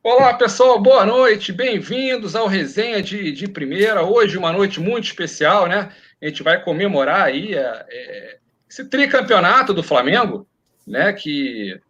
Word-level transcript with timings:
Olá, 0.00 0.32
pessoal, 0.32 0.80
boa 0.80 1.04
noite, 1.04 1.52
bem-vindos 1.52 2.36
ao 2.36 2.46
Resenha 2.46 3.02
de, 3.02 3.32
de 3.32 3.48
Primeira. 3.48 4.04
Hoje, 4.04 4.38
uma 4.38 4.52
noite 4.52 4.78
muito 4.78 5.04
especial, 5.04 5.66
né? 5.66 5.92
A 6.22 6.28
gente 6.28 6.40
vai 6.40 6.62
comemorar 6.62 7.22
aí 7.22 7.52
é, 7.52 7.84
é, 7.90 8.38
esse 8.70 8.88
tricampeonato 8.88 9.74
do 9.74 9.82
Flamengo, 9.82 10.46
né? 10.86 11.12
Que 11.12 11.80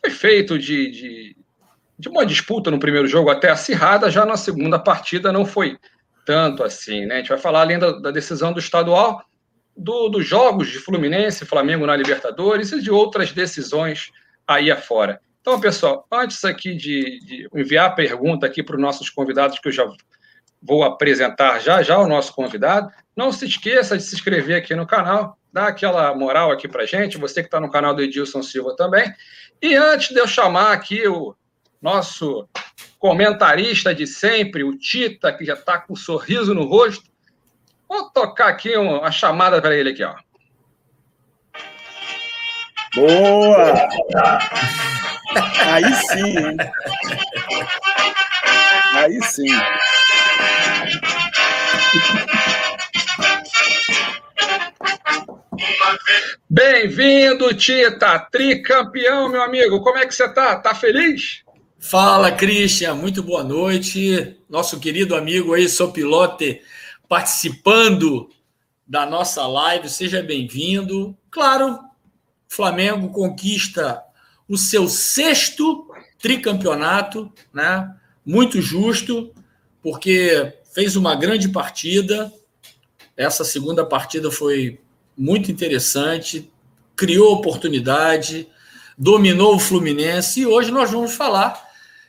foi 0.00 0.10
feito 0.10 0.56
de, 0.56 0.90
de, 0.90 1.36
de, 1.98 2.08
uma 2.08 2.24
disputa 2.24 2.70
no 2.70 2.78
primeiro 2.78 3.08
jogo 3.08 3.28
até 3.28 3.50
acirrada, 3.50 4.08
já 4.08 4.24
na 4.24 4.36
segunda 4.36 4.78
partida 4.78 5.32
não 5.32 5.44
foi 5.44 5.76
tanto 6.24 6.62
assim, 6.62 7.06
né? 7.06 7.16
A 7.16 7.18
gente 7.18 7.30
vai 7.30 7.38
falar 7.38 7.62
além 7.62 7.78
da, 7.78 7.90
da 7.90 8.12
decisão 8.12 8.52
do 8.52 8.60
estadual, 8.60 9.20
do, 9.76 10.08
dos 10.08 10.24
jogos 10.24 10.68
de 10.68 10.78
Fluminense, 10.78 11.44
Flamengo 11.44 11.86
na 11.86 11.96
Libertadores 11.96 12.70
e 12.70 12.80
de 12.80 12.90
outras 12.90 13.32
decisões 13.32 14.12
aí 14.46 14.70
afora. 14.70 15.20
Então, 15.40 15.60
pessoal, 15.60 16.06
antes 16.12 16.44
aqui 16.44 16.74
de, 16.74 17.20
de 17.20 17.48
enviar 17.54 17.86
a 17.86 17.94
pergunta 17.94 18.46
aqui 18.46 18.62
para 18.62 18.76
os 18.76 18.82
nossos 18.82 19.08
convidados, 19.08 19.58
que 19.58 19.68
eu 19.68 19.72
já 19.72 19.86
vou 20.60 20.82
apresentar 20.82 21.60
já 21.60 21.82
já 21.82 21.98
o 21.98 22.08
nosso 22.08 22.34
convidado, 22.34 22.90
não 23.16 23.32
se 23.32 23.46
esqueça 23.46 23.96
de 23.96 24.02
se 24.02 24.14
inscrever 24.14 24.56
aqui 24.56 24.74
no 24.74 24.86
canal, 24.86 25.38
dar 25.52 25.68
aquela 25.68 26.14
moral 26.14 26.50
aqui 26.50 26.68
para 26.68 26.86
gente, 26.86 27.16
você 27.16 27.40
que 27.40 27.46
está 27.48 27.60
no 27.60 27.70
canal 27.70 27.94
do 27.94 28.02
Edilson 28.02 28.42
Silva 28.42 28.74
também. 28.76 29.12
E 29.62 29.74
antes 29.74 30.10
de 30.10 30.20
eu 30.20 30.26
chamar 30.26 30.72
aqui 30.72 31.06
o 31.06 31.34
nosso 31.80 32.48
comentarista 32.98 33.94
de 33.94 34.06
sempre, 34.06 34.64
o 34.64 34.76
Tita, 34.76 35.32
que 35.32 35.44
já 35.44 35.54
está 35.54 35.78
com 35.78 35.92
um 35.92 35.96
sorriso 35.96 36.54
no 36.54 36.64
rosto, 36.64 37.08
vou 37.88 38.10
tocar 38.10 38.48
aqui 38.48 38.76
uma 38.76 39.10
chamada 39.10 39.62
para 39.62 39.74
ele 39.74 39.90
aqui, 39.90 40.04
ó. 40.04 40.14
Boa! 42.94 43.88
Aí 45.34 45.94
sim, 45.94 46.38
hein? 46.38 46.56
Aí 48.94 49.22
sim. 49.24 49.46
Bem-vindo, 56.48 57.54
Tita, 57.54 58.18
tricampeão, 58.18 59.28
meu 59.28 59.42
amigo. 59.42 59.82
Como 59.82 59.98
é 59.98 60.06
que 60.06 60.14
você 60.14 60.28
tá? 60.32 60.56
Tá 60.56 60.74
feliz? 60.74 61.42
Fala, 61.78 62.32
Christian. 62.32 62.94
Muito 62.94 63.22
boa 63.22 63.44
noite. 63.44 64.36
Nosso 64.48 64.80
querido 64.80 65.14
amigo 65.14 65.52
aí, 65.52 65.68
Sopilote, 65.68 66.62
participando 67.08 68.30
da 68.86 69.04
nossa 69.04 69.46
live. 69.46 69.88
Seja 69.88 70.22
bem-vindo. 70.22 71.16
Claro, 71.30 71.78
Flamengo 72.48 73.10
conquista 73.10 74.02
o 74.48 74.56
seu 74.56 74.88
sexto 74.88 75.86
tricampeonato, 76.18 77.30
né? 77.52 77.94
Muito 78.24 78.60
justo, 78.60 79.32
porque 79.82 80.52
fez 80.72 80.96
uma 80.96 81.14
grande 81.14 81.48
partida. 81.48 82.32
Essa 83.16 83.44
segunda 83.44 83.84
partida 83.84 84.30
foi 84.30 84.80
muito 85.16 85.50
interessante, 85.50 86.50
criou 86.96 87.32
oportunidade, 87.32 88.48
dominou 88.96 89.56
o 89.56 89.60
Fluminense 89.60 90.40
e 90.40 90.46
hoje 90.46 90.70
nós 90.70 90.90
vamos 90.90 91.14
falar 91.14 91.60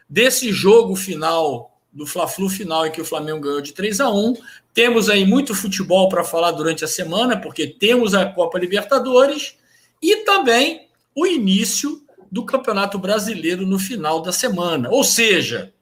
desse 0.09 0.51
jogo 0.51 0.95
final 0.95 1.77
do 1.91 2.05
Fla-Flu 2.05 2.49
final 2.49 2.85
em 2.85 2.91
que 2.91 3.01
o 3.01 3.05
Flamengo 3.05 3.41
ganhou 3.41 3.61
de 3.61 3.73
3 3.73 3.99
a 3.99 4.09
1. 4.09 4.35
Temos 4.73 5.09
aí 5.09 5.25
muito 5.25 5.55
futebol 5.55 6.07
para 6.07 6.23
falar 6.23 6.51
durante 6.51 6.85
a 6.85 6.87
semana, 6.87 7.37
porque 7.37 7.67
temos 7.67 8.13
a 8.13 8.25
Copa 8.25 8.59
Libertadores 8.59 9.55
e 10.01 10.17
também 10.17 10.87
o 11.15 11.25
início 11.25 12.01
do 12.31 12.45
Campeonato 12.45 12.97
Brasileiro 12.99 13.65
no 13.65 13.79
final 13.79 14.21
da 14.21 14.31
semana. 14.31 14.89
Ou 14.89 15.03
seja, 15.03 15.73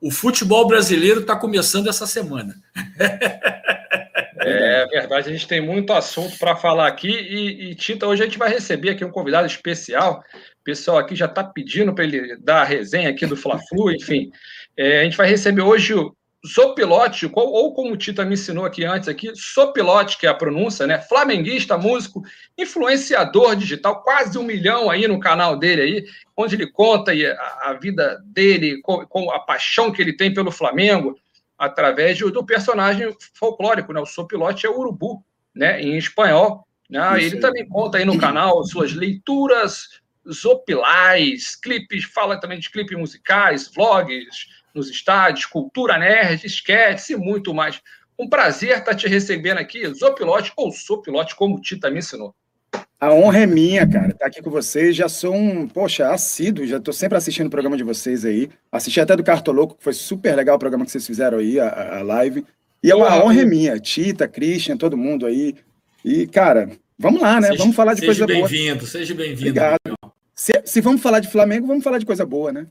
o 0.00 0.10
futebol 0.10 0.66
brasileiro 0.66 1.20
está 1.20 1.36
começando 1.36 1.88
essa 1.88 2.06
semana. 2.06 2.54
É 4.38 4.86
verdade, 4.86 5.28
a 5.28 5.32
gente 5.32 5.48
tem 5.48 5.60
muito 5.60 5.92
assunto 5.92 6.38
para 6.38 6.54
falar 6.54 6.86
aqui 6.86 7.10
e, 7.10 7.70
e, 7.70 7.74
Tita, 7.74 8.06
hoje 8.06 8.22
a 8.22 8.26
gente 8.26 8.38
vai 8.38 8.48
receber 8.48 8.90
aqui 8.90 9.04
um 9.04 9.10
convidado 9.10 9.46
especial. 9.46 10.22
O 10.60 10.64
pessoal 10.64 10.98
aqui 10.98 11.16
já 11.16 11.26
está 11.26 11.42
pedindo 11.42 11.92
para 11.92 12.04
ele 12.04 12.36
dar 12.36 12.60
a 12.60 12.64
resenha 12.64 13.10
aqui 13.10 13.26
do 13.26 13.36
Fla-Flu, 13.36 13.90
enfim. 13.90 14.30
É, 14.76 15.00
a 15.00 15.04
gente 15.04 15.16
vai 15.16 15.26
receber 15.26 15.62
hoje 15.62 15.94
o 15.94 16.15
Sopilote, 16.46 17.30
ou 17.32 17.74
como 17.74 17.92
o 17.92 17.96
Tita 17.96 18.24
me 18.24 18.34
ensinou 18.34 18.64
aqui 18.64 18.84
antes, 18.84 19.08
aqui, 19.08 19.32
Sopilote, 19.34 20.16
que 20.16 20.26
é 20.26 20.30
a 20.30 20.34
pronúncia, 20.34 20.86
né? 20.86 21.00
Flamenguista, 21.00 21.76
músico, 21.76 22.22
influenciador 22.56 23.56
digital, 23.56 24.02
quase 24.02 24.38
um 24.38 24.42
milhão 24.42 24.90
aí 24.90 25.08
no 25.08 25.20
canal 25.20 25.56
dele 25.56 25.82
aí, 25.82 26.06
onde 26.36 26.54
ele 26.54 26.66
conta 26.66 27.12
a, 27.12 27.70
a 27.70 27.72
vida 27.74 28.22
dele, 28.24 28.80
com, 28.82 29.04
com, 29.06 29.30
a 29.30 29.40
paixão 29.40 29.90
que 29.90 30.00
ele 30.00 30.12
tem 30.12 30.32
pelo 30.32 30.50
Flamengo, 30.50 31.18
através 31.58 32.18
do, 32.18 32.30
do 32.30 32.44
personagem 32.44 33.14
folclórico, 33.34 33.92
né? 33.92 34.00
O 34.00 34.06
Sopilote 34.06 34.66
é 34.66 34.70
o 34.70 34.78
urubu, 34.78 35.22
né? 35.54 35.82
Em 35.82 35.96
espanhol. 35.96 36.66
Né? 36.88 37.24
Ele 37.24 37.38
também 37.38 37.66
conta 37.66 37.98
aí 37.98 38.04
no 38.04 38.18
canal 38.18 38.62
suas 38.64 38.92
leituras 38.92 40.00
zopilais, 40.32 41.56
clipes, 41.56 42.04
fala 42.04 42.38
também 42.38 42.58
de 42.58 42.70
clipes 42.70 42.96
musicais, 42.96 43.68
vlogs, 43.72 44.46
nos 44.76 44.90
estádios, 44.90 45.46
cultura 45.46 45.98
nerd, 45.98 46.46
esquece 46.46 47.14
e 47.14 47.16
muito 47.16 47.52
mais. 47.54 47.80
Um 48.18 48.28
prazer 48.28 48.78
estar 48.78 48.94
te 48.94 49.08
recebendo 49.08 49.58
aqui, 49.58 49.86
Zopilote 49.92 50.52
ou 50.56 50.70
Sopilote, 50.70 51.34
como 51.34 51.56
o 51.56 51.60
Tita 51.60 51.90
me 51.90 51.98
ensinou. 51.98 52.34
A 52.98 53.12
honra 53.12 53.40
é 53.40 53.46
minha, 53.46 53.86
cara, 53.86 54.08
estar 54.08 54.26
aqui 54.26 54.40
com 54.40 54.50
vocês. 54.50 54.96
Já 54.96 55.08
sou 55.08 55.34
um, 55.34 55.68
poxa, 55.68 56.10
assíduo, 56.10 56.66
já 56.66 56.78
estou 56.78 56.94
sempre 56.94 57.18
assistindo 57.18 57.46
o 57.46 57.50
programa 57.50 57.76
de 57.76 57.84
vocês 57.84 58.24
aí. 58.24 58.48
Assisti 58.72 59.00
até 59.00 59.14
do 59.14 59.22
Cartoloco, 59.22 59.76
que 59.76 59.84
foi 59.84 59.92
super 59.92 60.34
legal 60.34 60.56
o 60.56 60.58
programa 60.58 60.84
que 60.84 60.90
vocês 60.90 61.06
fizeram 61.06 61.38
aí, 61.38 61.60
a, 61.60 61.98
a 61.98 62.02
live. 62.02 62.44
E 62.82 62.90
é 62.90 62.94
uma 62.94 63.22
honra 63.22 63.42
é 63.42 63.44
minha, 63.44 63.78
Tita, 63.78 64.26
Christian, 64.26 64.78
todo 64.78 64.96
mundo 64.96 65.26
aí. 65.26 65.54
E, 66.02 66.26
cara, 66.26 66.70
vamos 66.98 67.20
lá, 67.20 67.38
né? 67.38 67.48
Seja, 67.48 67.58
vamos 67.58 67.76
falar 67.76 67.94
de 67.94 68.06
coisa 68.06 68.26
boa. 68.26 68.48
Seja 68.48 68.48
bem-vindo, 68.48 68.86
seja 68.86 69.14
bem-vindo. 69.14 69.50
Obrigado. 69.50 69.98
Se, 70.34 70.52
se 70.64 70.80
vamos 70.80 71.02
falar 71.02 71.20
de 71.20 71.28
Flamengo, 71.28 71.66
vamos 71.66 71.84
falar 71.84 71.98
de 71.98 72.06
coisa 72.06 72.24
boa, 72.24 72.50
né? 72.50 72.66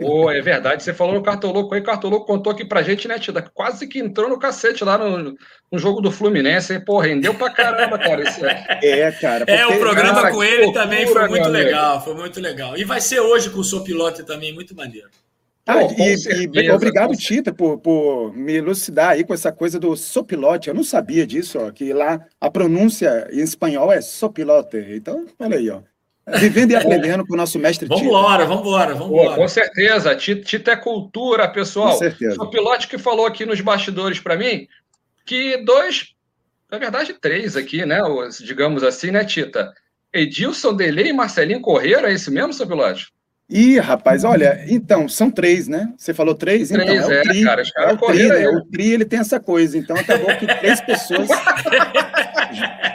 Oh, 0.00 0.30
é 0.30 0.40
verdade, 0.40 0.82
você 0.82 0.92
falou 0.92 1.14
no 1.14 1.22
Cartoloco 1.22 1.74
aí, 1.74 1.82
Cartoloco 1.82 2.26
contou 2.26 2.52
aqui 2.52 2.64
pra 2.64 2.82
gente, 2.82 3.08
né, 3.08 3.18
Tida? 3.18 3.42
Quase 3.42 3.86
que 3.86 3.98
entrou 3.98 4.28
no 4.28 4.38
cacete 4.38 4.84
lá 4.84 4.98
no, 4.98 5.34
no 5.72 5.78
jogo 5.78 6.00
do 6.00 6.10
Fluminense, 6.10 6.74
hein? 6.74 6.84
Pô, 6.84 6.98
rendeu 6.98 7.34
pra 7.34 7.50
caramba, 7.50 7.98
cara. 7.98 8.22
Esse... 8.22 8.40
É, 8.84 9.10
cara. 9.12 9.46
Porque, 9.46 9.52
é, 9.52 9.66
o 9.66 9.78
programa 9.78 10.22
cara, 10.22 10.30
com 10.30 10.42
ele 10.42 10.64
loucura, 10.64 10.82
também 10.82 11.06
foi 11.06 11.28
muito 11.28 11.48
legal, 11.48 12.04
foi 12.04 12.14
muito 12.14 12.40
legal. 12.40 12.76
E 12.76 12.84
vai 12.84 13.00
ser 13.00 13.20
hoje 13.20 13.50
com 13.50 13.60
o 13.60 13.64
seu 13.64 13.82
piloto 13.82 14.24
também, 14.24 14.52
muito 14.52 14.74
maneiro. 14.74 15.08
Ah, 15.66 15.78
Pô, 15.78 15.92
e, 15.98 16.18
certeza, 16.18 16.60
e, 16.62 16.70
obrigado, 16.70 17.16
Tita, 17.16 17.52
por, 17.52 17.78
por 17.78 18.36
me 18.36 18.52
elucidar 18.52 19.10
aí 19.10 19.24
com 19.24 19.32
essa 19.32 19.50
coisa 19.50 19.80
do 19.80 19.96
sopilote. 19.96 20.68
Eu 20.68 20.74
não 20.74 20.84
sabia 20.84 21.26
disso, 21.26 21.58
ó, 21.58 21.70
que 21.70 21.90
lá 21.92 22.20
a 22.38 22.50
pronúncia 22.50 23.26
em 23.32 23.40
espanhol 23.40 23.90
é 23.90 24.02
sopilote. 24.02 24.76
Então, 24.76 25.24
olha 25.38 25.56
aí, 25.56 25.70
ó. 25.70 25.80
Vivendo 26.26 26.70
e 26.70 26.76
aprendendo 26.76 27.26
com 27.26 27.34
o 27.34 27.36
nosso 27.36 27.58
mestre 27.58 27.86
Tito. 27.86 27.98
Vamos 27.98 28.08
embora, 28.08 28.46
vamos 28.46 28.62
embora, 28.62 28.94
vamos 28.94 29.12
embora. 29.12 29.36
Com 29.36 29.48
certeza, 29.48 30.16
Tito 30.16 30.70
é 30.70 30.76
cultura, 30.76 31.48
pessoal. 31.48 31.92
Com 31.92 31.98
certeza. 31.98 32.42
O 32.42 32.48
pilote 32.48 32.88
que 32.88 32.96
falou 32.96 33.26
aqui 33.26 33.44
nos 33.44 33.60
bastidores 33.60 34.20
para 34.20 34.36
mim 34.36 34.66
que 35.24 35.56
dois, 35.64 36.14
na 36.70 36.78
verdade 36.78 37.14
três 37.14 37.56
aqui, 37.56 37.84
né, 37.86 38.00
digamos 38.44 38.82
assim, 38.82 39.10
né, 39.10 39.24
Tita? 39.24 39.72
Edilson 40.12 40.74
Delay 40.74 41.08
e 41.08 41.12
Marcelinho 41.12 41.60
correram, 41.60 42.08
é 42.08 42.12
esse 42.12 42.30
mesmo, 42.30 42.52
seu 42.52 42.66
pilote? 42.66 43.12
Ih, 43.50 43.78
rapaz, 43.78 44.24
olha, 44.24 44.64
então, 44.68 45.08
são 45.08 45.30
três, 45.30 45.68
né? 45.68 45.92
Você 45.98 46.14
falou 46.14 46.34
três? 46.34 46.70
Então, 46.70 46.86
três, 46.86 47.08
é, 47.08 47.20
o 47.20 47.22
tri, 47.22 47.44
cara, 47.44 47.62
os 47.62 47.70
caras 47.70 47.90
é 47.90 47.94
o 47.94 47.98
tri, 48.06 48.28
né? 48.28 48.48
O 48.48 48.64
tri, 48.64 48.92
ele 48.92 49.04
tem 49.04 49.18
essa 49.18 49.38
coisa, 49.40 49.76
então 49.76 49.96
acabou 49.96 50.34
que 50.36 50.46
três 50.46 50.80
pessoas 50.86 51.28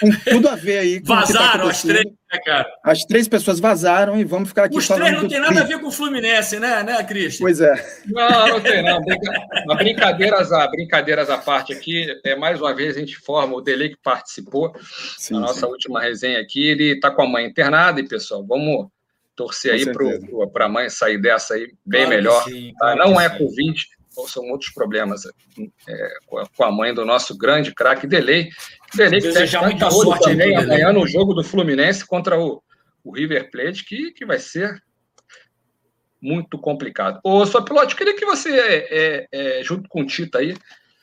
com 0.00 0.10
tudo 0.30 0.48
a 0.48 0.54
ver 0.54 0.78
aí. 0.78 1.00
Com 1.00 1.06
tá 1.06 1.14
Vazaram 1.20 1.64
tá 1.64 1.70
as 1.70 1.82
três, 1.82 2.04
né, 2.04 2.38
cara? 2.44 2.68
As 2.84 2.98
três 3.04 3.28
pessoas 3.28 3.60
vazaram 3.60 4.18
e 4.18 4.24
vamos 4.24 4.48
ficar 4.48 4.64
aqui 4.64 4.76
Os 4.76 4.86
falando. 4.86 5.02
Os 5.02 5.08
três 5.08 5.22
não 5.22 5.28
tem 5.28 5.40
nada 5.40 5.60
a 5.60 5.64
ver 5.64 5.80
com 5.80 5.88
o 5.88 5.92
Fluminense, 5.92 6.58
né, 6.58 6.82
né, 6.82 7.02
Cristian? 7.04 7.44
Pois 7.44 7.60
é. 7.60 8.02
Não, 8.06 8.48
não 8.48 8.60
tem, 8.60 8.82
não. 8.82 9.76
brincadeiras, 9.76 10.52
a, 10.52 10.66
brincadeiras 10.68 11.30
à 11.30 11.38
parte 11.38 11.72
aqui, 11.72 12.06
é, 12.24 12.36
mais 12.36 12.60
uma 12.60 12.74
vez 12.74 12.96
a 12.96 13.00
gente 13.00 13.16
forma 13.16 13.56
o 13.56 13.60
Dele 13.60 13.90
que 13.90 13.98
participou 14.02 14.72
sim, 15.16 15.34
na 15.34 15.40
nossa 15.40 15.60
sim. 15.60 15.66
última 15.66 16.00
resenha 16.00 16.40
aqui. 16.40 16.68
Ele 16.68 16.94
está 16.94 17.10
com 17.10 17.22
a 17.22 17.26
mãe 17.26 17.46
internada 17.46 18.00
e, 18.00 18.08
pessoal, 18.08 18.44
vamos 18.46 18.88
torcer 19.38 19.72
aí 19.74 19.84
para 20.52 20.66
a 20.66 20.68
mãe 20.68 20.90
sair 20.90 21.16
dessa 21.16 21.54
aí 21.54 21.72
bem 21.86 22.02
claro 22.02 22.16
melhor. 22.16 22.44
Sim, 22.44 22.72
tá? 22.72 22.94
claro 22.94 22.98
não 22.98 23.20
é 23.20 23.28
Covid, 23.28 23.86
são 24.26 24.44
outros 24.48 24.72
problemas 24.72 25.22
é, 25.88 26.08
com 26.56 26.64
a 26.64 26.72
mãe 26.72 26.92
do 26.92 27.04
nosso 27.04 27.36
grande 27.36 27.72
craque 27.72 28.06
Delay. 28.06 28.48
Desejar 28.94 29.62
muita 29.62 29.90
sorte 29.90 30.30
também 30.30 30.56
amanhã 30.56 30.92
no 30.92 31.06
jogo 31.06 31.34
do 31.34 31.44
Fluminense 31.44 32.06
contra 32.06 32.38
o, 32.38 32.62
o 33.04 33.14
River 33.14 33.50
Plate, 33.50 33.84
que, 33.84 34.12
que 34.12 34.24
vai 34.24 34.38
ser 34.38 34.82
muito 36.20 36.58
complicado. 36.58 37.20
Ô, 37.22 37.44
sua 37.46 37.64
pilote, 37.64 37.94
queria 37.94 38.16
que 38.16 38.26
você, 38.26 38.50
é, 38.58 39.28
é, 39.30 39.62
junto 39.62 39.88
com 39.88 40.02
o 40.02 40.06
Tita 40.06 40.38
aí, 40.38 40.56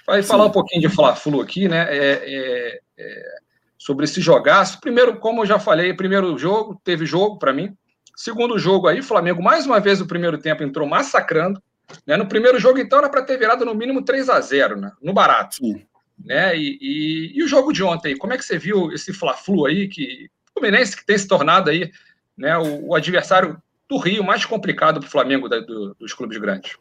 vai 0.06 0.22
Sim. 0.22 0.30
falar 0.30 0.46
um 0.46 0.52
pouquinho 0.52 0.82
de 0.82 0.90
Fla-Flu 0.90 1.42
aqui, 1.42 1.68
né? 1.68 1.88
É, 1.90 2.24
é, 2.26 2.80
é, 2.98 3.36
sobre 3.78 4.06
esse 4.06 4.22
jogaço. 4.22 4.80
Primeiro, 4.82 5.18
como 5.20 5.42
eu 5.42 5.46
já 5.46 5.60
falei, 5.60 5.94
primeiro 5.94 6.38
jogo, 6.38 6.80
teve 6.84 7.06
jogo 7.06 7.38
para 7.38 7.54
mim. 7.54 7.76
Segundo 8.16 8.58
jogo 8.58 8.88
aí, 8.88 9.02
Flamengo, 9.02 9.44
mais 9.44 9.66
uma 9.66 9.80
vez, 9.80 10.00
no 10.00 10.08
primeiro 10.08 10.38
tempo, 10.38 10.64
entrou 10.64 10.88
massacrando. 10.88 11.62
Né? 12.06 12.18
No 12.18 12.28
primeiro 12.28 12.60
jogo, 12.60 12.80
então, 12.80 13.00
era 13.00 13.10
para 13.10 13.24
ter 13.24 13.38
virado 13.38 13.66
no 13.66 13.76
mínimo 13.76 14.04
3 14.04 14.30
a 14.30 14.40
0 14.40 14.80
né? 14.80 14.92
no 15.02 15.14
barato. 15.14 15.56
Sim. 15.56 15.86
Né? 16.24 16.58
E, 16.58 16.78
e, 16.82 17.40
e, 17.40 17.44
o 17.44 17.48
jogo 17.48 17.72
de 17.72 17.84
ontem, 17.84 18.18
como 18.18 18.34
é 18.34 18.38
que 18.38 18.46
você 18.46 18.58
viu 18.58 18.92
esse 18.92 19.14
Fla-Flu 19.14 19.66
aí, 19.66 19.88
que 19.88 20.30
o 20.50 20.60
Fluminense 20.60 20.96
que 20.96 21.06
tem 21.06 21.18
se 21.18 21.28
tornado 21.28 21.70
aí 21.70 21.92
né, 22.38 22.58
o, 22.58 22.88
o 22.88 22.96
adversário 22.96 23.62
do 23.88 23.98
Rio 23.98 24.24
mais 24.24 24.46
complicado 24.46 25.00
para 25.00 25.08
o 25.08 25.12
Flamengo 25.12 25.48
da, 25.48 25.60
do, 25.60 25.94
dos 25.96 26.14
clubes 26.14 26.38
grandes? 26.38 26.78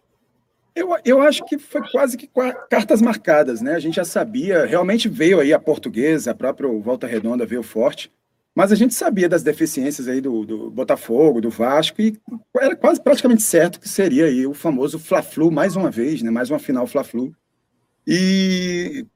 Eu, 0.75 0.89
eu 1.05 1.23
acho 1.23 1.45
que 1.45 1.57
foi 1.57 1.83
quase 1.89 2.17
que 2.17 2.29
cartas 2.69 3.01
marcadas, 3.01 3.61
né? 3.61 3.75
A 3.75 3.79
gente 3.79 3.95
já 3.95 4.05
sabia, 4.05 4.67
realmente 4.67 5.09
veio 5.09 5.39
aí 5.39 5.53
a 5.53 5.59
portuguesa, 5.59 6.33
a 6.33 6.35
própria 6.35 6.69
Volta 6.81 7.07
Redonda 7.07 7.47
veio 7.47 7.63
forte, 7.63 8.11
mas 8.53 8.73
a 8.73 8.75
gente 8.75 8.93
sabia 8.93 9.29
das 9.29 9.45
deficiências 9.45 10.09
aí 10.09 10.21
do, 10.21 10.45
do 10.45 10.71
Botafogo, 10.71 11.41
do 11.41 11.49
Vasco, 11.49 12.03
e 12.03 12.19
era 12.57 12.75
quase 12.75 13.01
praticamente 13.01 13.43
certo 13.43 13.79
que 13.79 13.89
seria 13.89 14.27
aí 14.27 14.47
o 14.47 14.55
famoso 14.55 14.99
Fla-Flu 14.99 15.51
mais 15.51 15.77
uma 15.77 15.91
vez, 15.93 16.23
né? 16.23 16.31
Mais 16.31 16.51
uma 16.51 16.59
final 16.59 16.87
Fla-Flu. 16.89 17.33
E 18.05 19.07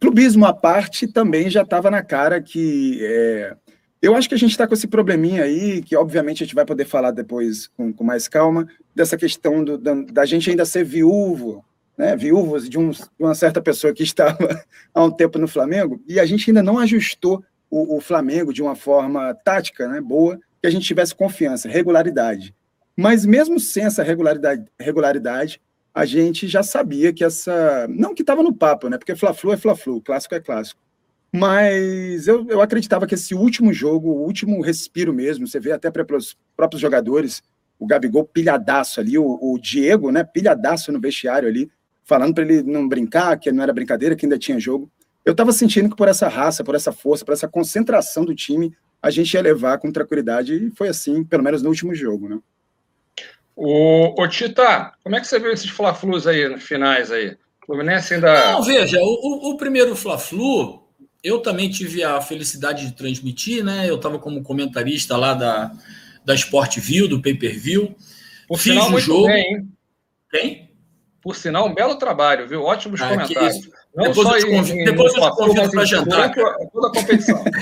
clubismo 0.00 0.46
à 0.46 0.52
parte, 0.52 1.06
também 1.06 1.50
já 1.50 1.62
estava 1.62 1.90
na 1.90 2.02
cara 2.02 2.40
que 2.40 2.98
é, 3.02 3.56
eu 4.02 4.14
acho 4.14 4.28
que 4.28 4.34
a 4.34 4.38
gente 4.38 4.52
está 4.52 4.66
com 4.66 4.74
esse 4.74 4.86
probleminha 4.86 5.42
aí, 5.42 5.82
que 5.82 5.94
obviamente 5.94 6.42
a 6.42 6.46
gente 6.46 6.54
vai 6.54 6.64
poder 6.64 6.86
falar 6.86 7.10
depois 7.10 7.66
com, 7.66 7.92
com 7.92 8.02
mais 8.02 8.28
calma, 8.28 8.66
dessa 8.94 9.16
questão 9.16 9.62
do, 9.62 9.76
da, 9.76 9.94
da, 9.94 10.24
gente 10.24 10.48
ainda 10.48 10.64
ser 10.64 10.84
viúvo, 10.84 11.64
né? 11.98 12.16
viúvos 12.16 12.68
de, 12.68 12.78
um, 12.78 12.90
de, 12.90 13.02
uma 13.18 13.34
certa 13.34 13.60
pessoa 13.60 13.92
que 13.92 14.02
estava 14.04 14.64
há 14.94 15.04
um 15.04 15.10
tempo 15.10 15.38
no 15.38 15.46
Flamengo, 15.46 16.00
e 16.08 16.18
a 16.18 16.24
gente 16.24 16.48
ainda 16.50 16.62
não 16.62 16.78
ajustou 16.78 17.44
o, 17.70 17.96
o 17.96 18.00
Flamengo 18.00 18.54
de 18.54 18.62
uma 18.62 18.74
forma 18.74 19.34
tática, 19.34 19.86
né? 19.86 20.00
boa, 20.00 20.38
que 20.60 20.66
a 20.66 20.70
gente 20.70 20.86
tivesse 20.86 21.14
confiança, 21.14 21.68
regularidade. 21.68 22.54
Mas 22.96 23.26
mesmo 23.26 23.60
sem 23.60 23.84
essa 23.84 24.02
regularidade, 24.02 24.64
regularidade 24.78 25.60
a 25.94 26.04
gente 26.04 26.46
já 26.48 26.62
sabia 26.62 27.12
que 27.12 27.24
essa. 27.24 27.86
Não 27.88 28.14
que 28.14 28.22
estava 28.22 28.42
no 28.42 28.54
papo, 28.54 28.88
né? 28.88 28.98
Porque 28.98 29.16
Fla-Flu 29.16 29.52
é 29.52 29.56
Fla-Flu, 29.56 30.00
clássico 30.00 30.34
é 30.34 30.40
clássico 30.40 30.80
mas 31.32 32.26
eu, 32.26 32.46
eu 32.48 32.60
acreditava 32.60 33.06
que 33.06 33.14
esse 33.14 33.34
último 33.34 33.72
jogo, 33.72 34.10
o 34.10 34.24
último 34.24 34.60
respiro 34.60 35.12
mesmo, 35.12 35.46
você 35.46 35.60
vê 35.60 35.72
até 35.72 35.90
para 35.90 36.16
os 36.16 36.36
próprios 36.56 36.80
jogadores, 36.80 37.42
o 37.78 37.86
Gabigol 37.86 38.24
pilhadaço 38.24 39.00
ali, 39.00 39.16
o, 39.16 39.38
o 39.40 39.58
Diego, 39.58 40.10
né, 40.10 40.24
pilhadaço 40.24 40.90
no 40.90 41.00
vestiário 41.00 41.48
ali, 41.48 41.70
falando 42.04 42.34
para 42.34 42.44
ele 42.44 42.62
não 42.62 42.88
brincar, 42.88 43.38
que 43.38 43.52
não 43.52 43.62
era 43.62 43.72
brincadeira, 43.72 44.16
que 44.16 44.26
ainda 44.26 44.38
tinha 44.38 44.58
jogo. 44.58 44.90
Eu 45.24 45.32
estava 45.32 45.52
sentindo 45.52 45.88
que 45.88 45.96
por 45.96 46.08
essa 46.08 46.26
raça, 46.26 46.64
por 46.64 46.74
essa 46.74 46.90
força, 46.90 47.24
por 47.24 47.32
essa 47.32 47.46
concentração 47.46 48.24
do 48.24 48.34
time, 48.34 48.74
a 49.00 49.10
gente 49.10 49.32
ia 49.32 49.40
levar 49.40 49.78
com 49.78 49.92
tranquilidade, 49.92 50.54
e 50.54 50.70
foi 50.72 50.88
assim, 50.88 51.22
pelo 51.22 51.44
menos 51.44 51.62
no 51.62 51.68
último 51.68 51.94
jogo, 51.94 52.28
né? 52.28 52.40
O, 53.56 54.22
o 54.22 54.28
Tita, 54.28 54.92
como 55.02 55.16
é 55.16 55.20
que 55.20 55.26
você 55.26 55.38
viu 55.38 55.52
esses 55.52 55.70
Fla-Flus 55.70 56.26
aí, 56.26 56.48
nos 56.48 56.62
finais 56.62 57.10
aí? 57.10 57.36
O 57.62 57.66
Fluminense 57.66 58.14
ainda... 58.14 58.52
Não, 58.52 58.62
veja, 58.62 58.98
o, 59.00 59.50
o 59.50 59.56
primeiro 59.56 59.94
Fla-Flu, 59.94 60.82
eu 61.22 61.40
também 61.40 61.68
tive 61.68 62.02
a 62.02 62.20
felicidade 62.20 62.86
de 62.86 62.92
transmitir, 62.92 63.64
né? 63.64 63.88
Eu 63.88 63.96
estava 63.96 64.18
como 64.18 64.42
comentarista 64.42 65.16
lá 65.16 65.34
da, 65.34 65.72
da 66.24 66.34
Sport 66.34 66.78
View, 66.78 67.08
do 67.08 67.20
Pay 67.20 67.34
Per 67.34 67.58
View. 67.58 67.94
Por 68.48 68.58
Fiz 68.58 68.72
sinal, 68.72 68.92
o 68.92 68.98
jogo. 68.98 69.26
Bem, 69.26 69.54
hein? 69.54 69.68
Quem? 70.30 70.70
Por 71.22 71.36
sinal, 71.36 71.66
um 71.66 71.74
belo 71.74 71.96
trabalho, 71.96 72.48
viu? 72.48 72.62
Ótimos 72.62 73.00
ah, 73.02 73.10
comentários. 73.10 73.68
Não 73.94 74.04
depois 74.04 74.28
só 74.28 74.36
eu 74.36 74.44
te 74.44 74.50
convido, 74.50 74.78
em, 74.78 74.84
depois 74.84 75.14
eu 75.14 75.20
te 75.20 75.36
convido 75.36 75.70
para 75.70 75.84
jantar. 75.84 76.32
Toda 76.72 76.88
a 76.88 76.92
competição. 76.92 77.44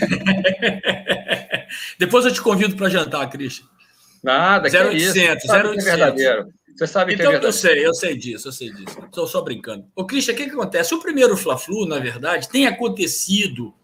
depois 1.98 2.24
eu 2.26 2.32
te 2.32 2.40
convido 2.40 2.76
para 2.76 2.88
jantar, 2.88 3.28
Christian. 3.30 3.66
Nada, 4.22 4.68
0800, 4.68 5.42
que 5.42 5.50
0800. 5.50 5.86
É 5.86 5.90
verdadeiro. 5.90 6.48
Você 6.76 6.86
sabe 6.86 7.14
então, 7.14 7.26
que 7.26 7.34
é 7.34 7.38
então, 7.38 7.48
eu 7.48 7.52
sei, 7.52 7.86
eu 7.86 7.94
sei 7.94 8.16
disso, 8.16 8.48
eu 8.48 8.52
sei 8.52 8.72
disso. 8.72 9.00
Estou 9.04 9.26
só 9.26 9.42
brincando. 9.42 9.84
Ô, 9.96 10.04
Christian, 10.04 10.34
o 10.34 10.36
que, 10.36 10.44
que 10.44 10.52
acontece? 10.52 10.94
O 10.94 11.00
primeiro 11.00 11.36
Fla-Flu, 11.36 11.86
na 11.86 11.98
verdade, 11.98 12.48
tem 12.48 12.68
acontecido 12.68 13.74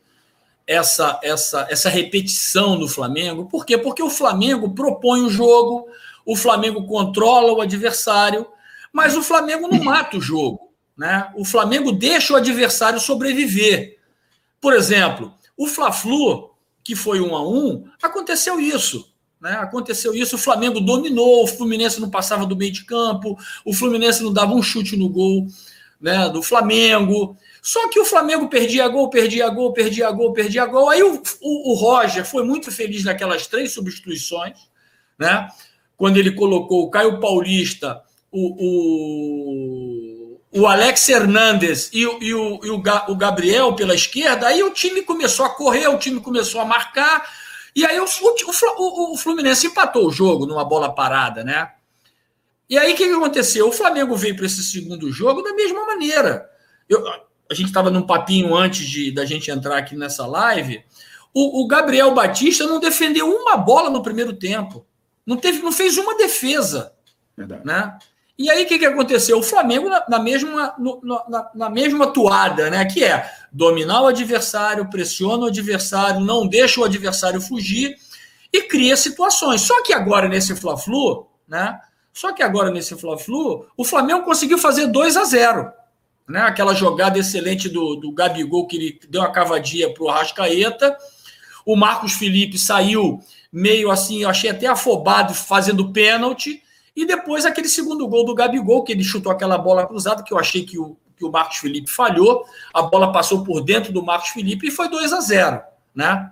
essa, 0.64 1.18
essa, 1.22 1.66
essa 1.68 1.88
repetição 1.88 2.78
no 2.78 2.86
Flamengo. 2.88 3.46
Por 3.46 3.66
quê? 3.66 3.76
Porque 3.76 4.02
o 4.02 4.10
Flamengo 4.10 4.74
propõe 4.74 5.22
o 5.22 5.28
jogo, 5.28 5.88
o 6.24 6.36
Flamengo 6.36 6.86
controla 6.86 7.52
o 7.52 7.60
adversário, 7.60 8.46
mas 8.92 9.16
o 9.16 9.22
Flamengo 9.22 9.66
não 9.66 9.82
mata 9.82 10.16
o 10.16 10.20
jogo. 10.20 10.72
Né? 10.96 11.28
O 11.34 11.44
Flamengo 11.44 11.90
deixa 11.90 12.32
o 12.32 12.36
adversário 12.36 13.00
sobreviver. 13.00 13.98
Por 14.60 14.72
exemplo, 14.72 15.34
o 15.56 15.66
Fla-Flu, 15.66 16.54
que 16.84 16.94
foi 16.94 17.20
um 17.20 17.34
a 17.34 17.46
um, 17.46 17.88
aconteceu 18.00 18.60
isso. 18.60 19.12
Né? 19.44 19.52
Aconteceu 19.56 20.14
isso, 20.14 20.36
o 20.36 20.38
Flamengo 20.38 20.80
dominou, 20.80 21.44
o 21.44 21.46
Fluminense 21.46 22.00
não 22.00 22.08
passava 22.08 22.46
do 22.46 22.56
meio 22.56 22.72
de 22.72 22.82
campo, 22.82 23.38
o 23.62 23.74
Fluminense 23.74 24.22
não 24.22 24.32
dava 24.32 24.54
um 24.54 24.62
chute 24.62 24.96
no 24.96 25.06
gol 25.06 25.46
né, 26.00 26.30
do 26.30 26.42
Flamengo. 26.42 27.36
Só 27.60 27.90
que 27.90 28.00
o 28.00 28.06
Flamengo 28.06 28.48
perdia 28.48 28.88
gol, 28.88 29.10
perdia 29.10 29.46
gol, 29.50 29.74
perdia 29.74 30.10
gol, 30.10 30.32
perdia 30.32 30.64
gol. 30.64 30.88
Aí 30.88 31.02
o, 31.02 31.22
o, 31.42 31.72
o 31.72 31.74
Roger 31.74 32.24
foi 32.24 32.42
muito 32.42 32.72
feliz 32.72 33.04
naquelas 33.04 33.46
três 33.46 33.72
substituições, 33.72 34.56
né? 35.18 35.46
Quando 35.94 36.16
ele 36.16 36.32
colocou 36.32 36.84
o 36.84 36.90
Caio 36.90 37.20
Paulista, 37.20 38.00
o, 38.32 40.38
o, 40.54 40.60
o 40.62 40.66
Alex 40.66 41.06
Hernandes 41.06 41.90
e, 41.92 42.06
o, 42.06 42.22
e, 42.22 42.34
o, 42.34 42.60
e 42.64 42.70
o, 42.70 43.14
Gabriel 43.14 43.74
pela 43.74 43.94
esquerda, 43.94 44.46
aí 44.46 44.62
o 44.62 44.70
time 44.70 45.02
começou 45.02 45.44
a 45.44 45.50
correr, 45.50 45.86
o 45.88 45.98
time 45.98 46.20
começou 46.20 46.62
a 46.62 46.64
marcar, 46.64 47.43
e 47.74 47.84
aí 47.84 47.98
o, 47.98 48.04
o, 48.04 49.12
o 49.12 49.16
Fluminense 49.16 49.66
empatou 49.66 50.06
o 50.06 50.12
jogo 50.12 50.46
numa 50.46 50.64
bola 50.64 50.94
parada, 50.94 51.42
né? 51.42 51.72
E 52.68 52.78
aí 52.78 52.94
o 52.94 52.96
que, 52.96 53.04
aconteceu? 53.04 53.68
O 53.68 53.72
Flamengo 53.72 54.16
veio 54.16 54.36
para 54.36 54.46
esse 54.46 54.62
segundo 54.62 55.10
jogo 55.12 55.42
da 55.42 55.52
mesma 55.52 55.84
maneira. 55.84 56.48
Eu, 56.88 57.06
a 57.06 57.54
gente 57.54 57.66
estava 57.66 57.90
num 57.90 58.06
papinho 58.06 58.54
antes 58.54 58.86
de, 58.88 59.12
da 59.12 59.24
gente 59.24 59.50
entrar 59.50 59.76
aqui 59.76 59.96
nessa 59.96 60.26
live. 60.26 60.84
O, 61.32 61.62
o, 61.62 61.66
Gabriel 61.66 62.14
Batista 62.14 62.66
não 62.66 62.80
defendeu 62.80 63.28
uma 63.28 63.56
bola 63.56 63.90
no 63.90 64.02
primeiro 64.02 64.32
tempo. 64.32 64.86
Não, 65.26 65.36
teve, 65.36 65.60
não 65.60 65.72
fez 65.72 65.98
uma 65.98 66.16
defesa. 66.16 66.94
Verdade. 67.36 67.66
Né? 67.66 67.98
E 68.36 68.50
aí 68.50 68.64
o 68.64 68.66
que, 68.66 68.78
que 68.78 68.86
aconteceu? 68.86 69.38
O 69.38 69.42
Flamengo 69.42 69.88
na, 69.88 70.04
na 70.08 70.18
mesma, 70.18 70.74
no, 70.76 71.00
na, 71.28 71.50
na, 71.54 71.70
mesma 71.70 72.08
toada, 72.08 72.68
né? 72.68 72.84
Que 72.84 73.04
é 73.04 73.30
dominar 73.52 74.02
o 74.02 74.06
adversário, 74.08 74.90
pressiona 74.90 75.44
o 75.44 75.48
adversário, 75.48 76.20
não 76.20 76.46
deixa 76.46 76.80
o 76.80 76.84
adversário 76.84 77.40
fugir 77.40 77.96
e 78.52 78.62
cria 78.62 78.96
situações. 78.96 79.60
Só 79.60 79.82
que 79.82 79.92
agora 79.92 80.28
nesse 80.28 80.56
Fla-Flu, 80.56 81.28
né? 81.46 81.78
Só 82.12 82.32
que 82.32 82.42
agora 82.42 82.70
nesse 82.70 82.96
Fla-Flu, 82.96 83.66
o 83.76 83.84
Flamengo 83.84 84.24
conseguiu 84.24 84.58
fazer 84.58 84.88
2 84.88 85.16
a 85.16 85.24
0 85.24 85.72
né? 86.28 86.40
Aquela 86.40 86.74
jogada 86.74 87.18
excelente 87.18 87.68
do, 87.68 87.96
do 87.96 88.10
Gabigol 88.10 88.66
que 88.66 88.76
ele 88.76 89.00
deu 89.08 89.20
uma 89.20 89.30
cavadinha 89.30 89.92
para 89.92 90.02
o 90.02 90.08
Arrascaeta. 90.08 90.96
O 91.64 91.76
Marcos 91.76 92.14
Felipe 92.14 92.58
saiu 92.58 93.20
meio 93.52 93.90
assim, 93.90 94.22
eu 94.22 94.28
achei 94.28 94.50
até 94.50 94.66
afobado 94.66 95.34
fazendo 95.34 95.92
pênalti. 95.92 96.62
E 96.96 97.04
depois 97.04 97.44
aquele 97.44 97.68
segundo 97.68 98.06
gol 98.06 98.24
do 98.24 98.34
Gabigol, 98.34 98.84
que 98.84 98.92
ele 98.92 99.02
chutou 99.02 99.32
aquela 99.32 99.58
bola 99.58 99.86
cruzada, 99.86 100.22
que 100.22 100.32
eu 100.32 100.38
achei 100.38 100.64
que 100.64 100.78
o, 100.78 100.96
que 101.16 101.24
o 101.24 101.30
Marcos 101.30 101.58
Felipe 101.58 101.90
falhou. 101.90 102.44
A 102.72 102.82
bola 102.82 103.12
passou 103.12 103.42
por 103.42 103.60
dentro 103.62 103.92
do 103.92 104.02
Marcos 104.02 104.30
Felipe 104.30 104.68
e 104.68 104.70
foi 104.70 104.88
2 104.88 105.12
a 105.12 105.20
0 105.20 105.62
né? 105.94 106.30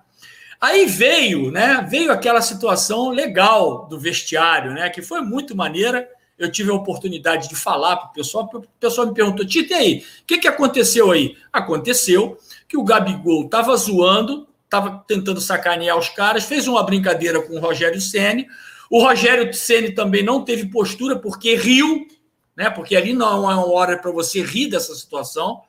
Aí 0.60 0.86
veio, 0.86 1.50
né? 1.50 1.84
Veio 1.88 2.12
aquela 2.12 2.40
situação 2.40 3.10
legal 3.10 3.86
do 3.88 3.98
vestiário, 3.98 4.72
né? 4.72 4.88
Que 4.90 5.02
foi 5.02 5.20
muito 5.20 5.56
maneira. 5.56 6.08
Eu 6.38 6.50
tive 6.50 6.70
a 6.70 6.74
oportunidade 6.74 7.48
de 7.48 7.56
falar 7.56 7.96
para 7.96 8.10
o 8.10 8.12
pessoal. 8.12 8.48
O 8.52 8.62
pessoal 8.78 9.08
me 9.08 9.14
perguntou: 9.14 9.44
Tite, 9.44 9.74
aí, 9.74 10.04
o 10.22 10.26
que, 10.26 10.38
que 10.38 10.48
aconteceu 10.48 11.10
aí? 11.10 11.36
Aconteceu 11.52 12.38
que 12.68 12.76
o 12.76 12.84
Gabigol 12.84 13.44
estava 13.44 13.76
zoando, 13.76 14.48
estava 14.64 15.04
tentando 15.06 15.40
sacanear 15.40 15.98
os 15.98 16.08
caras, 16.08 16.44
fez 16.44 16.68
uma 16.68 16.82
brincadeira 16.84 17.42
com 17.42 17.54
o 17.54 17.60
Rogério 17.60 18.00
Ceni. 18.00 18.46
O 18.92 19.00
Rogério 19.00 19.50
Ceni 19.54 19.94
também 19.94 20.22
não 20.22 20.44
teve 20.44 20.66
postura 20.66 21.18
porque 21.18 21.56
riu, 21.56 22.06
né? 22.54 22.68
Porque 22.68 22.94
ali 22.94 23.14
não 23.14 23.50
é 23.50 23.54
uma 23.54 23.66
hora 23.66 23.96
para 23.96 24.10
você 24.10 24.42
rir 24.42 24.68
dessa 24.68 24.94
situação, 24.94 25.62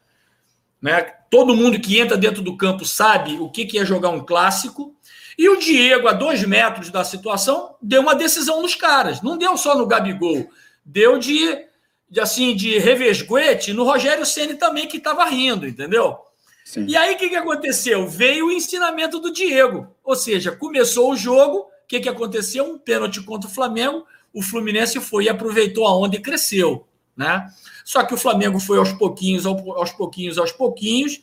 né? 0.82 1.04
Todo 1.30 1.56
mundo 1.56 1.80
que 1.80 1.98
entra 1.98 2.18
dentro 2.18 2.42
do 2.42 2.58
campo 2.58 2.84
sabe 2.84 3.38
o 3.40 3.50
que 3.50 3.80
é 3.80 3.86
jogar 3.86 4.10
um 4.10 4.26
clássico. 4.26 4.94
E 5.38 5.48
o 5.48 5.56
Diego, 5.56 6.10
a 6.10 6.12
dois 6.12 6.44
metros 6.44 6.90
da 6.90 7.06
situação, 7.06 7.78
deu 7.82 8.02
uma 8.02 8.14
decisão 8.14 8.62
nos 8.62 8.76
caras. 8.76 9.22
Não 9.22 9.38
deu 9.38 9.56
só 9.56 9.74
no 9.78 9.88
Gabigol, 9.88 10.46
deu 10.84 11.18
de, 11.18 11.66
de 12.10 12.20
assim 12.20 12.54
de 12.54 12.78
revesguete 12.78 13.72
no 13.72 13.86
Rogério 13.86 14.26
Ceni 14.26 14.56
também 14.56 14.86
que 14.86 14.98
estava 14.98 15.24
rindo, 15.24 15.66
entendeu? 15.66 16.18
Sim. 16.66 16.88
E 16.90 16.98
aí 16.98 17.16
o 17.16 17.18
que, 17.18 17.30
que 17.30 17.38
aconteceu? 17.38 18.06
Veio 18.06 18.48
o 18.48 18.52
ensinamento 18.52 19.18
do 19.18 19.32
Diego, 19.32 19.88
ou 20.04 20.14
seja, 20.14 20.52
começou 20.52 21.14
o 21.14 21.16
jogo 21.16 21.72
que, 21.94 22.02
que 22.02 22.10
aconteceu? 22.10 22.66
Um 22.66 22.78
pênalti 22.78 23.22
contra 23.22 23.48
o 23.48 23.54
Flamengo, 23.54 24.06
o 24.34 24.42
Fluminense 24.42 25.00
foi 25.00 25.26
e 25.26 25.30
aproveitou 25.30 25.86
a 25.86 25.96
onda 25.96 26.16
e 26.16 26.22
cresceu. 26.22 26.88
Né? 27.16 27.48
Só 27.86 28.04
que 28.04 28.14
o 28.14 28.18
Flamengo 28.18 28.60
foi 28.60 28.80
aos 28.80 28.92
pouquinhos, 28.94 29.46
aos 29.46 29.92
pouquinhos, 29.92 30.38
aos 30.40 30.52
pouquinhos, 30.52 31.22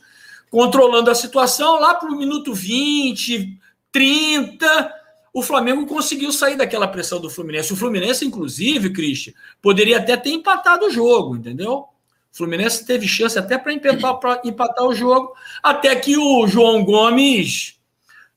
controlando 0.49 1.11
a 1.11 1.15
situação 1.15 1.79
lá 1.79 1.95
para 1.95 2.09
o 2.09 2.17
minuto 2.17 2.53
20, 2.53 3.59
30. 3.91 4.93
o 5.33 5.41
Flamengo 5.41 5.85
conseguiu 5.85 6.31
sair 6.31 6.55
daquela 6.55 6.87
pressão 6.87 7.19
do 7.19 7.29
Fluminense. 7.29 7.73
O 7.73 7.75
Fluminense, 7.75 8.25
inclusive, 8.25 8.93
Christian, 8.93 9.33
poderia 9.61 9.97
até 9.97 10.15
ter 10.15 10.29
empatado 10.29 10.85
o 10.85 10.91
jogo, 10.91 11.35
entendeu? 11.35 11.85
O 12.33 12.37
Fluminense 12.37 12.85
teve 12.85 13.09
chance 13.09 13.37
até 13.37 13.57
para 13.57 13.73
empatar, 13.73 14.41
empatar 14.45 14.85
o 14.85 14.93
jogo, 14.93 15.33
até 15.61 15.93
que 15.97 16.17
o 16.17 16.47
João 16.47 16.85
Gomes 16.85 17.75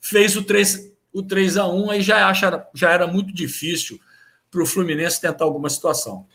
fez 0.00 0.36
o 0.36 0.42
3, 0.42 0.93
o 1.14 1.22
3 1.22 1.56
a 1.56 1.66
1 1.66 1.90
aí 1.90 2.02
já, 2.02 2.28
acha, 2.28 2.66
já 2.74 2.90
era 2.90 3.06
muito 3.06 3.32
difícil 3.32 3.98
para 4.50 4.62
o 4.62 4.66
Fluminense 4.66 5.20
tentar 5.20 5.44
alguma 5.44 5.70
situação. 5.70 6.26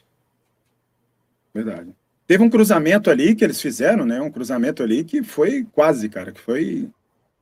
Verdade. 1.53 1.89
Teve 2.25 2.43
um 2.43 2.49
cruzamento 2.49 3.09
ali 3.09 3.35
que 3.35 3.43
eles 3.43 3.61
fizeram, 3.61 4.05
né? 4.05 4.21
Um 4.21 4.31
cruzamento 4.31 4.81
ali 4.81 5.03
que 5.03 5.21
foi 5.21 5.67
quase, 5.71 6.07
cara, 6.07 6.31
que 6.31 6.39
foi 6.39 6.89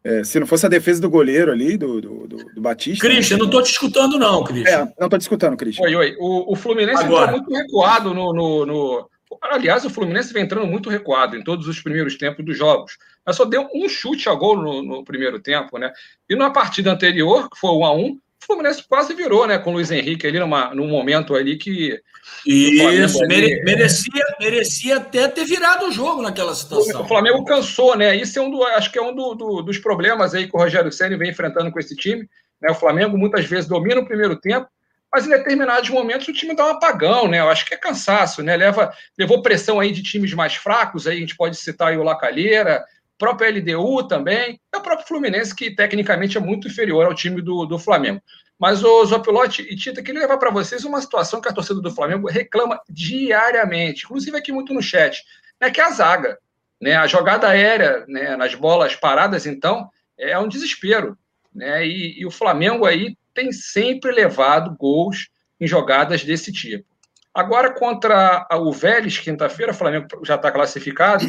é, 0.03 0.23
se 0.23 0.39
não 0.39 0.47
fosse 0.47 0.65
a 0.65 0.69
defesa 0.69 1.01
do 1.01 1.09
goleiro 1.09 1.51
ali, 1.51 1.77
do, 1.77 1.99
do, 1.99 2.27
do, 2.27 2.37
do 2.37 2.61
Batista. 2.61 3.05
Christian, 3.05 3.35
né? 3.35 3.39
não 3.39 3.47
estou 3.47 3.61
te 3.61 3.71
escutando, 3.71 4.17
não, 4.17 4.43
Christian. 4.43 4.71
É, 4.71 4.93
não 4.97 5.07
estou 5.07 5.19
te 5.19 5.23
escutando, 5.23 5.57
Christian. 5.57 5.83
Oi, 5.83 5.95
oi. 5.95 6.15
O, 6.17 6.53
o 6.53 6.55
Fluminense 6.55 7.03
Agora. 7.03 7.31
muito 7.31 7.53
recuado 7.53 8.13
no, 8.13 8.33
no, 8.33 8.65
no, 8.65 9.09
Aliás, 9.41 9.83
o 9.83 9.89
Fluminense 9.89 10.31
vem 10.31 10.43
entrando 10.43 10.65
muito 10.65 10.89
recuado 10.89 11.35
em 11.35 11.43
todos 11.43 11.67
os 11.67 11.81
primeiros 11.81 12.15
tempos 12.15 12.45
dos 12.45 12.57
jogos. 12.57 12.97
Mas 13.27 13.35
só 13.35 13.43
deu 13.43 13.67
um 13.75 13.89
chute 13.89 14.29
a 14.29 14.33
gol 14.33 14.55
no, 14.55 14.81
no 14.81 15.03
primeiro 15.03 15.37
tempo, 15.37 15.77
né? 15.77 15.91
E 16.29 16.35
na 16.35 16.49
partida 16.49 16.89
anterior, 16.89 17.49
que 17.49 17.59
foi 17.59 17.71
1 17.71 17.85
a 17.85 17.93
1 17.93 18.17
o 18.41 18.45
Fluminense 18.45 18.83
quase 18.87 19.13
virou, 19.13 19.45
né? 19.45 19.57
Com 19.57 19.71
o 19.71 19.73
Luiz 19.73 19.91
Henrique 19.91 20.25
ali 20.25 20.39
numa, 20.39 20.73
num 20.73 20.87
momento 20.87 21.35
ali 21.35 21.57
que 21.57 21.99
isso, 22.45 23.19
mere, 23.27 23.61
merecia, 23.63 24.23
merecia 24.39 24.97
até 24.97 25.27
ter 25.27 25.43
virado 25.43 25.87
o 25.87 25.91
jogo 25.91 26.21
naquela 26.21 26.55
situação. 26.55 27.01
O 27.01 27.07
Flamengo 27.07 27.43
cansou, 27.43 27.97
né? 27.97 28.15
Isso 28.15 28.39
é 28.39 28.41
um 28.41 28.49
do, 28.49 28.63
acho 28.63 28.89
que 28.91 28.97
é 28.97 29.01
um 29.01 29.13
do, 29.13 29.33
do, 29.33 29.61
dos 29.63 29.77
problemas 29.79 30.33
aí 30.33 30.47
que 30.47 30.55
o 30.55 30.59
Rogério 30.59 30.91
Senna 30.91 31.17
vem 31.17 31.31
enfrentando 31.31 31.69
com 31.71 31.79
esse 31.79 31.95
time. 31.95 32.29
Né? 32.61 32.71
O 32.71 32.75
Flamengo 32.75 33.17
muitas 33.17 33.45
vezes 33.45 33.67
domina 33.67 33.99
o 33.99 34.05
primeiro 34.05 34.39
tempo, 34.39 34.67
mas 35.11 35.25
em 35.25 35.29
determinados 35.29 35.89
momentos 35.89 36.27
o 36.27 36.33
time 36.33 36.55
dá 36.55 36.67
um 36.67 36.71
apagão, 36.71 37.27
né? 37.27 37.39
Eu 37.39 37.49
acho 37.49 37.65
que 37.65 37.73
é 37.73 37.77
cansaço, 37.77 38.41
né? 38.41 38.55
Leva, 38.55 38.93
levou 39.17 39.41
pressão 39.41 39.79
aí 39.79 39.91
de 39.91 40.03
times 40.03 40.33
mais 40.33 40.55
fracos, 40.55 41.05
aí 41.05 41.17
a 41.17 41.19
gente 41.19 41.35
pode 41.35 41.57
citar 41.57 41.89
aí 41.89 41.97
o 41.97 42.03
Lacalheira, 42.03 42.85
próprio 43.17 43.49
LDU 43.49 44.07
também, 44.07 44.59
é 44.73 44.77
o 44.77 44.81
próprio 44.81 45.07
Fluminense, 45.07 45.55
que 45.55 45.75
tecnicamente 45.75 46.37
é 46.37 46.41
muito 46.41 46.67
inferior 46.67 47.05
ao 47.05 47.13
time 47.13 47.41
do, 47.41 47.65
do 47.65 47.79
Flamengo. 47.79 48.21
Mas 48.59 48.83
o 48.83 49.05
Zopilote 49.05 49.61
e 49.61 49.75
Tita, 49.75 50.01
queria 50.01 50.21
levar 50.21 50.37
para 50.37 50.49
vocês 50.49 50.83
uma 50.83 51.01
situação 51.01 51.39
que 51.39 51.47
a 51.47 51.53
torcida 51.53 51.79
do 51.79 51.91
Flamengo 51.91 52.27
reclama 52.27 52.81
diariamente, 52.89 54.05
inclusive 54.05 54.35
aqui 54.35 54.51
muito 54.51 54.73
no 54.73 54.81
chat, 54.81 55.23
né, 55.61 55.69
que 55.69 55.79
é 55.79 55.83
a 55.83 55.91
zaga. 55.91 56.39
Né, 56.79 56.95
a 56.95 57.07
jogada 57.07 57.47
aérea 57.47 58.05
né, 58.07 58.35
nas 58.35 58.53
bolas 58.53 58.95
paradas, 58.95 59.47
então, 59.47 59.89
é 60.17 60.37
um 60.37 60.47
desespero. 60.47 61.17
Né, 61.53 61.85
e, 61.85 62.21
e 62.21 62.25
o 62.25 62.31
Flamengo 62.31 62.85
aí 62.85 63.17
tem 63.33 63.51
sempre 63.51 64.11
levado 64.11 64.75
gols 64.75 65.29
em 65.59 65.67
jogadas 65.67 66.23
desse 66.23 66.51
tipo. 66.51 66.85
Agora, 67.33 67.71
contra 67.71 68.47
o 68.51 68.71
Vélez, 68.71 69.19
quinta-feira, 69.19 69.71
o 69.71 69.75
Flamengo 69.75 70.07
já 70.23 70.35
está 70.35 70.51
classificado, 70.51 71.23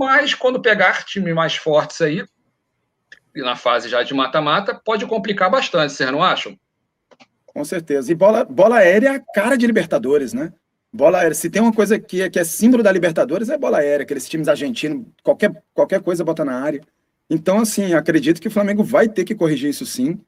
mas 0.00 0.34
quando 0.34 0.62
pegar 0.62 1.04
times 1.04 1.34
mais 1.34 1.56
fortes 1.56 2.00
aí, 2.00 2.24
na 3.36 3.54
fase 3.54 3.86
já 3.86 4.02
de 4.02 4.14
mata-mata, 4.14 4.74
pode 4.74 5.06
complicar 5.06 5.50
bastante, 5.50 5.92
vocês 5.92 6.10
não 6.10 6.22
acham? 6.22 6.58
Com 7.44 7.62
certeza. 7.64 8.10
E 8.10 8.14
bola, 8.14 8.44
bola 8.44 8.76
aérea 8.76 9.08
é 9.08 9.14
a 9.16 9.20
cara 9.20 9.56
de 9.56 9.66
Libertadores, 9.66 10.32
né? 10.32 10.54
Bola 10.90 11.18
aérea. 11.18 11.34
Se 11.34 11.50
tem 11.50 11.60
uma 11.60 11.72
coisa 11.72 11.98
que 11.98 12.22
é, 12.22 12.30
que 12.30 12.38
é 12.38 12.44
símbolo 12.44 12.82
da 12.82 12.90
Libertadores, 12.90 13.50
é 13.50 13.58
bola 13.58 13.78
aérea. 13.78 14.04
Aqueles 14.04 14.26
times 14.26 14.48
argentinos, 14.48 15.04
qualquer, 15.22 15.52
qualquer 15.74 16.00
coisa 16.00 16.24
bota 16.24 16.44
na 16.46 16.58
área. 16.58 16.80
Então, 17.28 17.58
assim, 17.58 17.92
acredito 17.92 18.40
que 18.40 18.48
o 18.48 18.50
Flamengo 18.50 18.82
vai 18.82 19.06
ter 19.06 19.24
que 19.24 19.34
corrigir 19.34 19.68
isso 19.68 19.84
sim. 19.84 20.18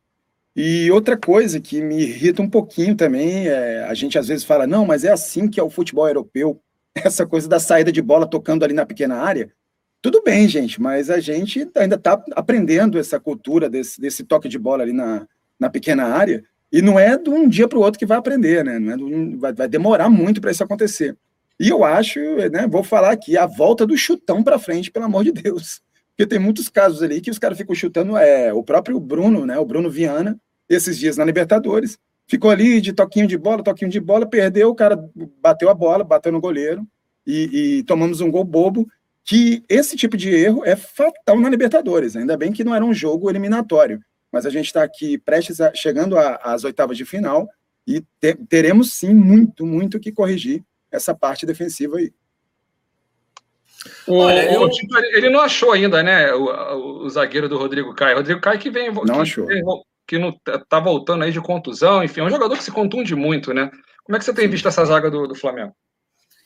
E 0.54 0.90
outra 0.90 1.16
coisa 1.16 1.58
que 1.60 1.80
me 1.80 2.02
irrita 2.02 2.42
um 2.42 2.50
pouquinho 2.50 2.94
também, 2.94 3.48
é, 3.48 3.84
a 3.84 3.94
gente 3.94 4.18
às 4.18 4.28
vezes 4.28 4.44
fala, 4.44 4.66
não, 4.66 4.84
mas 4.84 5.02
é 5.02 5.10
assim 5.10 5.48
que 5.48 5.58
é 5.58 5.62
o 5.62 5.70
futebol 5.70 6.06
europeu, 6.06 6.60
essa 6.94 7.26
coisa 7.26 7.48
da 7.48 7.58
saída 7.58 7.90
de 7.90 8.02
bola 8.02 8.28
tocando 8.28 8.64
ali 8.64 8.74
na 8.74 8.84
pequena 8.84 9.16
área. 9.16 9.50
Tudo 10.02 10.20
bem, 10.20 10.48
gente, 10.48 10.82
mas 10.82 11.08
a 11.08 11.20
gente 11.20 11.70
ainda 11.76 11.94
está 11.94 12.20
aprendendo 12.32 12.98
essa 12.98 13.20
cultura 13.20 13.70
desse, 13.70 14.00
desse 14.00 14.24
toque 14.24 14.48
de 14.48 14.58
bola 14.58 14.82
ali 14.82 14.92
na, 14.92 15.28
na 15.58 15.70
pequena 15.70 16.06
área. 16.06 16.42
E 16.72 16.82
não 16.82 16.98
é 16.98 17.16
de 17.16 17.30
um 17.30 17.48
dia 17.48 17.68
para 17.68 17.78
o 17.78 17.82
outro 17.82 18.00
que 18.00 18.06
vai 18.06 18.18
aprender, 18.18 18.64
né? 18.64 18.80
Não 18.80 18.92
é 18.92 18.96
um, 18.96 19.38
vai, 19.38 19.52
vai, 19.52 19.68
demorar 19.68 20.10
muito 20.10 20.40
para 20.40 20.50
isso 20.50 20.64
acontecer. 20.64 21.16
E 21.60 21.68
eu 21.68 21.84
acho, 21.84 22.18
né, 22.50 22.66
vou 22.66 22.82
falar 22.82 23.12
aqui, 23.12 23.36
a 23.36 23.46
volta 23.46 23.86
do 23.86 23.96
chutão 23.96 24.42
para 24.42 24.58
frente, 24.58 24.90
pelo 24.90 25.04
amor 25.04 25.22
de 25.22 25.30
Deus. 25.30 25.80
Porque 26.08 26.26
tem 26.26 26.38
muitos 26.38 26.68
casos 26.68 27.00
ali 27.02 27.20
que 27.20 27.30
os 27.30 27.38
caras 27.38 27.56
ficam 27.56 27.74
chutando, 27.74 28.16
é, 28.16 28.52
o 28.52 28.64
próprio 28.64 28.98
Bruno, 28.98 29.46
né, 29.46 29.56
o 29.58 29.64
Bruno 29.64 29.88
Viana, 29.88 30.36
esses 30.68 30.98
dias 30.98 31.16
na 31.16 31.24
Libertadores, 31.24 31.96
ficou 32.26 32.50
ali 32.50 32.80
de 32.80 32.92
toquinho 32.92 33.28
de 33.28 33.38
bola, 33.38 33.62
toquinho 33.62 33.90
de 33.90 34.00
bola, 34.00 34.26
perdeu, 34.26 34.70
o 34.70 34.74
cara 34.74 34.98
bateu 35.40 35.68
a 35.68 35.74
bola, 35.74 36.02
bateu 36.02 36.32
no 36.32 36.40
goleiro 36.40 36.84
e, 37.24 37.78
e 37.78 37.82
tomamos 37.84 38.20
um 38.20 38.30
gol 38.30 38.44
bobo, 38.44 38.88
que 39.24 39.64
esse 39.68 39.96
tipo 39.96 40.16
de 40.16 40.30
erro 40.30 40.64
é 40.64 40.76
fatal 40.76 41.38
na 41.38 41.48
Libertadores. 41.48 42.16
Ainda 42.16 42.36
bem 42.36 42.52
que 42.52 42.64
não 42.64 42.74
era 42.74 42.84
um 42.84 42.94
jogo 42.94 43.30
eliminatório 43.30 44.00
mas 44.32 44.46
a 44.46 44.50
gente 44.50 44.66
está 44.66 44.82
aqui 44.82 45.18
prestes 45.18 45.60
a, 45.60 45.74
chegando 45.74 46.16
às 46.18 46.64
oitavas 46.64 46.96
de 46.96 47.04
final 47.04 47.46
e 47.86 48.00
te, 48.18 48.34
teremos 48.48 48.94
sim 48.94 49.12
muito, 49.12 49.66
muito 49.66 50.00
que 50.00 50.10
corrigir 50.10 50.64
essa 50.90 51.14
parte 51.14 51.44
defensiva 51.44 51.98
aí. 51.98 52.10
Olha, 54.08 54.52
eu... 54.52 54.70
ele 55.12 55.28
não 55.28 55.40
achou 55.40 55.72
ainda, 55.72 56.02
né? 56.02 56.32
O, 56.32 56.44
o, 56.44 57.04
o, 57.04 57.10
zagueiro 57.10 57.48
do 57.48 57.58
Rodrigo 57.58 57.92
Caio. 57.94 58.16
Rodrigo 58.16 58.40
Caio 58.40 58.58
que 58.58 58.70
vem. 58.70 58.92
Não 58.92 59.02
que, 59.02 59.10
achou. 59.10 59.46
Que 60.06 60.18
não 60.18 60.34
tá 60.68 60.78
voltando 60.80 61.24
aí 61.24 61.32
de 61.32 61.40
contusão, 61.40 62.02
enfim, 62.02 62.20
é 62.20 62.24
um 62.24 62.30
jogador 62.30 62.56
que 62.56 62.64
se 62.64 62.70
contunde 62.70 63.14
muito, 63.14 63.52
né? 63.52 63.70
Como 64.04 64.16
é 64.16 64.18
que 64.18 64.24
você 64.24 64.32
tem 64.32 64.48
visto 64.48 64.68
essa 64.68 64.84
zaga 64.84 65.10
do, 65.10 65.26
do 65.26 65.34
Flamengo? 65.34 65.74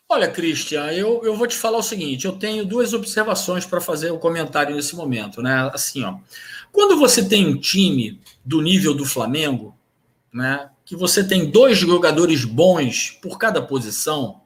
Olha, 0.08 0.30
Cristian, 0.30 0.92
eu, 0.92 1.20
eu 1.24 1.36
vou 1.36 1.46
te 1.46 1.56
falar 1.56 1.78
o 1.78 1.82
seguinte: 1.82 2.26
eu 2.26 2.32
tenho 2.32 2.64
duas 2.64 2.92
observações 2.92 3.66
para 3.66 3.80
fazer 3.80 4.10
o 4.10 4.18
comentário 4.18 4.74
nesse 4.76 4.94
momento, 4.94 5.42
né? 5.42 5.68
Assim, 5.74 6.04
ó. 6.04 6.18
Quando 6.70 6.96
você 6.96 7.26
tem 7.28 7.46
um 7.46 7.58
time 7.58 8.20
do 8.44 8.60
nível 8.60 8.94
do 8.94 9.04
Flamengo, 9.04 9.76
né? 10.32 10.70
Que 10.84 10.94
você 10.94 11.26
tem 11.26 11.50
dois 11.50 11.78
jogadores 11.78 12.44
bons 12.44 13.18
por 13.20 13.38
cada 13.38 13.60
posição, 13.60 14.42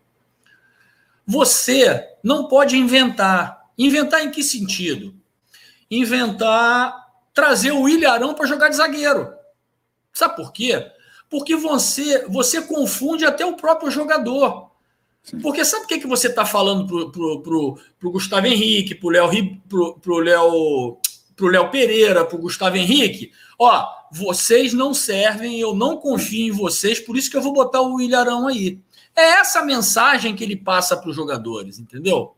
você 1.26 2.08
não 2.22 2.48
pode 2.48 2.76
inventar. 2.76 3.68
Inventar 3.76 4.24
em 4.24 4.30
que 4.30 4.42
sentido? 4.42 5.14
Inventar 5.90 7.08
trazer 7.34 7.72
o 7.72 7.88
Ilharão 7.88 8.34
para 8.34 8.46
jogar 8.46 8.68
de 8.68 8.76
zagueiro. 8.76 9.32
Sabe 10.12 10.36
por 10.36 10.52
quê? 10.52 10.90
Porque 11.28 11.54
você, 11.54 12.26
você 12.26 12.62
confunde 12.62 13.24
até 13.24 13.44
o 13.44 13.56
próprio 13.56 13.90
jogador. 13.90 14.69
Porque 15.42 15.64
sabe 15.64 15.84
o 15.84 15.86
que, 15.86 15.98
que 15.98 16.06
você 16.06 16.28
está 16.28 16.44
falando 16.44 16.86
pro, 16.86 17.10
pro, 17.10 17.40
pro, 17.42 17.78
pro 17.98 18.10
Gustavo 18.10 18.46
Henrique, 18.46 18.94
pro 18.94 19.10
Léo 19.10 19.28
pro, 19.68 19.94
pro 19.94 20.18
Léo 20.18 20.98
pro 21.36 21.48
Léo 21.48 21.70
Pereira, 21.70 22.24
pro 22.24 22.38
Gustavo 22.38 22.76
Henrique? 22.76 23.30
Ó, 23.58 23.86
vocês 24.12 24.72
não 24.72 24.92
servem, 24.92 25.60
eu 25.60 25.74
não 25.74 25.96
confio 25.96 26.48
em 26.48 26.50
vocês, 26.50 26.98
por 26.98 27.16
isso 27.16 27.30
que 27.30 27.36
eu 27.36 27.42
vou 27.42 27.52
botar 27.52 27.80
o 27.80 28.00
Ilharão 28.00 28.46
aí. 28.46 28.80
É 29.14 29.40
essa 29.40 29.62
mensagem 29.62 30.34
que 30.34 30.42
ele 30.42 30.56
passa 30.56 30.96
para 30.96 31.10
os 31.10 31.16
jogadores, 31.16 31.78
entendeu? 31.78 32.34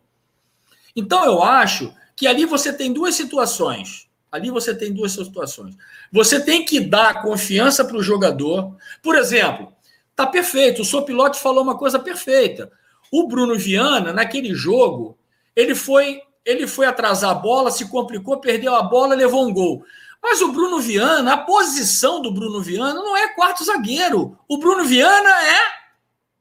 Então 0.95 1.25
eu 1.25 1.43
acho 1.43 1.95
que 2.15 2.27
ali 2.27 2.45
você 2.45 2.73
tem 2.73 2.93
duas 2.93 3.15
situações. 3.15 4.09
Ali 4.31 4.51
você 4.51 4.75
tem 4.75 4.93
duas 4.93 5.13
situações. 5.13 5.77
Você 6.11 6.41
tem 6.41 6.65
que 6.65 6.81
dar 6.81 7.23
confiança 7.23 7.85
para 7.85 7.97
o 7.97 8.03
jogador. 8.03 8.75
Por 9.03 9.15
exemplo, 9.15 9.73
Tá 10.15 10.27
perfeito. 10.27 10.83
O 10.83 10.85
Sopilote 10.85 11.41
falou 11.41 11.63
uma 11.63 11.77
coisa 11.77 11.99
perfeita. 11.99 12.71
O 13.11 13.27
Bruno 13.27 13.59
Viana, 13.59 14.13
naquele 14.13 14.55
jogo, 14.55 15.19
ele 15.55 15.75
foi 15.75 16.21
ele 16.45 16.67
foi 16.67 16.87
atrasar 16.87 17.31
a 17.31 17.35
bola, 17.35 17.71
se 17.71 17.89
complicou, 17.89 18.41
perdeu 18.41 18.75
a 18.75 18.83
bola, 18.83 19.15
levou 19.15 19.47
um 19.47 19.53
gol. 19.53 19.85
Mas 20.21 20.41
o 20.41 20.53
Bruno 20.53 20.81
Viana, 20.81 21.35
a 21.35 21.39
posição 21.39 22.21
do 22.21 22.33
Bruno 22.33 22.61
Viana 22.61 22.95
não 22.95 23.17
é 23.17 23.29
quarto 23.29 23.65
zagueiro. 23.65 24.37
O 24.49 24.59
Bruno 24.59 24.85
Viana 24.85 25.31
é 25.45 25.61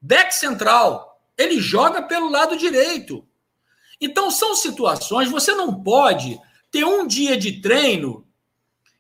back 0.02 0.34
central. 0.34 1.20
Ele 1.38 1.60
joga 1.60 2.02
pelo 2.02 2.30
lado 2.30 2.58
direito. 2.58 3.26
Então 4.00 4.32
são 4.32 4.56
situações, 4.56 5.30
você 5.30 5.54
não 5.54 5.84
pode 5.84 6.40
ter 6.72 6.84
um 6.84 7.06
dia 7.06 7.38
de 7.38 7.62
treino 7.62 8.26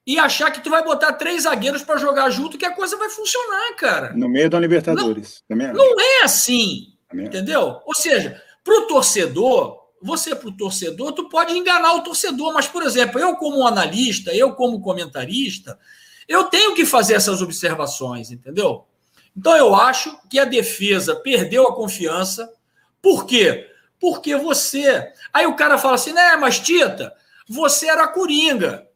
e 0.05 0.17
achar 0.17 0.51
que 0.51 0.62
tu 0.62 0.70
vai 0.70 0.84
botar 0.84 1.13
três 1.13 1.43
zagueiros 1.43 1.84
para 1.84 1.98
jogar 1.98 2.29
junto 2.29 2.58
que 2.58 2.65
a 2.65 2.74
coisa 2.74 2.98
vai 2.98 3.10
funcionar, 3.10 3.75
cara. 3.75 4.13
No 4.13 4.27
meio 4.27 4.50
da 4.50 4.60
Libertadores. 4.60 5.43
Não, 5.50 5.96
não 5.96 6.00
é 6.00 6.24
assim. 6.24 6.93
Entendeu? 7.13 7.81
Ou 7.86 7.93
seja, 7.93 8.41
para 8.63 8.74
o 8.74 8.88
torcedor, 8.88 9.81
você 10.01 10.36
para 10.36 10.50
o 10.50 10.55
torcedor, 10.55 11.12
tu 11.12 11.29
pode 11.29 11.53
enganar 11.53 11.93
o 11.96 12.03
torcedor, 12.03 12.53
mas, 12.53 12.67
por 12.67 12.84
exemplo, 12.84 13.20
eu 13.20 13.36
como 13.36 13.67
analista, 13.67 14.34
eu 14.34 14.53
como 14.53 14.81
comentarista, 14.81 15.77
eu 16.27 16.46
tenho 16.46 16.74
que 16.74 16.86
fazer 16.86 17.15
essas 17.15 17.41
observações, 17.41 18.31
entendeu? 18.31 18.86
Então 19.36 19.55
eu 19.55 19.75
acho 19.75 20.17
que 20.29 20.39
a 20.39 20.46
defesa 20.46 21.15
perdeu 21.15 21.67
a 21.67 21.75
confiança. 21.75 22.51
Por 23.01 23.25
quê? 23.25 23.70
Porque 24.00 24.36
você. 24.36 25.12
Aí 25.31 25.46
o 25.46 25.55
cara 25.55 25.77
fala 25.77 25.96
assim, 25.96 26.13
né, 26.13 26.36
mas 26.36 26.60
Tita, 26.60 27.13
você 27.48 27.88
era 27.88 28.08
coringa. 28.08 28.88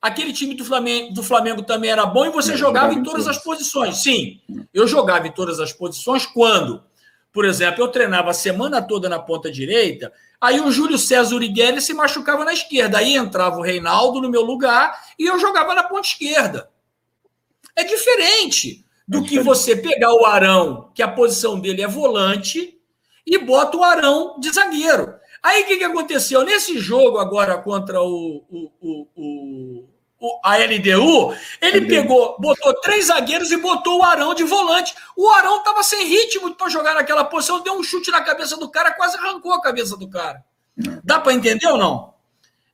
Aquele 0.00 0.32
time 0.32 0.54
do 0.54 0.64
Flamengo, 0.64 1.12
do 1.12 1.22
Flamengo 1.22 1.62
também 1.62 1.90
era 1.90 2.06
bom 2.06 2.24
e 2.24 2.30
você 2.30 2.56
jogava, 2.56 2.86
jogava, 2.86 2.94
em 2.94 3.02
todas 3.02 3.26
as 3.26 3.38
posições. 3.38 3.96
Sim, 3.96 4.40
eu 4.72 4.86
jogava 4.86 5.26
em 5.26 5.32
todas 5.32 5.58
as 5.58 5.72
posições 5.72 6.24
quando, 6.24 6.84
por 7.32 7.44
exemplo, 7.44 7.82
eu 7.82 7.88
treinava 7.88 8.30
a 8.30 8.34
semana 8.34 8.80
toda 8.80 9.08
na 9.08 9.18
ponta 9.18 9.50
direita, 9.50 10.12
aí 10.40 10.60
o 10.60 10.70
Júlio 10.70 10.96
César 10.98 11.34
Urigueli 11.34 11.80
se 11.80 11.92
machucava 11.92 12.44
na 12.44 12.52
esquerda, 12.52 12.98
aí 12.98 13.16
entrava 13.16 13.58
o 13.58 13.62
Reinaldo 13.62 14.20
no 14.20 14.30
meu 14.30 14.42
lugar 14.42 14.96
e 15.18 15.26
eu 15.26 15.38
jogava 15.38 15.74
na 15.74 15.82
ponta 15.82 16.06
esquerda. 16.06 16.70
É 17.74 17.82
diferente 17.82 18.84
do 19.06 19.24
que 19.24 19.40
você 19.40 19.74
pegar 19.74 20.12
o 20.12 20.26
Arão, 20.26 20.92
que 20.94 21.02
a 21.02 21.08
posição 21.08 21.58
dele 21.58 21.82
é 21.82 21.88
volante, 21.88 22.78
e 23.26 23.38
bota 23.38 23.76
o 23.76 23.82
Arão 23.82 24.38
de 24.38 24.50
zagueiro. 24.50 25.14
Aí 25.42 25.62
o 25.62 25.66
que, 25.66 25.76
que 25.78 25.84
aconteceu? 25.84 26.44
Nesse 26.44 26.78
jogo 26.78 27.18
agora 27.18 27.56
contra 27.58 28.02
o, 28.02 28.44
o, 28.50 29.08
o 29.16 29.87
a 30.44 30.56
LDU, 30.56 31.34
ele 31.60 31.86
pegou, 31.86 32.36
botou 32.38 32.74
três 32.80 33.06
zagueiros 33.06 33.50
e 33.50 33.56
botou 33.56 34.00
o 34.00 34.02
Arão 34.02 34.34
de 34.34 34.44
volante. 34.44 34.94
O 35.16 35.28
Arão 35.30 35.58
estava 35.58 35.82
sem 35.82 36.06
ritmo 36.06 36.54
para 36.54 36.68
jogar 36.68 36.94
naquela 36.94 37.24
posição, 37.24 37.62
deu 37.62 37.74
um 37.74 37.82
chute 37.82 38.10
na 38.10 38.20
cabeça 38.20 38.56
do 38.56 38.68
cara, 38.68 38.92
quase 38.92 39.16
arrancou 39.16 39.52
a 39.52 39.62
cabeça 39.62 39.96
do 39.96 40.08
cara. 40.08 40.44
Dá 41.04 41.20
para 41.20 41.32
entender 41.32 41.66
ou 41.66 41.78
não? 41.78 42.14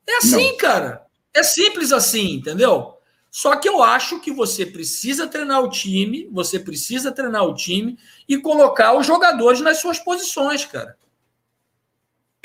É 0.07 0.17
assim, 0.17 0.51
não. 0.51 0.57
cara. 0.57 1.05
É 1.33 1.43
simples 1.43 1.91
assim, 1.91 2.35
entendeu? 2.35 2.93
Só 3.29 3.55
que 3.57 3.67
eu 3.67 3.83
acho 3.83 4.21
que 4.21 4.31
você 4.31 4.65
precisa 4.65 5.27
treinar 5.27 5.61
o 5.61 5.69
time, 5.69 6.29
você 6.31 6.57
precisa 6.57 7.11
treinar 7.11 7.43
o 7.43 7.53
time 7.53 7.97
e 8.27 8.37
colocar 8.37 8.93
os 8.93 9.05
jogadores 9.05 9.59
nas 9.59 9.79
suas 9.79 9.99
posições, 9.99 10.63
cara 10.65 10.95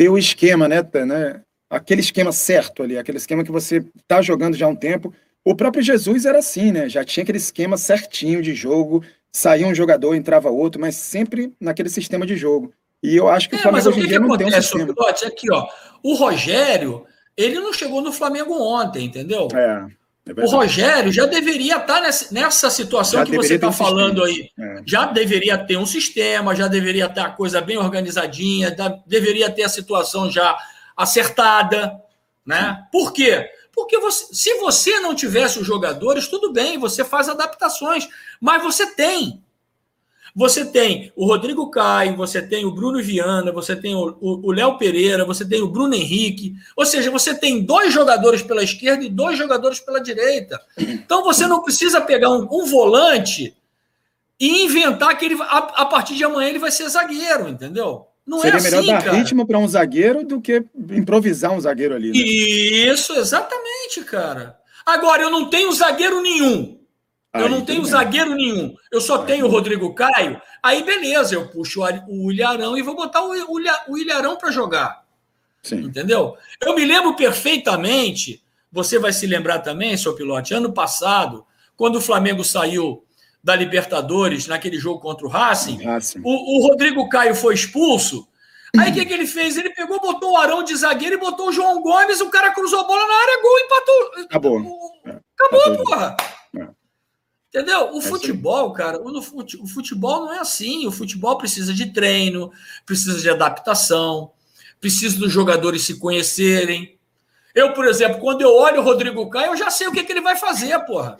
ter 0.01 0.09
o 0.09 0.17
esquema, 0.17 0.67
né, 0.67 0.77
né? 1.07 1.43
Aquele 1.71 2.01
esquema 2.01 2.33
certo 2.33 2.83
ali, 2.83 2.99
aquele 2.99 3.19
esquema 3.19 3.45
que 3.45 3.53
você 3.53 3.85
tá 4.09 4.21
jogando 4.21 4.57
já 4.57 4.67
há 4.67 4.69
um 4.69 4.75
tempo. 4.75 5.15
O 5.45 5.55
próprio 5.55 5.83
Jesus 5.83 6.27
era 6.27 6.41
assim, 6.41 6.73
né? 6.73 6.89
Já 6.89 7.05
tinha 7.05 7.23
aquele 7.23 7.39
esquema 7.39 7.77
certinho 7.77 8.43
de 8.43 8.55
jogo, 8.55 9.05
saía 9.33 9.67
um 9.67 9.75
jogador, 9.75 10.15
entrava 10.15 10.51
outro, 10.51 10.81
mas 10.81 10.97
sempre 10.97 11.55
naquele 11.61 11.89
sistema 11.89 12.27
de 12.27 12.37
jogo. 12.37 12.73
E 13.03 13.17
eu 13.17 13.29
acho 13.29 13.49
que 13.49 13.55
é, 13.55 13.59
o 13.59 13.63
Flamengo 13.63 13.89
hoje 13.89 14.01
em 14.01 14.07
dia 14.07 14.21
não 14.21 14.37
tem 14.37 14.49
um 14.49 14.51
sistema. 14.51 14.93
Pilote, 14.93 15.25
aqui, 15.25 15.51
ó, 15.51 15.67
o 16.03 16.15
Rogério, 16.15 17.07
ele 17.37 17.59
não 17.61 17.73
chegou 17.73 18.03
no 18.03 18.13
Flamengo 18.13 18.53
ontem, 18.61 19.07
entendeu? 19.07 19.49
É. 19.55 19.87
É 20.37 20.45
o 20.45 20.51
Rogério 20.51 21.11
já 21.11 21.25
deveria 21.25 21.77
estar 21.77 21.95
tá 21.95 22.01
nessa, 22.01 22.33
nessa 22.33 22.69
situação 22.69 23.21
já 23.21 23.27
que 23.27 23.35
você 23.35 23.55
está 23.55 23.69
um 23.69 23.73
falando 23.73 24.27
sistema. 24.27 24.67
aí. 24.69 24.79
É. 24.79 24.83
Já 24.85 25.07
deveria 25.07 25.57
ter 25.57 25.79
um 25.79 25.87
sistema, 25.87 26.55
já 26.55 26.69
deveria 26.69 27.09
ter 27.09 27.21
a 27.21 27.31
coisa 27.31 27.61
bem 27.61 27.79
organizadinha, 27.79 28.75
já 28.77 28.89
deveria 29.07 29.51
ter 29.51 29.63
a 29.63 29.69
situação 29.69 30.31
já 30.31 30.57
acertada. 31.03 32.01
Né? 32.45 32.87
Por 32.93 33.13
quê? 33.13 33.49
Porque 33.73 33.99
você, 33.99 34.35
se 34.35 34.55
você 34.59 35.01
não 35.01 35.15
tivesse 35.15 35.59
os 35.59 35.67
jogadores, 35.67 36.29
tudo 36.29 36.53
bem, 36.53 36.79
você 36.79 37.05
faz 37.05 37.29
adaptações, 37.29 38.09
mas 38.41 38.63
você 38.63 38.87
tem. 38.95 39.43
Você 40.35 40.65
tem 40.65 41.13
o 41.17 41.27
Rodrigo 41.27 41.71
Caio, 41.71 42.17
você 42.17 42.41
tem 42.41 42.65
o 42.65 42.71
Bruno 42.71 43.03
Viana, 43.03 43.51
você 43.51 43.75
tem 43.75 43.95
o 43.97 44.53
Léo 44.53 44.79
Pereira, 44.79 45.25
você 45.25 45.45
tem 45.45 45.61
o 45.61 45.69
Bruno 45.69 45.95
Henrique. 45.95 46.55
Ou 46.77 46.87
seja, 46.87 47.11
você 47.11 47.35
tem 47.35 47.65
dois 47.65 47.93
jogadores 47.93 48.43
pela 48.43 48.63
esquerda 48.63 49.05
e 49.05 49.09
dois 49.09 49.37
jogadores 49.37 49.81
pela 49.81 50.01
direita. 50.01 50.61
Então 50.79 51.25
você 51.25 51.47
não 51.47 51.63
precisa 51.63 52.01
pegar 52.01 52.31
um, 52.31 52.47
um 52.51 52.65
volante 52.65 53.57
e 54.39 54.65
inventar 54.65 55.19
que 55.19 55.25
ele, 55.25 55.37
a, 55.43 55.59
a, 55.83 55.87
partir 55.87 56.15
de 56.15 56.25
amanhã 56.25 56.49
ele 56.49 56.59
vai 56.59 56.71
ser 56.71 56.89
zagueiro, 56.89 57.49
entendeu? 57.49 58.07
Não 58.31 58.39
Seria 58.39 58.61
é 58.61 58.63
melhor 58.63 58.79
assim, 58.79 58.93
dar 58.93 59.03
cara. 59.03 59.17
ritmo 59.17 59.45
para 59.45 59.59
um 59.59 59.67
zagueiro 59.67 60.25
do 60.25 60.41
que 60.41 60.65
improvisar 60.93 61.51
um 61.51 61.61
zagueiro 61.61 61.97
ali. 61.97 62.13
Né? 62.13 62.17
Isso, 62.17 63.13
exatamente, 63.15 64.05
cara. 64.05 64.57
Agora, 64.87 65.23
eu 65.23 65.31
não 65.31 65.51
tenho 65.51 65.73
zagueiro 65.73 66.23
nenhum. 66.23 66.79
Eu 67.35 67.49
não 67.49 67.65
tenho 67.65 67.85
zagueiro 67.85 68.33
nenhum. 68.37 68.73
Eu 68.93 69.01
só 69.01 69.19
tenho 69.19 69.47
o 69.47 69.49
Rodrigo 69.49 69.93
Caio. 69.95 70.41
Aí, 70.63 70.85
beleza, 70.85 71.35
eu 71.35 71.49
puxo 71.49 71.83
o 72.09 72.31
Ilharão 72.31 72.79
e 72.79 72.83
vou 72.83 72.95
botar 72.95 73.25
o 73.25 73.99
Ilharão 73.99 74.37
para 74.37 74.53
jogar. 74.53 75.03
Sim. 75.61 75.81
Entendeu? 75.87 76.37
Eu 76.61 76.77
me 76.77 76.85
lembro 76.85 77.17
perfeitamente, 77.17 78.41
você 78.71 78.97
vai 78.97 79.13
se 79.13 79.27
lembrar 79.27 79.59
também, 79.59 79.97
seu 79.97 80.15
pilote, 80.15 80.55
ano 80.55 80.73
passado, 80.73 81.45
quando 81.77 81.97
o 81.97 82.01
Flamengo 82.01 82.45
saiu 82.45 83.05
da 83.43 83.57
Libertadores, 83.57 84.47
naquele 84.47 84.79
jogo 84.79 85.01
contra 85.01 85.27
o 85.27 85.31
Racing, 85.31 85.83
Racing. 85.83 86.21
O, 86.23 86.59
o, 86.59 86.69
Rodrigo 86.69 87.09
Caio 87.09 87.35
foi 87.35 87.55
expulso. 87.55 88.29
Aí 88.77 88.91
o 88.91 88.95
que, 88.95 89.05
que 89.05 89.13
ele 89.13 89.27
fez? 89.27 89.57
Ele 89.57 89.71
pegou, 89.71 90.01
botou 90.01 90.33
o 90.33 90.37
Arão 90.37 90.63
de 90.63 90.77
zagueiro 90.77 91.17
e 91.17 91.19
botou 91.19 91.49
o 91.49 91.53
João 91.53 91.81
Gomes, 91.81 92.21
o 92.21 92.31
cara 92.31 92.53
cruzou 92.53 92.81
a 92.81 92.85
bola 92.85 93.07
na 93.07 93.15
área, 93.15 93.43
gol, 93.43 93.59
empatou. 93.59 94.25
Acabou. 94.25 94.59
Acabou, 95.35 95.61
Acabou. 95.61 95.85
porra. 95.85 96.17
É. 96.57 96.69
Entendeu? 97.49 97.95
O 97.95 97.99
é 97.99 98.03
futebol, 98.03 98.73
cara, 98.73 99.01
o 99.03 99.67
futebol 99.67 100.27
não 100.27 100.33
é 100.33 100.39
assim. 100.39 100.87
O 100.87 100.93
futebol 100.93 101.37
precisa 101.37 101.75
de 101.75 101.93
treino, 101.93 102.53
precisa 102.87 103.19
de 103.19 103.29
adaptação, 103.29 104.31
precisa 104.81 105.19
dos 105.19 105.33
jogadores 105.33 105.83
se 105.83 105.99
conhecerem. 105.99 106.97
Eu, 107.53 107.73
por 107.73 107.87
exemplo, 107.87 108.21
quando 108.21 108.43
eu 108.43 108.55
olho 108.55 108.81
o 108.81 108.85
Rodrigo 108.85 109.29
Caio, 109.29 109.53
eu 109.53 109.57
já 109.57 109.71
sei 109.71 109.89
o 109.89 109.93
que, 109.93 110.05
que 110.05 110.13
ele 110.13 110.21
vai 110.21 110.37
fazer, 110.37 110.79
porra. 110.87 111.19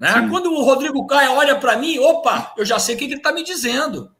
Né? 0.00 0.26
Quando 0.30 0.50
o 0.50 0.62
Rodrigo 0.62 1.06
Caio 1.06 1.32
olha 1.32 1.56
para 1.56 1.76
mim, 1.76 1.98
opa, 1.98 2.54
eu 2.56 2.64
já 2.64 2.78
sei 2.78 2.94
o 2.94 2.98
que, 2.98 3.06
que 3.06 3.12
ele 3.12 3.20
está 3.20 3.32
me 3.32 3.44
dizendo. 3.44 4.10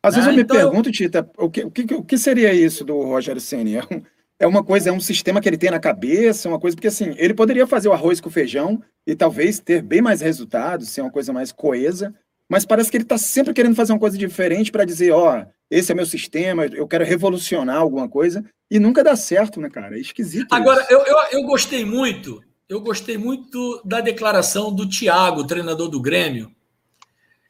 Às 0.00 0.14
né? 0.14 0.20
vezes 0.20 0.28
eu 0.28 0.36
me 0.36 0.42
então, 0.42 0.56
pergunto, 0.56 0.92
Tita, 0.92 1.28
o 1.36 1.50
que, 1.50 1.64
o, 1.64 1.70
que, 1.70 1.94
o 1.94 2.04
que 2.04 2.16
seria 2.16 2.54
isso 2.54 2.84
do 2.84 3.02
Rogério 3.02 3.40
Senna? 3.40 3.70
É 3.70 3.94
um, 3.94 4.02
é 4.38 4.46
uma 4.46 4.62
coisa, 4.62 4.90
é 4.90 4.92
um 4.92 5.00
sistema 5.00 5.40
que 5.40 5.48
ele 5.48 5.58
tem 5.58 5.72
na 5.72 5.80
cabeça, 5.80 6.48
uma 6.48 6.60
coisa, 6.60 6.76
porque 6.76 6.86
assim, 6.86 7.12
ele 7.18 7.34
poderia 7.34 7.66
fazer 7.66 7.88
o 7.88 7.92
arroz 7.92 8.20
com 8.20 8.30
feijão 8.30 8.80
e 9.04 9.16
talvez 9.16 9.58
ter 9.58 9.82
bem 9.82 10.00
mais 10.00 10.20
resultados, 10.20 10.90
ser 10.90 11.00
uma 11.00 11.10
coisa 11.10 11.32
mais 11.32 11.50
coesa, 11.50 12.14
mas 12.48 12.64
parece 12.64 12.88
que 12.88 12.96
ele 12.96 13.04
está 13.04 13.18
sempre 13.18 13.52
querendo 13.52 13.74
fazer 13.74 13.92
uma 13.92 13.98
coisa 13.98 14.16
diferente 14.16 14.70
para 14.70 14.84
dizer, 14.84 15.10
ó, 15.10 15.40
oh, 15.40 15.46
esse 15.68 15.90
é 15.90 15.94
meu 15.94 16.06
sistema, 16.06 16.66
eu 16.66 16.86
quero 16.86 17.04
revolucionar 17.04 17.76
alguma 17.76 18.08
coisa, 18.08 18.44
e 18.70 18.78
nunca 18.78 19.02
dá 19.02 19.16
certo, 19.16 19.60
né, 19.60 19.68
cara? 19.68 19.96
É 19.96 20.00
esquisito. 20.00 20.52
Agora, 20.52 20.86
eu, 20.88 21.00
eu, 21.00 21.16
eu, 21.32 21.42
gostei 21.42 21.84
muito, 21.84 22.40
eu 22.68 22.80
gostei 22.80 23.16
muito 23.16 23.80
da 23.84 24.00
declaração 24.00 24.72
do 24.72 24.88
Thiago, 24.88 25.46
treinador 25.46 25.88
do 25.88 26.00
Grêmio. 26.00 26.54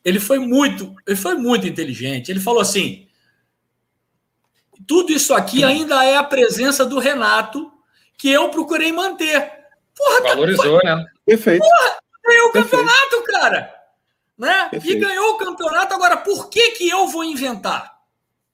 Ele 0.04 0.20
foi 0.20 0.38
muito, 0.38 0.94
ele 1.07 1.16
foi 1.16 1.35
muito 1.35 1.66
inteligente. 1.66 2.31
Ele 2.31 2.40
falou 2.40 2.61
assim: 2.61 3.09
tudo 4.87 5.12
isso 5.12 5.35
aqui 5.35 5.64
ainda 5.64 6.04
é 6.04 6.16
a 6.16 6.22
presença 6.24 6.85
do 6.85 6.98
Renato 6.98 7.70
que 8.16 8.31
eu 8.31 8.48
procurei 8.48 8.92
manter. 8.92 9.52
Porra, 9.96 10.22
tá- 10.22 10.28
Valorizou, 10.28 10.81
tá... 10.81 10.96
né? 10.96 11.07
Perfeito. 11.26 11.62
Porra, 11.62 11.98
ganhou 12.24 12.48
o 12.48 12.52
campeonato, 12.52 13.22
cara. 13.24 13.74
Né? 14.37 14.70
E 14.85 14.94
ganhou 14.94 15.31
o 15.31 15.37
campeonato. 15.37 15.94
Agora, 15.94 16.16
por 16.16 16.48
que, 16.48 16.70
que 16.70 16.88
eu 16.88 17.09
vou 17.09 17.24
inventar? 17.24 17.98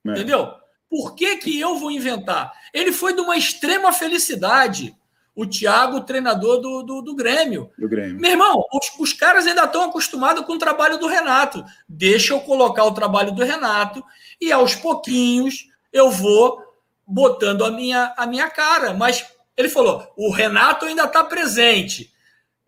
É. 0.07 0.11
Entendeu? 0.11 0.55
Por 0.89 1.15
que, 1.15 1.37
que 1.37 1.61
eu 1.61 1.77
vou 1.77 1.91
inventar? 1.91 2.53
Ele 2.73 2.91
foi 2.91 3.13
de 3.15 3.21
uma 3.21 3.37
extrema 3.37 3.93
felicidade. 3.93 4.97
O 5.35 5.45
Thiago, 5.47 6.03
treinador 6.03 6.61
do, 6.61 6.83
do, 6.83 7.03
do, 7.03 7.15
Grêmio. 7.15 7.71
do 7.77 7.89
Grêmio. 7.89 8.21
Meu 8.21 8.31
irmão, 8.31 8.65
os, 8.73 8.93
os 9.01 9.13
caras 9.13 9.47
ainda 9.47 9.65
estão 9.65 9.83
acostumados 9.83 10.45
com 10.45 10.53
o 10.53 10.59
trabalho 10.59 10.99
do 10.99 11.09
Renato. 11.09 11.65
Deixa 11.89 12.33
eu 12.33 12.41
colocar 12.41 12.85
o 12.85 12.95
trabalho 12.95 13.33
do 13.33 13.43
Renato 13.43 14.05
e 14.41 14.53
aos 14.53 14.75
pouquinhos 14.77 15.69
eu 15.93 16.11
vou 16.11 16.63
botando 17.07 17.65
a 17.65 17.71
minha, 17.71 18.15
a 18.17 18.27
minha 18.27 18.49
cara. 18.49 18.95
Mas 18.95 19.27
ele 19.57 19.69
falou: 19.69 20.07
o 20.17 20.31
Renato 20.31 20.87
ainda 20.87 21.05
está 21.05 21.25
presente. 21.25 22.13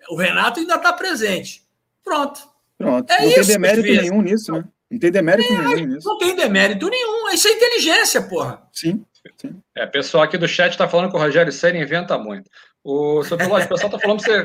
O 0.08 0.16
Renato 0.16 0.60
ainda 0.60 0.76
está 0.76 0.92
presente. 0.92 1.64
Pronto. 2.04 2.48
Pronto. 2.78 3.10
É 3.10 3.22
não 3.22 3.28
isso, 3.28 3.36
tem 3.36 3.46
demérito 3.46 4.02
nenhum 4.02 4.22
nisso, 4.22 4.52
né? 4.52 4.64
Não 4.90 4.98
tem 4.98 5.10
demérito 5.10 5.52
é, 5.52 5.58
nenhum 5.58 5.86
nisso. 5.94 6.08
Não 6.08 6.18
tem 6.18 6.36
demérito 6.36 6.88
nenhum. 6.88 7.28
Isso 7.30 7.48
é 7.48 7.52
inteligência, 7.52 8.22
porra. 8.22 8.62
Sim. 8.72 9.04
Sim. 9.36 9.60
É, 9.74 9.86
pessoal 9.86 10.24
aqui 10.24 10.38
do 10.38 10.48
chat 10.48 10.72
está 10.72 10.88
falando 10.88 11.10
que 11.10 11.16
o 11.16 11.20
Rogério 11.20 11.52
Senna 11.52 11.78
inventa 11.78 12.18
muito. 12.18 12.50
O 12.82 13.22
seu 13.24 13.36
o 13.36 13.38
pessoal 13.38 13.60
está 13.60 13.98
falando 13.98 14.22
para 14.22 14.44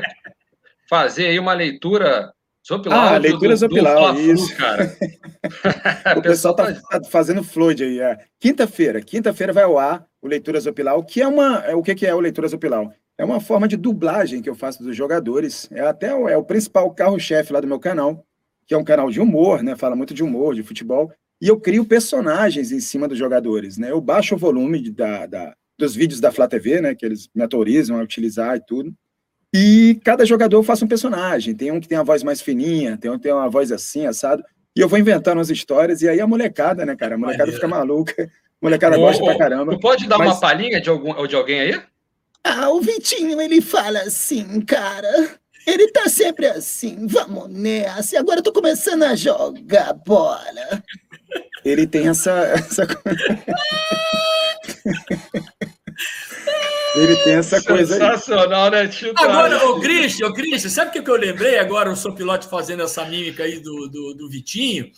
fazer 0.88 1.26
aí 1.26 1.38
uma 1.38 1.52
leitura 1.52 2.32
Zopilau. 2.66 2.98
Ah, 2.98 3.18
leitura 3.18 3.56
Zopilau, 3.56 4.14
isso. 4.16 4.56
Cara. 4.56 4.96
o 6.16 6.22
pessoal 6.22 6.54
tá, 6.54 6.72
tá 6.72 7.00
fazendo 7.08 7.42
flood 7.42 7.82
aí. 7.82 8.00
É. 8.00 8.16
Quinta-feira, 8.38 9.00
quinta-feira 9.00 9.52
vai 9.52 9.64
ao 9.64 9.78
ar 9.78 10.06
o 10.20 10.28
Leitura 10.28 10.60
Zopilau, 10.60 11.02
que 11.02 11.20
é 11.20 11.26
uma. 11.26 11.58
É, 11.66 11.74
o 11.74 11.82
que, 11.82 11.94
que 11.94 12.06
é 12.06 12.14
o 12.14 12.20
Leitura 12.20 12.46
Zopilau? 12.46 12.92
É 13.18 13.24
uma 13.24 13.40
forma 13.40 13.66
de 13.66 13.76
dublagem 13.76 14.40
que 14.40 14.48
eu 14.48 14.54
faço 14.54 14.82
dos 14.82 14.96
jogadores. 14.96 15.68
É 15.72 15.80
até 15.80 16.14
o, 16.14 16.28
é 16.28 16.36
o 16.36 16.44
principal 16.44 16.90
carro-chefe 16.92 17.52
lá 17.52 17.60
do 17.60 17.66
meu 17.66 17.80
canal, 17.80 18.24
que 18.66 18.74
é 18.74 18.78
um 18.78 18.84
canal 18.84 19.10
de 19.10 19.20
humor, 19.20 19.62
né? 19.62 19.76
Fala 19.76 19.96
muito 19.96 20.14
de 20.14 20.22
humor, 20.22 20.54
de 20.54 20.62
futebol. 20.62 21.12
E 21.42 21.48
eu 21.48 21.58
crio 21.58 21.84
personagens 21.84 22.70
em 22.70 22.78
cima 22.78 23.08
dos 23.08 23.18
jogadores, 23.18 23.76
né? 23.76 23.90
Eu 23.90 24.00
baixo 24.00 24.36
o 24.36 24.38
volume 24.38 24.80
de, 24.80 24.92
da, 24.92 25.26
da, 25.26 25.56
dos 25.76 25.92
vídeos 25.92 26.20
da 26.20 26.30
Flá 26.30 26.46
TV, 26.46 26.80
né? 26.80 26.94
Que 26.94 27.04
eles 27.04 27.28
me 27.34 27.42
autorizam 27.42 27.98
a 27.98 28.02
utilizar 28.02 28.56
e 28.56 28.64
tudo. 28.64 28.94
E 29.52 29.98
cada 30.04 30.24
jogador 30.24 30.62
faz 30.62 30.80
um 30.84 30.86
personagem. 30.86 31.52
Tem 31.52 31.72
um 31.72 31.80
que 31.80 31.88
tem 31.88 31.98
a 31.98 32.04
voz 32.04 32.22
mais 32.22 32.40
fininha, 32.40 32.96
tem 32.96 33.10
um 33.10 33.16
que 33.16 33.24
tem 33.24 33.32
uma 33.32 33.50
voz 33.50 33.72
assim, 33.72 34.06
assado. 34.06 34.44
E 34.76 34.80
eu 34.80 34.88
vou 34.88 35.00
inventando 35.00 35.40
as 35.40 35.50
histórias, 35.50 36.00
e 36.00 36.08
aí 36.08 36.20
a 36.20 36.26
molecada, 36.28 36.86
né, 36.86 36.94
cara? 36.94 37.16
A 37.16 37.18
molecada 37.18 37.50
fica 37.50 37.66
maluca. 37.66 38.22
A 38.22 38.28
molecada 38.62 38.96
gosta 38.96 39.24
pra 39.24 39.36
caramba. 39.36 39.72
Tu 39.72 39.80
pode 39.80 40.06
dar 40.06 40.18
mas... 40.18 40.28
uma 40.28 40.40
palhinha 40.40 40.80
de, 40.80 40.90
algum, 40.90 41.26
de 41.26 41.34
alguém 41.34 41.60
aí? 41.60 41.82
Ah, 42.44 42.70
o 42.70 42.80
Vitinho, 42.80 43.40
ele 43.40 43.60
fala 43.60 43.98
assim, 44.02 44.60
cara. 44.60 45.40
Ele 45.66 45.88
tá 45.90 46.08
sempre 46.08 46.46
assim, 46.46 47.04
vamos 47.08 47.48
nessa. 47.48 48.14
E 48.14 48.18
agora 48.18 48.38
eu 48.38 48.44
tô 48.44 48.52
começando 48.52 49.02
a 49.02 49.16
jogar 49.16 49.92
bola. 49.92 50.82
Ele 51.64 51.86
tem 51.86 52.08
essa. 52.08 52.30
essa... 52.32 52.86
Ele 56.94 57.16
tem 57.16 57.34
essa 57.34 57.62
coisa 57.62 57.94
Sensacional, 57.94 58.70
né, 58.70 58.86
Tito? 58.86 59.14
Agora, 59.16 59.66
o 59.70 59.80
Christian, 59.80 60.28
o 60.28 60.34
Christian, 60.34 60.68
sabe 60.68 60.98
o 60.98 61.02
que 61.02 61.10
eu 61.10 61.16
lembrei 61.16 61.58
agora, 61.58 61.90
o 61.90 61.96
seu 61.96 62.12
piloto 62.12 62.48
fazendo 62.48 62.82
essa 62.82 63.04
mímica 63.04 63.44
aí 63.44 63.60
do, 63.60 63.88
do, 63.88 64.14
do, 64.14 64.28
Vitinho? 64.28 64.90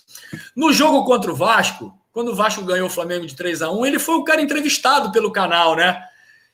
No 0.57 0.73
jogo 0.73 1.05
contra 1.05 1.31
o 1.31 1.37
Vasco, 1.37 1.97
quando 2.13 2.33
o 2.33 2.35
Vasco 2.35 2.65
ganhou 2.65 2.89
o 2.89 2.91
Flamengo 2.91 3.27
de 3.27 3.37
3 3.37 3.63
a 3.63 3.71
1 3.71 3.87
ele 3.87 3.99
foi 3.99 4.17
o 4.17 4.25
cara 4.25 4.43
entrevistado 4.43 5.13
pelo 5.13 5.31
canal, 5.31 5.77
né? 5.77 6.03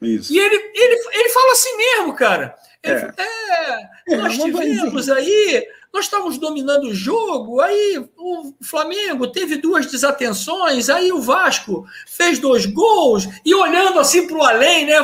Isso. 0.02 0.32
E 0.32 0.38
ele, 0.38 0.56
ele, 0.74 1.00
ele 1.12 1.28
fala 1.30 1.52
assim 1.52 1.76
mesmo, 1.76 2.14
cara. 2.14 2.54
Ele, 2.82 3.00
é. 3.16 4.14
é, 4.14 4.16
nós 4.16 4.38
é, 4.38 4.42
tivemos 4.42 5.08
aí 5.08 5.66
nós 5.92 6.04
estávamos 6.04 6.38
dominando 6.38 6.84
o 6.84 6.94
jogo, 6.94 7.60
aí 7.60 8.04
o 8.16 8.54
Flamengo 8.62 9.26
teve 9.26 9.56
duas 9.56 9.86
desatenções, 9.86 10.88
aí 10.88 11.10
o 11.10 11.20
Vasco 11.20 11.84
fez 12.06 12.38
dois 12.38 12.64
gols, 12.64 13.28
e 13.44 13.54
olhando 13.54 13.98
assim 13.98 14.26
para 14.26 14.36
o 14.36 14.42
além, 14.42 14.86
né? 14.86 14.94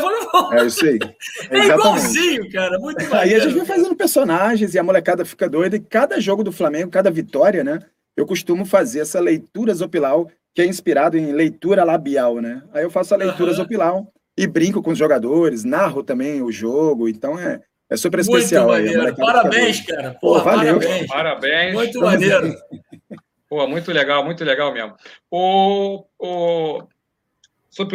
É 0.52 0.66
isso 0.66 0.84
aí. 0.84 0.98
É, 1.50 1.58
é 1.58 1.66
igualzinho, 1.66 2.50
cara. 2.50 2.78
Muito. 2.78 3.14
Aí 3.14 3.34
a 3.34 3.38
gente 3.38 3.56
vai 3.56 3.66
fazendo 3.66 3.94
personagens 3.94 4.74
e 4.74 4.78
a 4.78 4.82
molecada 4.82 5.24
fica 5.24 5.48
doida, 5.48 5.76
e 5.76 5.80
cada 5.80 6.20
jogo 6.20 6.44
do 6.44 6.52
Flamengo, 6.52 6.90
cada 6.90 7.10
vitória, 7.10 7.64
né? 7.64 7.80
Eu 8.16 8.26
costumo 8.26 8.64
fazer 8.64 9.00
essa 9.00 9.20
leitura 9.20 9.74
zopilau, 9.74 10.30
que 10.54 10.62
é 10.62 10.66
inspirado 10.66 11.18
em 11.18 11.32
leitura 11.32 11.84
labial, 11.84 12.40
né? 12.40 12.62
Aí 12.72 12.82
eu 12.82 12.90
faço 12.90 13.12
a 13.12 13.16
leitura 13.16 13.50
uhum. 13.50 13.56
zopilau 13.56 14.12
e 14.38 14.46
brinco 14.46 14.82
com 14.82 14.92
os 14.92 14.98
jogadores, 14.98 15.64
narro 15.64 16.02
também 16.02 16.42
o 16.42 16.52
jogo, 16.52 17.08
então 17.08 17.38
é, 17.38 17.60
é 17.88 17.96
super 17.96 18.20
especial. 18.20 18.68
Muito 18.68 18.92
maneiro. 18.92 19.16
Parabéns, 19.16 19.80
cara. 19.80 20.16
Pô, 20.20 20.38
valeu. 20.40 20.78
Parabéns. 20.78 21.06
parabéns. 21.06 21.74
Muito 21.74 22.00
maneiro. 22.00 22.54
Pô, 23.48 23.66
muito 23.68 23.92
legal, 23.92 24.24
muito 24.24 24.42
legal 24.44 24.72
mesmo. 24.72 24.96
O, 25.30 26.04
o 26.18 26.82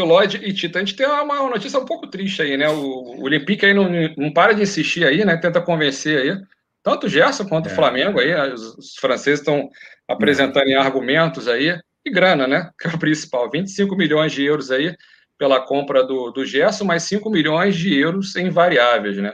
Lloyd 0.06 0.38
e 0.38 0.54
Tita, 0.54 0.80
a 0.80 0.82
gente 0.82 0.96
tem 0.96 1.06
uma 1.06 1.50
notícia 1.50 1.78
um 1.78 1.86
pouco 1.86 2.08
triste 2.08 2.42
aí, 2.42 2.56
né? 2.56 2.70
O, 2.70 3.18
o 3.18 3.24
Olympique 3.24 3.66
aí 3.66 3.74
não, 3.74 3.90
não 4.16 4.32
para 4.32 4.54
de 4.54 4.62
insistir 4.62 5.06
aí, 5.06 5.26
né? 5.26 5.36
Tenta 5.36 5.60
convencer 5.60 6.20
aí. 6.20 6.42
Tanto 6.82 7.06
o 7.08 7.10
Gerson 7.10 7.46
quanto 7.48 7.68
é. 7.68 7.72
o 7.72 7.76
Flamengo 7.76 8.20
aí, 8.20 8.34
os, 8.54 8.78
os 8.78 8.96
franceses 8.96 9.42
estão 9.42 9.70
apresentando 10.08 10.70
é. 10.70 10.76
argumentos 10.76 11.50
aí. 11.50 11.78
E 12.04 12.10
grana, 12.10 12.48
né? 12.48 12.72
Que 12.80 12.88
é 12.88 12.92
o 12.92 12.98
principal. 12.98 13.50
25 13.52 13.96
milhões 13.96 14.32
de 14.32 14.44
euros 14.44 14.72
aí 14.72 14.96
pela 15.38 15.60
compra 15.60 16.04
do, 16.04 16.32
do 16.32 16.46
Gerson, 16.46 16.86
mais 16.86 17.04
5 17.04 17.30
milhões 17.30 17.76
de 17.76 17.94
euros 18.00 18.36
em 18.36 18.50
variáveis, 18.50 19.18
né? 19.18 19.34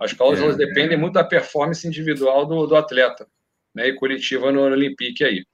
As 0.00 0.14
cláusulas 0.14 0.54
é, 0.54 0.58
dependem 0.58 0.96
muito 0.96 1.14
da 1.14 1.24
performance 1.24 1.86
individual 1.86 2.46
do, 2.46 2.66
do 2.66 2.74
atleta, 2.74 3.26
né? 3.74 3.88
E 3.88 3.94
Curitiba 3.94 4.50
no 4.50 4.62
Olympique 4.62 5.22
aí. 5.22 5.44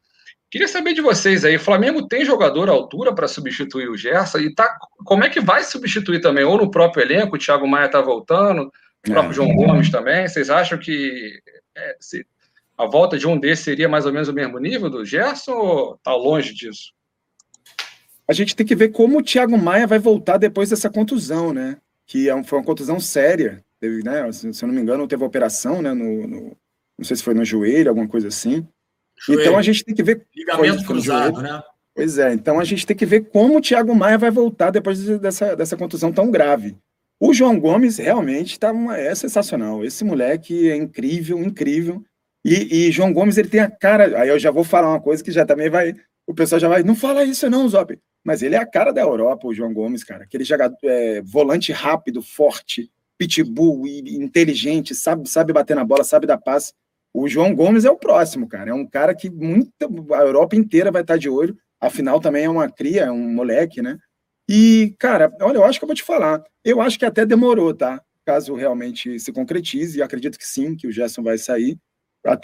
Queria 0.49 0.69
saber 0.69 0.95
de 0.95 1.01
vocês 1.01 1.45
aí, 1.45 1.57
o 1.57 1.61
Flamengo 1.61 2.07
tem 2.07 2.25
jogador 2.25 2.69
à 2.69 2.73
altura 2.73 3.13
para 3.13 3.27
substituir 3.27 3.89
o 3.91 3.97
Gerson? 3.97 4.39
E 4.39 4.55
tá, 4.55 4.79
como 5.05 5.25
é 5.25 5.29
que 5.29 5.41
vai 5.41 5.65
substituir 5.65 6.21
também? 6.21 6.45
Ou 6.45 6.57
no 6.57 6.71
próprio 6.71 7.03
elenco, 7.03 7.35
o 7.35 7.39
Thiago 7.39 7.67
Maia 7.67 7.87
está 7.87 8.01
voltando, 8.01 8.71
o 9.07 9.11
próprio 9.11 9.33
é. 9.33 9.35
João 9.35 9.55
Gomes 9.55 9.91
também. 9.91 10.29
Vocês 10.29 10.49
acham 10.49 10.79
que 10.79 11.41
é, 11.77 11.97
se, 11.99 12.25
a 12.79 12.87
volta 12.87 13.19
de 13.19 13.27
um 13.27 13.39
desses 13.39 13.65
seria 13.65 13.89
mais 13.89 14.07
ou 14.07 14.13
menos 14.13 14.29
o 14.29 14.33
mesmo 14.33 14.59
nível 14.61 14.89
do 14.89 15.05
Gerson 15.05 15.53
ou 15.53 15.95
está 15.97 16.15
longe 16.15 16.55
disso? 16.55 16.93
A 18.29 18.33
gente 18.33 18.55
tem 18.55 18.65
que 18.65 18.77
ver 18.77 18.91
como 18.91 19.19
o 19.19 19.23
Thiago 19.23 19.59
Maia 19.59 19.87
vai 19.87 19.99
voltar 19.99 20.37
depois 20.37 20.71
dessa 20.71 20.89
contusão, 20.89 21.53
né? 21.53 21.79
Que 22.07 22.31
é 22.31 22.45
foi 22.45 22.59
uma 22.59 22.65
contusão 22.65 23.01
séria. 23.01 23.66
Teve, 23.81 24.03
né, 24.03 24.31
se, 24.33 24.47
eu 24.47 24.67
não 24.67 24.75
me 24.75 24.81
engano, 24.81 25.07
teve 25.07 25.23
operação, 25.23 25.83
né, 25.83 25.93
no, 25.93 26.27
no, 26.27 26.57
não 26.99 27.05
sei 27.05 27.17
se 27.17 27.23
foi 27.23 27.35
no 27.35 27.45
joelho, 27.45 27.91
alguma 27.91 28.09
coisa 28.09 28.29
assim. 28.29 28.67
Joelho. 29.19 29.43
Então 29.43 29.59
a 29.59 29.63
gente 29.63 29.85
tem 29.85 29.95
que 29.95 30.03
ver. 30.03 30.27
Ligamento 30.35 30.85
cruzado, 30.85 31.43
né? 31.43 31.63
Pois 31.95 32.19
é, 32.19 32.33
então 32.33 32.61
a 32.61 32.65
gente 32.65 32.87
tem 32.87 32.97
que 32.97 33.07
ver 33.07 33.31
como 33.31 33.57
o 33.57 33.61
Thiago 33.61 33.95
Maia 33.95 34.19
vai 34.19 34.31
voltar 34.31 34.71
depois 34.71 35.03
dessa, 35.19 35.57
dessa 35.57 35.77
contusão 35.77 36.13
tão 36.13 36.31
grave. 36.31 36.77
O 37.19 37.33
João 37.33 37.59
Gomes 37.59 37.97
realmente 37.97 38.59
tá 38.59 38.71
uma, 38.71 38.99
é 38.99 39.15
sensacional. 39.15 39.83
Esse 39.83 40.05
moleque 40.05 40.71
é 40.71 40.77
incrível, 40.77 41.39
incrível. 41.39 42.05
E, 42.45 42.87
e, 42.89 42.93
João 42.93 43.13
Gomes, 43.13 43.39
ele 43.39 43.49
tem 43.49 43.61
a 43.61 43.71
cara. 43.71 44.21
Aí 44.21 44.29
eu 44.29 44.39
já 44.39 44.51
vou 44.51 44.63
falar 44.63 44.91
uma 44.91 45.01
coisa 45.01 45.25
que 45.25 45.33
já 45.33 45.47
também 45.47 45.71
vai. 45.71 45.95
O 46.27 46.35
pessoal 46.35 46.61
já 46.61 46.69
vai. 46.69 46.83
Não 46.83 46.95
fala 46.95 47.25
isso, 47.25 47.49
não, 47.49 47.69
Zop. 47.69 47.99
Mas 48.23 48.43
ele 48.43 48.55
é 48.55 48.59
a 48.59 48.67
cara 48.67 48.93
da 48.93 49.01
Europa, 49.01 49.49
o 49.49 49.55
João 49.55 49.73
Gomes, 49.73 50.05
cara. 50.05 50.25
Aquele 50.25 50.45
jogador, 50.45 50.77
é, 50.85 51.23
volante 51.23 51.73
rápido, 51.73 52.21
forte, 52.21 52.91
pitbull 53.19 53.87
e 53.87 54.17
inteligente, 54.17 54.95
sabe, 54.95 55.29
sabe 55.29 55.53
bater 55.53 55.75
na 55.75 55.85
bola, 55.85 56.05
sabe 56.05 56.27
dar 56.27 56.39
passe. 56.39 56.73
O 57.13 57.29
João 57.29 57.55
Gomes 57.55 57.85
é 57.85 57.91
o 57.91 57.97
próximo, 57.97 58.49
cara. 58.49 58.71
É 58.71 58.75
um 58.75 58.87
cara 58.87 59.15
que 59.15 59.31
muita, 59.31 59.87
a 60.15 60.21
Europa 60.21 60.55
inteira 60.55 60.91
vai 60.91 61.03
estar 61.03 61.17
de 61.17 61.29
olho. 61.29 61.57
Afinal, 61.81 62.21
também 62.21 62.45
é 62.45 62.51
uma 62.51 62.71
cria, 62.71 63.05
é 63.05 63.11
um 63.11 63.33
moleque, 63.33 63.81
né? 63.81 63.99
E, 64.49 64.95
cara, 64.99 65.35
olha, 65.41 65.57
eu 65.57 65.65
acho 65.65 65.79
que 65.79 65.85
eu 65.85 65.89
vou 65.89 65.97
te 65.97 66.03
falar. 66.03 66.43
Eu 66.65 66.81
acho 66.81 66.99
que 66.99 67.05
até 67.05 67.25
demorou, 67.25 67.75
tá? 67.75 68.03
Caso 68.25 68.55
realmente 68.55 69.19
se 69.19 69.33
concretize, 69.33 69.99
e 69.99 70.03
acredito 70.03 70.39
que 70.39 70.47
sim, 70.47 70.77
que 70.77 70.87
o 70.87 70.93
Gerson 70.93 71.23
vai 71.23 71.39
sair. 71.39 71.79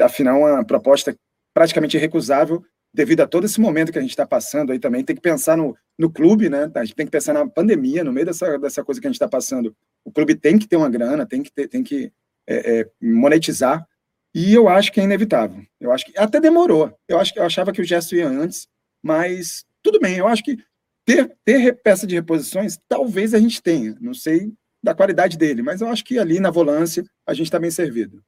Afinal, 0.00 0.40
uma 0.40 0.64
proposta 0.64 1.14
praticamente 1.54 1.96
irrecusável 1.96 2.62
devido 2.94 3.20
a 3.20 3.26
todo 3.26 3.44
esse 3.46 3.60
momento 3.60 3.90
que 3.90 3.98
a 3.98 4.02
gente 4.02 4.10
está 4.10 4.26
passando 4.26 4.70
aí 4.70 4.78
também, 4.78 5.02
tem 5.04 5.16
que 5.16 5.22
pensar 5.22 5.56
no, 5.56 5.74
no 5.98 6.10
clube, 6.10 6.50
né? 6.50 6.70
A 6.74 6.84
gente 6.84 6.94
tem 6.94 7.06
que 7.06 7.12
pensar 7.12 7.32
na 7.32 7.48
pandemia, 7.48 8.04
no 8.04 8.12
meio 8.12 8.26
dessa, 8.26 8.58
dessa 8.58 8.84
coisa 8.84 9.00
que 9.00 9.06
a 9.06 9.10
gente 9.10 9.16
está 9.16 9.28
passando. 9.28 9.74
O 10.04 10.10
clube 10.10 10.34
tem 10.34 10.58
que 10.58 10.66
ter 10.66 10.76
uma 10.76 10.90
grana, 10.90 11.26
tem 11.26 11.42
que, 11.42 11.52
ter, 11.52 11.68
tem 11.68 11.82
que 11.82 12.12
é, 12.46 12.80
é, 12.80 12.90
monetizar, 13.00 13.86
e 14.34 14.54
eu 14.54 14.68
acho 14.68 14.90
que 14.90 15.00
é 15.00 15.04
inevitável. 15.04 15.62
Eu 15.80 15.92
acho 15.92 16.06
que 16.06 16.18
até 16.18 16.40
demorou. 16.40 16.92
Eu 17.06 17.18
acho 17.18 17.32
que 17.32 17.38
eu 17.38 17.44
achava 17.44 17.72
que 17.72 17.80
o 17.80 17.84
gesto 17.84 18.16
ia 18.16 18.26
antes, 18.26 18.66
mas 19.02 19.64
tudo 19.82 20.00
bem. 20.00 20.16
Eu 20.16 20.26
acho 20.26 20.42
que 20.42 20.56
ter, 21.04 21.36
ter 21.44 21.82
peça 21.82 22.06
de 22.06 22.14
reposições, 22.14 22.78
talvez 22.88 23.34
a 23.34 23.38
gente 23.38 23.62
tenha. 23.62 23.96
Não 24.00 24.14
sei 24.14 24.52
da 24.82 24.94
qualidade 24.94 25.36
dele, 25.36 25.62
mas 25.62 25.80
eu 25.80 25.88
acho 25.88 26.04
que 26.04 26.18
ali 26.18 26.40
na 26.40 26.50
volância 26.50 27.04
a 27.26 27.34
gente 27.34 27.46
está 27.46 27.58
bem 27.58 27.70
servido. 27.70 28.22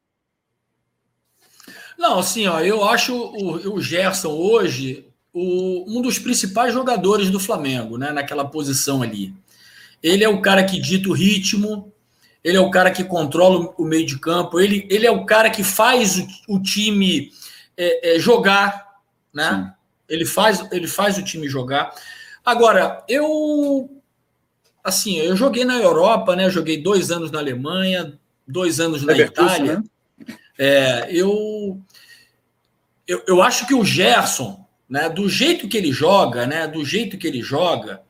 Não, 1.98 2.18
assim, 2.18 2.46
ó, 2.46 2.60
eu 2.60 2.84
acho 2.84 3.14
o, 3.14 3.74
o 3.74 3.80
Gerson 3.80 4.30
hoje 4.30 5.08
o, 5.32 5.84
um 5.88 6.00
dos 6.00 6.18
principais 6.18 6.72
jogadores 6.72 7.30
do 7.30 7.40
Flamengo, 7.40 7.98
né? 7.98 8.12
Naquela 8.12 8.44
posição 8.44 9.02
ali. 9.02 9.34
Ele 10.04 10.22
é 10.22 10.28
o 10.28 10.42
cara 10.42 10.62
que 10.62 10.78
dita 10.78 11.08
o 11.08 11.14
ritmo, 11.14 11.90
ele 12.44 12.58
é 12.58 12.60
o 12.60 12.70
cara 12.70 12.90
que 12.90 13.02
controla 13.02 13.74
o 13.78 13.84
meio 13.86 14.04
de 14.04 14.18
campo, 14.18 14.60
ele, 14.60 14.86
ele 14.90 15.06
é 15.06 15.10
o 15.10 15.24
cara 15.24 15.48
que 15.48 15.64
faz 15.64 16.18
o, 16.18 16.28
o 16.46 16.62
time 16.62 17.32
é, 17.74 18.16
é, 18.16 18.18
jogar, 18.18 18.98
né? 19.32 19.50
Sim. 19.50 19.84
Ele 20.06 20.26
faz, 20.26 20.70
ele 20.70 20.86
faz 20.86 21.16
o 21.16 21.24
time 21.24 21.48
jogar. 21.48 21.94
Agora, 22.44 23.02
eu 23.08 23.90
assim, 24.84 25.16
eu 25.16 25.34
joguei 25.34 25.64
na 25.64 25.78
Europa, 25.78 26.36
né? 26.36 26.50
joguei 26.50 26.82
dois 26.82 27.10
anos 27.10 27.30
na 27.30 27.38
Alemanha, 27.38 28.18
dois 28.46 28.78
anos 28.78 29.02
na 29.02 29.16
Itália. 29.16 29.82
Né? 30.18 30.36
É, 30.58 31.06
eu, 31.08 31.80
eu, 33.08 33.22
eu 33.26 33.42
acho 33.42 33.66
que 33.66 33.74
o 33.74 33.82
Gerson, 33.82 34.62
né, 34.86 35.08
do 35.08 35.26
jeito 35.30 35.66
que 35.66 35.78
ele 35.78 35.90
joga, 35.90 36.46
né, 36.46 36.68
do 36.68 36.84
jeito 36.84 37.16
que 37.16 37.26
ele 37.26 37.40
joga, 37.40 38.03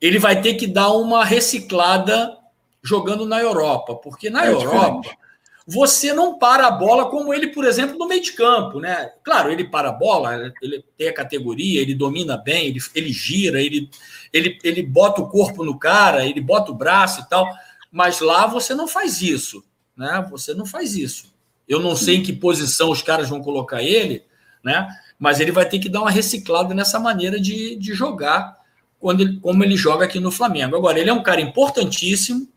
ele 0.00 0.18
vai 0.18 0.40
ter 0.40 0.54
que 0.54 0.66
dar 0.66 0.92
uma 0.92 1.24
reciclada 1.24 2.36
jogando 2.82 3.26
na 3.26 3.40
Europa, 3.40 3.94
porque 3.96 4.30
na 4.30 4.46
é 4.46 4.50
Europa 4.50 5.00
diferente. 5.00 5.18
você 5.66 6.12
não 6.12 6.38
para 6.38 6.68
a 6.68 6.70
bola 6.70 7.10
como 7.10 7.34
ele, 7.34 7.48
por 7.48 7.64
exemplo, 7.64 7.98
no 7.98 8.06
meio 8.06 8.22
de 8.22 8.32
campo, 8.32 8.78
né? 8.80 9.12
Claro, 9.24 9.50
ele 9.50 9.64
para 9.64 9.88
a 9.88 9.92
bola, 9.92 10.52
ele 10.62 10.84
tem 10.96 11.08
a 11.08 11.14
categoria, 11.14 11.80
ele 11.80 11.94
domina 11.94 12.36
bem, 12.36 12.68
ele, 12.68 12.80
ele 12.94 13.12
gira, 13.12 13.60
ele, 13.60 13.90
ele, 14.32 14.58
ele 14.62 14.82
bota 14.82 15.20
o 15.20 15.28
corpo 15.28 15.64
no 15.64 15.78
cara, 15.78 16.24
ele 16.24 16.40
bota 16.40 16.70
o 16.70 16.74
braço 16.74 17.20
e 17.20 17.28
tal, 17.28 17.46
mas 17.90 18.20
lá 18.20 18.46
você 18.46 18.74
não 18.74 18.86
faz 18.86 19.20
isso, 19.20 19.64
né? 19.96 20.26
Você 20.30 20.54
não 20.54 20.64
faz 20.64 20.94
isso. 20.94 21.34
Eu 21.68 21.80
não 21.80 21.94
sei 21.94 22.16
em 22.16 22.22
que 22.22 22.32
posição 22.32 22.90
os 22.90 23.02
caras 23.02 23.28
vão 23.28 23.42
colocar 23.42 23.82
ele, 23.82 24.24
né? 24.64 24.88
Mas 25.18 25.40
ele 25.40 25.50
vai 25.50 25.68
ter 25.68 25.80
que 25.80 25.88
dar 25.88 26.00
uma 26.00 26.10
reciclada 26.10 26.72
nessa 26.72 26.98
maneira 27.00 27.38
de, 27.40 27.76
de 27.76 27.92
jogar 27.92 28.57
quando 28.98 29.20
ele, 29.20 29.38
como 29.40 29.62
ele 29.62 29.76
joga 29.76 30.04
aqui 30.04 30.18
no 30.18 30.30
Flamengo. 30.30 30.76
Agora, 30.76 30.98
ele 30.98 31.10
é 31.10 31.12
um 31.12 31.22
cara 31.22 31.40
importantíssimo, 31.40 32.48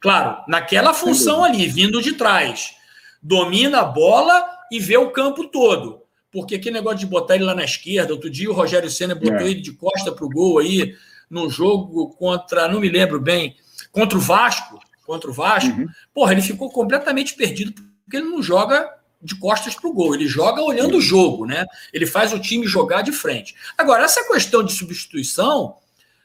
claro, 0.00 0.42
naquela 0.46 0.92
função 0.92 1.44
ali, 1.44 1.66
vindo 1.66 2.02
de 2.02 2.14
trás. 2.14 2.74
Domina 3.22 3.80
a 3.80 3.84
bola 3.84 4.44
e 4.70 4.78
vê 4.78 4.96
o 4.96 5.10
campo 5.10 5.48
todo. 5.48 6.02
Porque 6.30 6.56
aquele 6.56 6.74
negócio 6.74 6.98
de 6.98 7.06
botar 7.06 7.36
ele 7.36 7.44
lá 7.44 7.54
na 7.54 7.64
esquerda, 7.64 8.12
outro 8.12 8.28
dia 8.28 8.50
o 8.50 8.54
Rogério 8.54 8.90
Senna 8.90 9.14
botou 9.14 9.38
é. 9.38 9.50
ele 9.50 9.60
de 9.60 9.72
costa 9.72 10.12
para 10.12 10.24
o 10.24 10.28
gol 10.28 10.58
aí, 10.58 10.94
no 11.30 11.48
jogo 11.48 12.10
contra, 12.10 12.68
não 12.68 12.80
me 12.80 12.88
lembro 12.88 13.18
bem, 13.20 13.56
contra 13.90 14.16
o 14.18 14.20
Vasco. 14.20 14.78
Contra 15.06 15.30
o 15.30 15.32
Vasco, 15.32 15.70
uhum. 15.70 15.86
porra, 16.12 16.32
ele 16.32 16.42
ficou 16.42 16.70
completamente 16.70 17.34
perdido 17.34 17.72
porque 18.04 18.16
ele 18.16 18.28
não 18.28 18.42
joga 18.42 18.90
de 19.20 19.34
costas 19.36 19.74
para 19.74 19.88
o 19.88 19.92
gol, 19.92 20.14
ele 20.14 20.28
joga 20.28 20.62
olhando 20.62 20.98
o 20.98 21.00
jogo, 21.00 21.44
né? 21.44 21.66
Ele 21.92 22.06
faz 22.06 22.32
o 22.32 22.38
time 22.38 22.66
jogar 22.66 23.02
de 23.02 23.12
frente. 23.12 23.54
Agora, 23.76 24.04
essa 24.04 24.26
questão 24.28 24.62
de 24.62 24.72
substituição, 24.72 25.76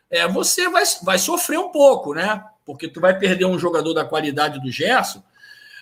é, 0.10 0.28
você 0.28 0.70
vai, 0.70 0.84
vai 1.02 1.18
sofrer 1.18 1.58
um 1.58 1.72
pouco, 1.72 2.14
né? 2.14 2.44
porque 2.66 2.88
tu 2.88 3.00
vai 3.00 3.18
perder 3.18 3.46
um 3.46 3.60
jogador 3.60 3.94
da 3.94 4.06
qualidade 4.06 4.60
do 4.60 4.72
Gerson. 4.72 5.24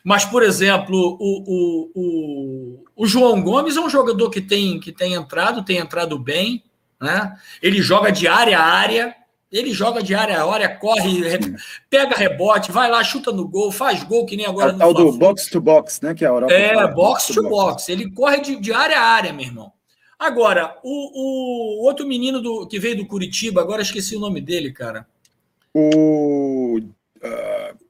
Mas, 0.04 0.26
por 0.26 0.42
exemplo, 0.42 1.18
o, 1.20 1.44
o, 1.46 1.92
o, 1.94 2.84
o 2.96 3.06
João 3.06 3.42
Gomes 3.42 3.78
é 3.78 3.80
um 3.80 3.90
jogador 3.90 4.30
que 4.32 4.42
tem, 4.42 4.80
que 4.80 4.92
tem 4.92 5.14
entrado, 5.14 5.64
tem 5.64 5.78
entrado 5.78 6.18
bem, 6.18 6.64
né? 7.00 7.36
Ele 7.62 7.82
joga 7.82 8.12
de 8.12 8.28
área 8.28 8.58
a 8.58 8.64
área, 8.64 9.16
ele 9.52 9.72
joga 9.72 10.02
de 10.02 10.16
área 10.16 10.42
a 10.42 10.54
área, 10.54 10.70
corre, 10.78 11.28
re... 11.28 11.56
pega 11.90 12.16
rebote, 12.16 12.72
vai 12.72 12.90
lá, 12.90 13.04
chuta 13.04 13.32
no 13.32 13.48
gol, 13.48 13.72
faz 13.72 14.04
gol, 14.04 14.26
que 14.26 14.38
nem 14.38 14.46
agora 14.46 14.72
é 14.72 14.76
o 14.76 14.78
tal 14.78 14.94
do 14.94 15.12
box 15.12 15.50
to 15.50 15.60
box, 15.60 16.00
né? 16.02 16.14
Que 16.14 16.24
é 16.24 16.28
a 16.28 16.32
Europa 16.32 16.54
É, 16.54 16.74
fala, 16.74 16.88
box 16.88 17.28
to 17.28 17.44
box. 17.44 17.50
box. 17.50 17.90
Ele 17.90 18.10
corre 18.12 18.40
de, 18.40 18.56
de 18.56 18.72
área 18.72 18.98
a 18.98 19.04
área, 19.04 19.34
meu 19.34 19.46
irmão. 19.46 19.74
Agora, 20.18 20.78
o, 20.84 21.82
o 21.82 21.84
outro 21.84 22.08
menino 22.08 22.40
do, 22.40 22.68
que 22.68 22.80
veio 22.80 22.96
do 22.96 23.08
Curitiba, 23.08 23.60
agora 23.60 23.82
esqueci 23.82 24.16
o 24.16 24.20
nome 24.20 24.40
dele, 24.40 24.72
cara. 24.72 25.06
O. 25.74 26.80
Uh... 26.80 26.92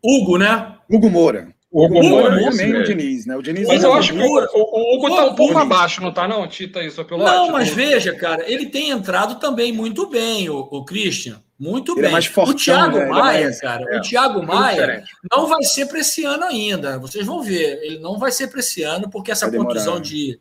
Hugo, 0.04 0.38
né? 0.38 0.78
Hugo 0.90 1.10
Moura. 1.10 1.54
O 1.72 1.86
Hugo 1.86 2.04
Moura 2.04 2.42
é 2.42 2.50
também 2.50 2.76
o 2.76 2.84
Diniz, 2.84 3.26
né? 3.26 3.38
O 3.38 3.42
Diniz 3.42 3.66
mas 3.66 3.82
é 3.82 3.88
eu 3.88 3.94
acho 3.94 4.12
que 4.12 4.20
o, 4.20 4.26
o, 4.26 4.96
Hugo 4.96 5.08
está 5.08 5.26
um 5.26 5.36
pouco 5.36 5.58
abaixo, 5.58 6.02
não 6.02 6.12
tá, 6.12 6.28
não, 6.28 6.46
Tita, 6.46 6.84
isso 6.84 7.04
pelo 7.06 7.24
Não, 7.24 7.50
mas 7.50 7.70
veja, 7.70 8.14
cara, 8.14 8.44
ele 8.46 8.66
tem 8.66 8.90
entrado 8.90 9.36
também 9.36 9.72
muito 9.72 10.06
bem, 10.08 10.50
o, 10.50 10.60
o 10.60 10.84
Christian. 10.84 11.42
Muito 11.58 11.94
ele 11.94 12.00
é 12.00 12.02
bem. 12.02 12.10
É 12.10 12.14
mais 12.14 12.26
fortão, 12.26 12.54
o 12.54 12.58
Thiago 12.58 12.98
né? 12.98 13.06
Maia, 13.06 13.44
mais... 13.44 13.62
cara, 13.62 13.86
é, 13.88 13.98
o 14.00 14.02
Thiago 14.02 14.44
Maia 14.44 15.04
não 15.32 15.48
vai 15.48 15.64
ser 15.64 15.86
para 15.86 16.00
esse 16.00 16.26
ano 16.26 16.44
ainda. 16.44 16.98
Vocês 16.98 17.26
vão 17.26 17.42
ver. 17.42 17.80
Ele 17.84 18.00
não 18.00 18.18
vai 18.18 18.32
ser 18.32 18.48
para 18.48 18.60
esse 18.60 18.82
ano, 18.82 19.10
porque 19.10 19.32
essa 19.32 19.50
contusão 19.50 19.96
né? 19.96 20.02
de. 20.02 20.40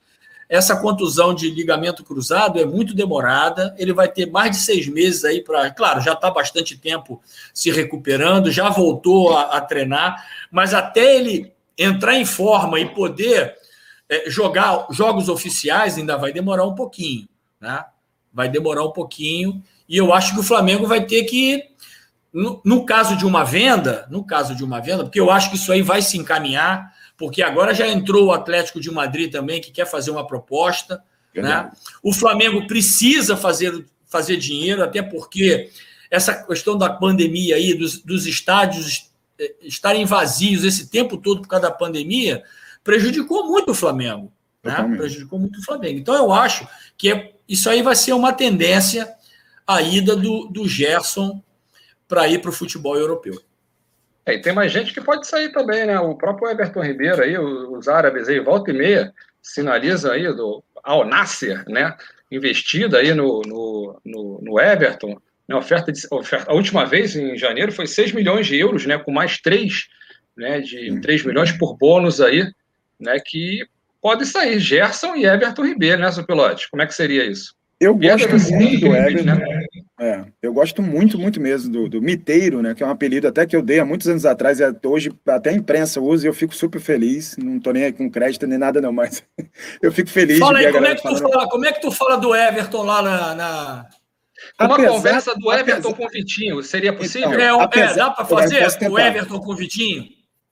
Essa 0.50 0.76
contusão 0.76 1.32
de 1.32 1.48
ligamento 1.48 2.02
cruzado 2.02 2.58
é 2.58 2.66
muito 2.66 2.92
demorada. 2.92 3.72
Ele 3.78 3.92
vai 3.92 4.08
ter 4.08 4.26
mais 4.26 4.50
de 4.50 4.56
seis 4.56 4.88
meses 4.88 5.24
aí 5.24 5.44
para. 5.44 5.70
Claro, 5.70 6.00
já 6.00 6.12
está 6.12 6.28
bastante 6.28 6.76
tempo 6.76 7.22
se 7.54 7.70
recuperando, 7.70 8.50
já 8.50 8.68
voltou 8.68 9.32
a, 9.32 9.42
a, 9.42 9.60
treinar, 9.60 10.26
mas 10.50 10.74
até 10.74 11.16
ele 11.16 11.52
entrar 11.78 12.16
em 12.16 12.24
forma 12.24 12.80
e 12.80 12.92
poder 12.92 13.54
é, 14.08 14.28
jogar 14.28 14.88
jogos 14.90 15.28
oficiais 15.28 15.96
ainda 15.96 16.18
vai 16.18 16.32
demorar 16.32 16.66
um 16.66 16.74
pouquinho, 16.74 17.28
né? 17.60 17.84
Vai 18.34 18.48
demorar 18.48 18.84
um 18.84 18.90
pouquinho. 18.90 19.62
E 19.88 19.96
eu 19.96 20.12
acho 20.12 20.34
que 20.34 20.40
o 20.40 20.44
Flamengo 20.44 20.84
vai 20.84 21.06
ter 21.06 21.22
que, 21.24 21.62
no, 22.32 22.60
no, 22.64 22.84
caso 22.84 23.16
de 23.16 23.24
uma 23.24 23.44
venda, 23.44 24.08
no 24.10 24.24
caso 24.24 24.56
de 24.56 24.64
uma 24.64 24.80
venda, 24.80 25.04
porque 25.04 25.20
eu 25.20 25.30
acho 25.30 25.48
que 25.48 25.56
isso 25.56 25.70
aí 25.70 25.80
vai 25.80 26.02
se 26.02 26.18
encaminhar, 26.18 26.92
porque 27.20 27.42
agora 27.42 27.74
já 27.74 27.86
entrou 27.86 28.28
o 28.28 28.32
Atlético 28.32 28.80
de 28.80 28.90
Madrid 28.90 29.30
também, 29.30 29.60
que 29.60 29.70
quer 29.70 29.84
fazer 29.84 30.10
uma 30.10 30.26
proposta. 30.26 31.04
Né? 31.34 31.70
O 32.02 32.14
Flamengo 32.14 32.66
precisa 32.66 33.36
fazer, 33.36 33.84
fazer 34.06 34.38
dinheiro, 34.38 34.82
até 34.82 35.02
porque 35.02 35.70
essa 36.10 36.32
questão 36.42 36.78
da 36.78 36.88
pandemia 36.88 37.56
aí, 37.56 37.74
dos, 37.74 37.98
dos 37.98 38.26
estádios 38.26 39.10
eh, 39.38 39.54
estarem 39.60 40.06
vazios 40.06 40.64
esse 40.64 40.88
tempo 40.88 41.18
todo 41.18 41.42
por 41.42 41.48
causa 41.48 41.68
da 41.68 41.70
pandemia, 41.70 42.42
prejudicou 42.82 43.46
muito 43.46 43.72
o 43.72 43.74
Flamengo. 43.74 44.32
Né? 44.64 44.96
Prejudicou 44.96 45.38
muito 45.38 45.60
o 45.60 45.62
Flamengo. 45.62 45.98
Então 45.98 46.14
eu 46.14 46.32
acho 46.32 46.66
que 46.96 47.12
é, 47.12 47.34
isso 47.46 47.68
aí 47.68 47.82
vai 47.82 47.94
ser 47.94 48.14
uma 48.14 48.32
tendência 48.32 49.06
a 49.66 49.82
ida 49.82 50.16
do, 50.16 50.46
do 50.46 50.66
Gerson 50.66 51.42
para 52.08 52.26
ir 52.28 52.40
para 52.40 52.48
o 52.48 52.54
futebol 52.54 52.96
europeu. 52.96 53.38
É, 54.26 54.34
e 54.34 54.40
tem 54.40 54.52
mais 54.52 54.70
gente 54.70 54.92
que 54.92 55.00
pode 55.00 55.26
sair 55.26 55.50
também, 55.50 55.86
né? 55.86 55.98
O 55.98 56.14
próprio 56.14 56.50
Everton 56.50 56.82
Ribeiro 56.82 57.22
aí, 57.22 57.38
os 57.38 57.88
árabes 57.88 58.28
aí, 58.28 58.38
volta 58.40 58.70
e 58.70 58.74
meia, 58.74 59.12
sinaliza 59.42 60.12
aí 60.12 60.26
do 60.34 60.62
Al 60.82 61.06
Nasser, 61.06 61.64
né? 61.68 61.96
Investida 62.30 62.98
aí 62.98 63.14
no, 63.14 63.42
no, 63.42 64.00
no, 64.04 64.40
no 64.42 64.60
Everton. 64.60 65.20
Né? 65.48 65.56
Oferta, 65.56 65.90
de, 65.90 66.00
oferta 66.10 66.50
a 66.50 66.54
última 66.54 66.84
vez, 66.84 67.16
em 67.16 67.36
janeiro, 67.36 67.72
foi 67.72 67.86
6 67.86 68.12
milhões 68.12 68.46
de 68.46 68.56
euros, 68.56 68.86
né? 68.86 68.98
Com 68.98 69.10
mais 69.10 69.38
3, 69.38 69.88
né? 70.36 70.60
De 70.60 71.00
3 71.00 71.24
milhões 71.24 71.52
por 71.52 71.76
bônus 71.76 72.20
aí, 72.20 72.50
né? 72.98 73.18
Que 73.24 73.66
pode 74.00 74.26
sair 74.26 74.58
Gerson 74.58 75.16
e 75.16 75.26
Everton 75.26 75.64
Ribeiro, 75.64 76.00
né, 76.00 76.10
seu 76.10 76.24
pilote? 76.24 76.70
Como 76.70 76.82
é 76.82 76.86
que 76.86 76.94
seria 76.94 77.24
isso? 77.24 77.54
Eu 77.80 77.96
gosto 77.96 78.52
muito 78.52 78.80
do 78.80 78.94
Everton. 78.94 79.24
Né? 79.24 79.64
É, 79.98 80.24
eu 80.42 80.52
gosto 80.52 80.82
muito, 80.82 81.18
muito 81.18 81.40
mesmo 81.40 81.72
do, 81.72 81.88
do 81.88 82.02
Miteiro, 82.02 82.60
né? 82.60 82.74
Que 82.74 82.82
é 82.82 82.86
um 82.86 82.90
apelido 82.90 83.26
até 83.26 83.46
que 83.46 83.56
eu 83.56 83.62
dei 83.62 83.78
há 83.78 83.84
muitos 83.86 84.06
anos 84.06 84.26
atrás, 84.26 84.60
e 84.60 84.64
hoje 84.84 85.10
até 85.26 85.48
a 85.48 85.54
imprensa 85.54 85.98
usa 85.98 86.26
e 86.26 86.28
eu 86.28 86.34
fico 86.34 86.54
super 86.54 86.78
feliz. 86.78 87.36
Não 87.38 87.58
tô 87.58 87.72
nem 87.72 87.84
aí 87.84 87.92
com 87.92 88.10
crédito 88.10 88.46
nem 88.46 88.58
nada, 88.58 88.82
não, 88.82 88.92
mas 88.92 89.22
eu 89.80 89.90
fico 89.90 90.10
feliz 90.10 90.38
fala 90.38 90.58
aí, 90.58 90.70
como 90.70 90.86
é, 90.86 90.94
que 90.94 91.02
tu 91.02 91.16
fala, 91.16 91.48
como 91.48 91.66
é 91.66 91.72
que 91.72 91.80
tu 91.80 91.90
fala 91.90 92.16
do 92.16 92.34
Everton 92.34 92.82
lá 92.82 93.02
na. 93.02 93.34
na... 93.34 93.86
Uma 94.60 94.74
apesar, 94.74 94.90
conversa 94.90 95.34
do 95.34 95.52
Everton 95.52 95.88
apesar... 95.90 95.94
com 95.96 96.04
o 96.04 96.08
Vitinho, 96.08 96.62
seria 96.62 96.92
possível? 96.92 97.32
Então, 97.32 97.60
é, 97.60 97.64
apesar, 97.64 97.92
é, 97.92 97.94
dá 97.94 98.10
para 98.10 98.24
fazer 98.26 98.90
o 98.90 98.98
Everton 98.98 99.40
com 99.40 99.52
o 99.52 99.56
Vitinho? 99.56 100.04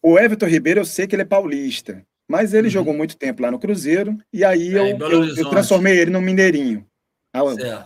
O 0.02 0.18
Everton 0.18 0.46
Ribeiro, 0.46 0.80
eu 0.80 0.84
sei 0.84 1.06
que 1.06 1.14
ele 1.14 1.22
é 1.22 1.26
paulista, 1.26 2.02
mas 2.26 2.54
ele 2.54 2.68
uhum. 2.68 2.72
jogou 2.72 2.94
muito 2.94 3.16
tempo 3.16 3.42
lá 3.42 3.50
no 3.50 3.58
Cruzeiro, 3.58 4.16
e 4.32 4.44
aí 4.44 4.74
é, 4.74 4.92
eu, 4.92 4.98
eu, 4.98 5.36
eu 5.36 5.50
transformei 5.50 5.98
ele 5.98 6.10
no 6.10 6.22
Mineirinho. 6.22 6.87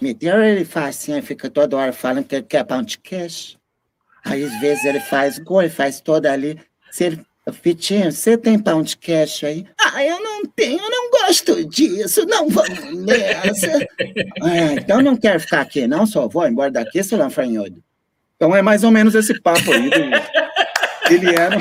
Então 0.00 0.42
ele 0.42 0.64
faz 0.64 0.96
assim, 0.96 1.20
fica 1.22 1.50
toda 1.50 1.76
hora 1.76 1.92
falando 1.92 2.24
que 2.24 2.36
ele 2.36 2.44
quer 2.44 2.64
pão 2.64 2.82
de 2.82 2.98
queijo. 2.98 3.58
Aí 4.24 4.44
às 4.44 4.60
vezes 4.60 4.84
ele 4.84 5.00
faz 5.00 5.38
gol, 5.38 5.62
ele 5.62 5.70
faz 5.70 6.00
toda 6.00 6.32
ali. 6.32 6.60
Se 6.90 7.04
ele, 7.04 7.26
Fitinho, 7.50 8.12
você 8.12 8.38
tem 8.38 8.58
pão 8.58 8.82
de 8.82 8.96
queijo 8.96 9.46
aí? 9.46 9.66
Ah, 9.80 10.04
eu 10.04 10.22
não 10.22 10.46
tenho, 10.46 10.80
eu 10.80 10.90
não 10.90 11.10
gosto 11.10 11.64
disso, 11.64 12.24
não 12.26 12.48
vamos 12.48 13.04
nessa. 13.04 13.66
ah, 14.42 14.74
então 14.74 15.02
não 15.02 15.16
quero 15.16 15.40
ficar 15.40 15.62
aqui, 15.62 15.86
não, 15.86 16.06
só 16.06 16.28
vou 16.28 16.46
embora 16.46 16.70
daqui, 16.70 17.02
seu 17.02 17.18
lanfanhodo. 17.18 17.82
Então 18.36 18.54
é 18.54 18.62
mais 18.62 18.84
ou 18.84 18.90
menos 18.90 19.14
esse 19.14 19.40
papo 19.40 19.72
aí. 19.72 19.90
Do... 19.90 19.96
Ele 21.10 21.34
era. 21.34 21.56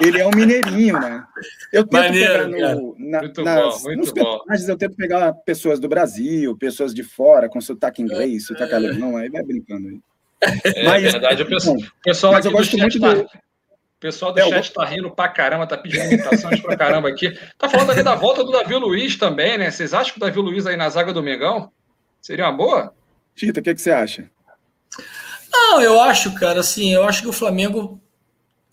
Ele 0.00 0.20
é 0.20 0.26
um 0.26 0.30
mineirinho, 0.30 0.98
né? 0.98 1.24
Eu 1.72 1.84
tento 1.84 1.92
Maneiro, 1.92 2.50
pegar 2.50 2.74
no, 2.74 2.96
na, 2.98 3.20
muito 3.20 3.42
nas, 3.42 3.82
bom, 3.82 3.82
muito 3.84 3.98
nos 3.98 4.12
bom. 4.12 4.14
personagens, 4.14 4.68
eu 4.68 4.76
tento 4.76 4.96
pegar 4.96 5.32
pessoas 5.32 5.78
do 5.80 5.88
Brasil, 5.88 6.56
pessoas 6.56 6.94
de 6.94 7.02
fora, 7.02 7.48
com 7.48 7.60
sotaque 7.60 8.02
inglês, 8.02 8.46
sotaque 8.46 8.72
é. 8.72 8.76
alemão, 8.76 9.16
aí 9.16 9.28
vai 9.28 9.42
brincando 9.42 9.88
aí. 9.88 10.00
É 10.64 10.84
mas, 10.84 11.02
verdade, 11.02 11.42
o 11.42 11.46
pessoal, 11.46 11.76
pessoal 12.02 12.32
mas 12.32 12.44
eu 12.44 12.52
gosto 12.52 12.76
muito 12.76 13.00
tá, 13.00 13.14
do... 13.14 13.22
O 13.22 14.00
pessoal 14.00 14.32
do 14.32 14.40
é, 14.40 14.48
chat 14.48 14.72
tá 14.72 14.84
rindo 14.84 15.10
pra 15.10 15.28
caramba, 15.28 15.66
tá 15.66 15.78
pedindo 15.78 16.04
imitações 16.04 16.60
pra 16.60 16.76
caramba 16.76 17.08
aqui. 17.08 17.32
Tá 17.56 17.68
falando 17.68 17.90
ali 17.90 18.02
da 18.02 18.14
volta 18.14 18.44
do 18.44 18.52
Davi 18.52 18.74
Luiz 18.74 19.16
também, 19.16 19.56
né? 19.56 19.70
Vocês 19.70 19.94
acham 19.94 20.12
que 20.12 20.18
o 20.18 20.20
Davi 20.20 20.38
Luiz 20.38 20.66
aí 20.66 20.76
na 20.76 20.90
zaga 20.90 21.12
do 21.12 21.22
Mengão 21.22 21.70
seria 22.20 22.44
uma 22.44 22.52
boa? 22.52 22.94
Tita, 23.34 23.60
o 23.60 23.62
que, 23.62 23.74
que 23.74 23.80
você 23.80 23.90
acha? 23.90 24.30
Não, 25.50 25.80
eu 25.80 26.00
acho, 26.00 26.34
cara, 26.34 26.60
assim, 26.60 26.92
eu 26.92 27.04
acho 27.04 27.22
que 27.22 27.28
o 27.28 27.32
Flamengo 27.32 27.98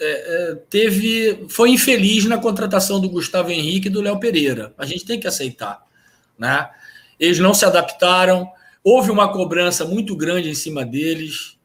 é, 0.03 0.51
é, 0.51 0.55
teve 0.67 1.45
foi 1.47 1.69
infeliz 1.69 2.25
na 2.25 2.39
contratação 2.39 2.99
do 2.99 3.07
Gustavo 3.07 3.51
Henrique 3.51 3.87
e 3.87 3.91
do 3.91 4.01
Léo 4.01 4.19
Pereira. 4.19 4.73
A 4.75 4.85
gente 4.85 5.05
tem 5.05 5.19
que 5.19 5.27
aceitar. 5.27 5.85
Né? 6.37 6.67
Eles 7.19 7.37
não 7.37 7.53
se 7.53 7.63
adaptaram, 7.63 8.49
houve 8.83 9.11
uma 9.11 9.31
cobrança 9.31 9.85
muito 9.85 10.15
grande 10.15 10.49
em 10.49 10.55
cima 10.55 10.83
deles. 10.83 11.55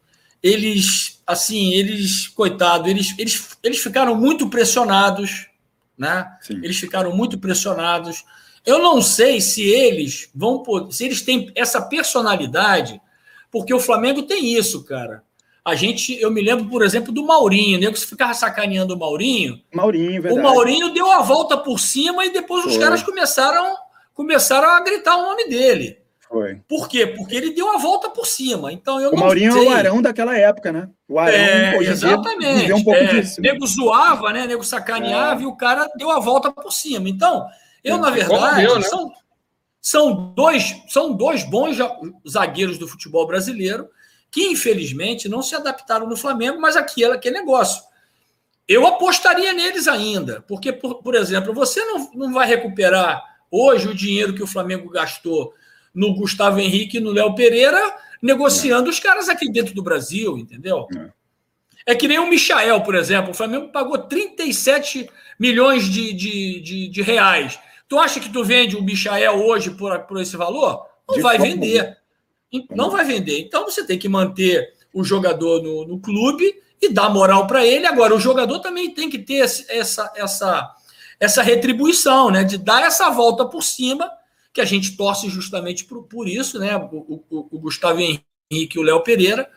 Eles, 0.43 1.23
assim, 1.27 1.73
eles, 1.73 2.29
coitado, 2.29 2.91
eles, 2.91 3.15
eles, 3.19 3.57
eles 3.63 3.79
ficaram 3.79 4.15
muito 4.15 4.51
pressionados. 4.51 5.47
Né? 5.97 6.27
Eles 6.51 6.79
ficaram 6.79 7.17
muito 7.17 7.39
pressionados. 7.39 8.23
Eu 8.67 8.81
não 8.81 9.01
sei 9.01 9.41
se 9.41 9.63
eles 9.63 10.29
vão 10.35 10.63
se 10.91 11.07
eles 11.07 11.23
têm 11.23 11.51
essa 11.55 11.81
personalidade, 11.81 13.01
porque 13.51 13.73
o 13.73 13.81
Flamengo 13.81 14.25
tem 14.25 14.55
isso, 14.55 14.85
cara. 14.85 15.25
A 15.67 15.75
gente, 15.75 16.17
eu 16.21 16.31
me 16.31 16.41
lembro, 16.41 16.67
por 16.67 16.85
exemplo, 16.85 17.13
do 17.13 17.27
Maurinho, 17.27 17.81
né? 17.81 17.91
Que 17.91 17.99
se 17.99 18.07
ficava 18.07 18.33
sacaneando 18.33 18.95
o 18.95 18.97
Maurinho. 18.97 19.61
Maurinho, 19.75 20.23
verdade. 20.23 20.39
O 20.39 20.41
Maurinho 20.41 20.95
deu 20.95 21.11
a 21.11 21.23
volta 21.23 21.57
por 21.57 21.81
cima 21.81 22.25
e 22.25 22.31
depois 22.31 22.63
Foi. 22.63 22.71
os 22.71 22.79
caras 22.79 23.03
começaram, 23.03 23.75
começaram 24.15 24.71
a 24.71 24.81
gritar 24.81 25.17
o 25.17 25.23
nome 25.23 25.49
dele. 25.49 25.99
Foi. 26.21 26.61
Por 26.69 26.89
quê? 26.89 27.05
Porque 27.09 27.35
ele 27.35 27.51
deu 27.51 27.69
a 27.75 27.79
volta 27.79 28.09
por 28.09 28.25
cima. 28.29 28.73
Então 28.73 29.01
eu 29.01 29.11
o 29.11 29.19
Maurinho 29.19 29.55
sei. 29.55 29.67
é 29.67 29.69
o 29.69 29.73
Arão 29.73 30.01
daquela 30.01 30.39
época, 30.39 30.71
né? 30.71 30.89
O 31.09 31.19
Arão, 31.19 31.35
é, 31.35 31.77
exatamente. 31.79 32.73
Um 32.73 32.85
pouco 32.85 33.01
é, 33.01 33.07
disso, 33.07 33.43
né? 33.43 33.51
Nego 33.51 33.67
zoava, 33.67 34.33
né? 34.33 34.47
Nego 34.47 34.63
sacaneava 34.63 35.41
é. 35.41 35.43
e 35.43 35.47
o 35.47 35.57
cara 35.57 35.91
deu 35.97 36.13
a 36.13 36.21
volta 36.21 36.53
por 36.53 36.73
cima. 36.73 37.09
Então, 37.09 37.45
eu, 37.83 37.97
é. 37.97 37.99
na 37.99 38.11
verdade, 38.11 38.61
deu, 38.61 38.77
né? 38.77 38.83
são, 38.83 39.13
são, 39.83 40.33
dois, 40.33 40.81
são 40.87 41.13
dois 41.13 41.43
bons 41.43 41.77
zagueiros 42.29 42.79
do 42.79 42.87
futebol 42.87 43.27
brasileiro 43.27 43.89
que 44.37 44.49
infelizmente 44.49 45.31
não 45.31 45.41
se 45.41 45.55
adaptaram 45.55 46.07
no 46.07 46.15
Flamengo, 46.15 46.61
mas 46.61 46.77
aquilo, 46.77 47.15
aquele 47.15 47.39
negócio. 47.39 47.83
Eu 48.69 48.87
apostaria 48.87 49.55
neles 49.55 49.89
ainda, 49.89 50.45
porque, 50.47 50.75
por, 50.75 50.97
por 50.97 51.15
exemplo, 51.15 51.55
você 51.55 51.83
não, 51.87 52.11
não 52.13 52.33
vai 52.35 52.47
recuperar 52.47 53.25
hoje 53.51 53.89
o 53.89 53.95
dinheiro 53.95 54.35
que 54.35 54.43
o 54.43 54.47
Flamengo 54.47 54.91
gastou 54.91 55.55
no 55.95 56.15
Gustavo 56.15 56.61
Henrique 56.61 56.99
e 56.99 57.01
no 57.01 57.13
Léo 57.13 57.35
Pereira, 57.35 57.81
negociando 58.21 58.91
os 58.91 59.01
caras 59.01 59.31
aqui 59.31 59.51
dentro 59.51 59.75
do 59.75 59.83
Brasil, 59.83 60.37
entendeu? 60.37 60.87
É. 61.87 61.93
é 61.93 61.95
que 61.95 62.07
nem 62.07 62.19
o 62.19 62.29
Michael, 62.29 62.83
por 62.83 62.95
exemplo. 62.95 63.31
O 63.31 63.35
Flamengo 63.35 63.69
pagou 63.69 63.97
37 63.97 65.09
milhões 65.41 65.85
de, 65.85 66.13
de, 66.13 66.61
de, 66.61 66.89
de 66.89 67.01
reais. 67.01 67.59
Tu 67.89 67.99
acha 67.99 68.21
que 68.21 68.29
tu 68.29 68.45
vende 68.45 68.77
o 68.77 68.83
Michael 68.83 69.47
hoje 69.47 69.71
por, 69.71 69.99
por 70.01 70.21
esse 70.21 70.37
valor? 70.37 70.85
Não 71.09 71.15
de 71.15 71.23
vai 71.23 71.39
vender. 71.39 71.97
Não 72.71 72.91
vai 72.91 73.05
vender. 73.05 73.41
Então 73.41 73.65
você 73.65 73.85
tem 73.85 73.99
que 73.99 74.09
manter 74.09 74.75
o 74.93 75.03
jogador 75.03 75.63
no, 75.63 75.87
no 75.87 75.99
clube 75.99 76.63
e 76.81 76.89
dar 76.89 77.11
moral 77.11 77.47
para 77.47 77.67
ele. 77.67 77.87
Agora, 77.87 78.15
o 78.15 78.21
jogador 78.21 78.61
também 78.61 78.93
tem 78.95 79.11
que 79.11 79.19
ter 79.19 79.39
essa, 79.39 80.13
essa, 80.15 80.75
essa 81.19 81.43
retribuição, 81.43 82.31
né? 82.31 82.45
De 82.45 82.59
dar 82.59 82.83
essa 82.83 83.11
volta 83.11 83.45
por 83.45 83.63
cima, 83.63 84.11
que 84.53 84.61
a 84.61 84.65
gente 84.65 84.97
torce 84.97 85.29
justamente 85.29 85.85
por, 85.85 86.05
por 86.05 86.29
isso, 86.29 86.59
né? 86.59 86.77
O, 86.77 87.23
o, 87.31 87.49
o 87.51 87.59
Gustavo 87.59 88.01
Henrique 88.01 88.77
e 88.77 88.79
o 88.79 88.83
Léo 88.83 89.03
Pereira, 89.03 89.51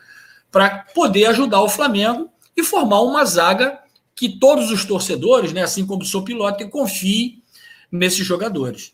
para 0.50 0.86
poder 0.94 1.26
ajudar 1.26 1.60
o 1.62 1.68
Flamengo 1.68 2.30
e 2.56 2.62
formar 2.62 3.00
uma 3.00 3.24
zaga 3.24 3.78
que 4.14 4.28
todos 4.28 4.70
os 4.70 4.84
torcedores, 4.84 5.52
né, 5.52 5.62
assim 5.62 5.86
como 5.86 6.02
o 6.02 6.06
seu 6.06 6.22
piloto, 6.22 6.68
confiem 6.68 7.42
nesses 7.90 8.26
jogadores. 8.26 8.92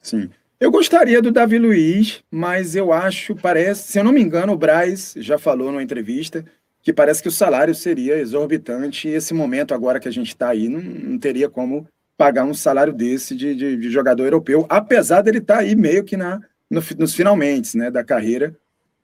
Sim. 0.00 0.30
Eu 0.64 0.70
gostaria 0.70 1.20
do 1.20 1.30
Davi 1.30 1.58
Luiz, 1.58 2.24
mas 2.30 2.74
eu 2.74 2.90
acho, 2.90 3.36
parece, 3.36 3.92
se 3.92 3.98
eu 3.98 4.02
não 4.02 4.12
me 4.12 4.22
engano, 4.22 4.54
o 4.54 4.56
Braz 4.56 5.12
já 5.18 5.36
falou 5.36 5.70
numa 5.70 5.82
entrevista 5.82 6.42
que 6.80 6.90
parece 6.90 7.22
que 7.22 7.28
o 7.28 7.30
salário 7.30 7.74
seria 7.74 8.16
exorbitante 8.16 9.06
e 9.06 9.12
esse 9.12 9.34
momento 9.34 9.74
agora 9.74 10.00
que 10.00 10.08
a 10.08 10.10
gente 10.10 10.28
está 10.28 10.48
aí 10.48 10.70
não, 10.70 10.80
não, 10.80 11.18
teria 11.18 11.50
como 11.50 11.86
pagar 12.16 12.44
um 12.44 12.54
salário 12.54 12.94
desse 12.94 13.36
de, 13.36 13.54
de, 13.54 13.76
de 13.76 13.90
jogador 13.90 14.24
europeu, 14.24 14.64
apesar 14.70 15.20
dele 15.20 15.36
estar 15.36 15.56
tá 15.56 15.60
aí 15.60 15.76
meio 15.76 16.02
que 16.02 16.16
na, 16.16 16.40
no, 16.70 16.82
nos 16.98 17.14
finalmente 17.14 17.76
né, 17.76 17.90
da 17.90 18.02
carreira. 18.02 18.56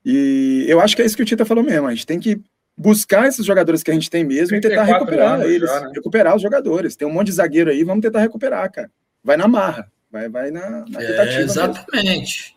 E 0.02 0.64
eu 0.66 0.80
acho 0.80 0.96
que 0.96 1.02
é 1.02 1.04
isso 1.04 1.14
que 1.14 1.22
o 1.22 1.26
Tita 1.26 1.44
falou 1.44 1.62
mesmo, 1.62 1.86
a 1.86 1.94
gente 1.94 2.06
tem 2.06 2.18
que 2.18 2.40
buscar 2.74 3.28
esses 3.28 3.44
jogadores 3.44 3.82
que 3.82 3.90
a 3.90 3.94
gente 3.94 4.08
tem 4.08 4.24
mesmo 4.24 4.56
e 4.56 4.60
tentar 4.62 4.84
recuperar 4.84 5.42
eles, 5.42 5.68
já, 5.68 5.80
né? 5.80 5.92
recuperar 5.94 6.34
os 6.34 6.40
jogadores. 6.40 6.96
Tem 6.96 7.06
um 7.06 7.12
monte 7.12 7.26
de 7.26 7.32
zagueiro 7.34 7.68
aí, 7.68 7.84
vamos 7.84 8.00
tentar 8.00 8.20
recuperar, 8.20 8.72
cara. 8.72 8.90
Vai 9.22 9.36
na 9.36 9.46
marra, 9.46 9.92
vai, 10.10 10.28
vai 10.28 10.50
na, 10.50 10.84
na 10.86 11.02
é, 11.02 11.40
Exatamente. 11.40 12.56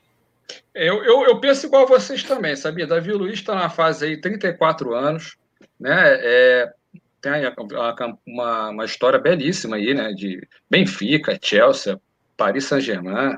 Eu, 0.73 1.03
eu, 1.03 1.23
eu, 1.25 1.39
penso 1.39 1.67
igual 1.67 1.83
a 1.83 1.87
vocês 1.87 2.23
também, 2.23 2.55
sabia? 2.55 2.87
Davi 2.87 3.11
Luiz 3.11 3.35
está 3.35 3.53
na 3.53 3.69
fase 3.69 4.05
aí, 4.05 4.19
34 4.19 4.93
anos, 4.93 5.37
né? 5.79 6.17
É, 6.21 6.73
tem 7.21 7.31
uma, 8.25 8.69
uma 8.69 8.85
história 8.85 9.19
belíssima 9.19 9.75
aí, 9.75 9.93
né? 9.93 10.11
De 10.13 10.45
Benfica, 10.69 11.37
Chelsea, 11.41 11.99
Paris 12.35 12.65
Saint-Germain, 12.65 13.37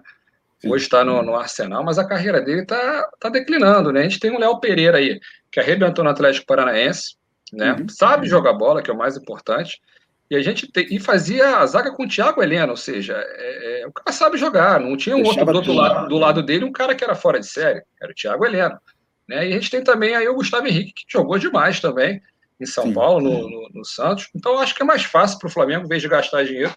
hoje 0.66 0.86
está 0.86 1.04
no, 1.04 1.22
no, 1.22 1.36
Arsenal, 1.36 1.84
mas 1.84 2.00
a 2.00 2.08
carreira 2.08 2.42
dele 2.42 2.62
está 2.62 3.10
tá 3.20 3.30
declinando, 3.30 3.92
né? 3.92 4.02
A 4.02 4.04
gente 4.04 4.20
tem 4.20 4.32
o 4.32 4.40
Léo 4.40 4.60
Pereira 4.60 4.98
aí, 4.98 5.20
que 5.52 5.60
arrebentou 5.60 6.04
no 6.04 6.10
Atlético 6.10 6.48
Paranaense, 6.48 7.16
né? 7.52 7.74
Uhum. 7.74 7.90
Sabe 7.90 8.28
jogar 8.28 8.54
bola, 8.54 8.82
que 8.82 8.90
é 8.90 8.94
o 8.94 8.98
mais 8.98 9.18
importante. 9.18 9.80
E 10.30 10.36
a 10.36 10.42
gente 10.42 10.68
te, 10.68 10.88
e 10.90 11.00
fazia 11.00 11.58
a 11.58 11.66
zaga 11.66 11.92
com 11.92 12.04
o 12.04 12.08
Thiago 12.08 12.42
Helena, 12.42 12.72
ou 12.72 12.78
seja, 12.78 13.14
é, 13.16 13.82
é, 13.82 13.88
o 13.88 13.92
cara 13.92 14.12
sabe 14.12 14.38
jogar, 14.38 14.80
não 14.80 14.98
tinha 14.98 15.16
um 15.16 15.22
Deixava 15.22 15.52
outro 15.52 15.72
do, 15.72 15.78
lado, 15.78 16.08
do 16.08 16.18
lado 16.18 16.44
dele, 16.44 16.66
um 16.66 16.72
cara 16.72 16.96
que 16.96 17.04
era 17.04 17.14
fora 17.14 17.40
de 17.40 17.48
série, 17.48 17.84
era 18.02 18.12
o 18.12 18.16
Thiago 18.16 18.46
Helena. 18.46 18.82
Né? 19.28 19.50
E 19.50 19.52
a 19.52 19.56
gente 19.56 19.70
tem 19.70 19.84
também 19.84 20.16
aí 20.16 20.28
o 20.28 20.36
Gustavo 20.36 20.68
Henrique, 20.68 20.94
que 20.94 21.04
jogou 21.08 21.38
demais 21.38 21.80
também 21.80 22.22
em 22.60 22.66
São 22.66 22.86
sim, 22.86 22.94
Paulo, 22.94 23.22
no, 23.22 23.50
no, 23.50 23.70
no, 23.74 23.86
Santos. 23.86 24.30
Então, 24.34 24.58
acho 24.60 24.74
que 24.74 24.82
é 24.82 24.86
mais 24.86 25.04
fácil 25.04 25.38
para 25.40 25.48
o 25.48 25.52
Flamengo, 25.52 25.86
em 25.86 25.90
vez 25.90 26.02
de 26.02 26.08
gastar 26.08 26.44
dinheiro 26.44 26.74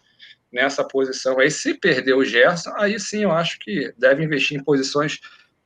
nessa 0.53 0.85
posição 0.85 1.39
aí. 1.39 1.51
Se 1.51 1.75
perder 1.75 2.15
o 2.15 2.25
Gerson, 2.25 2.73
aí 2.77 2.99
sim 2.99 3.23
eu 3.23 3.33
acho 3.33 3.59
que 3.61 3.93
deve 3.97 4.25
investir 4.25 4.59
em 4.59 4.65
posições 4.65 5.21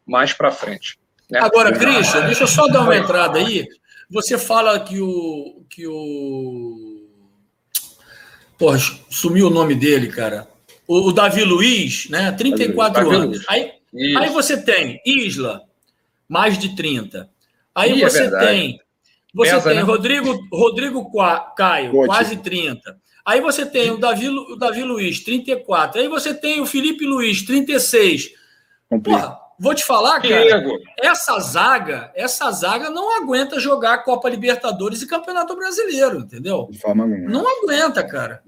mais 0.07 0.33
para 0.33 0.51
frente. 0.51 0.99
Né? 1.31 1.41
Agora, 1.41 1.73
Christian, 1.73 2.27
deixa 2.27 2.43
eu 2.43 2.49
só 2.49 2.67
dar 2.67 2.83
uma 2.83 2.97
entrada 2.97 3.39
aí. 3.39 3.67
Você 4.11 4.37
fala 4.37 4.79
que 4.81 5.01
o, 5.01 5.65
que 5.71 5.87
o 5.87 6.92
Porra, 8.63 8.79
sumiu 9.11 9.49
o 9.49 9.51
nome 9.51 9.75
dele, 9.75 10.07
cara. 10.07 10.47
O, 10.87 11.09
o 11.09 11.13
Davi 11.13 11.43
Luiz, 11.43 12.09
né? 12.09 12.31
34 12.31 13.03
Davi 13.03 13.17
anos. 13.17 13.45
Aí, 13.49 13.73
aí 14.17 14.29
você 14.29 14.57
tem 14.57 15.01
Isla, 15.05 15.63
mais 16.29 16.57
de 16.57 16.77
30. 16.77 17.29
Aí 17.75 17.93
Ih, 17.99 18.05
é 18.05 18.09
você 18.09 18.23
é 18.23 18.39
tem. 18.39 18.81
Você 19.35 19.51
Pesa, 19.51 19.69
tem 19.69 19.79
né? 19.79 19.83
Rodrigo, 19.83 20.47
Rodrigo 20.53 21.11
Caio, 21.57 21.91
Pode. 21.91 22.07
quase 22.07 22.37
30. 22.37 22.97
Aí 23.27 23.41
você 23.41 23.67
tem 23.67 23.91
o 23.91 23.97
Davi, 23.97 24.29
o 24.29 24.55
Davi 24.55 24.85
Luiz, 24.85 25.19
34. 25.25 26.01
Aí 26.01 26.07
você 26.07 26.33
tem 26.33 26.61
o 26.61 26.67
Felipe 26.67 27.05
Luiz, 27.05 27.43
36. 27.43 28.31
Porra, 29.03 29.39
Vou 29.59 29.75
te 29.75 29.85
falar, 29.85 30.21
cara, 30.21 30.65
essa 30.99 31.39
zaga, 31.41 32.11
essa 32.15 32.51
zaga 32.51 32.91
não 32.91 33.23
aguenta 33.23 33.61
jogar 33.61 34.03
Copa 34.05 34.29
Libertadores 34.29 35.03
e 35.03 35.07
Campeonato 35.07 35.55
Brasileiro, 35.55 36.21
entendeu? 36.21 36.69
De 36.71 36.79
forma 36.79 37.07
nenhuma. 37.07 37.31
Não 37.31 37.47
aguenta, 37.47 38.03
cara. 38.07 38.43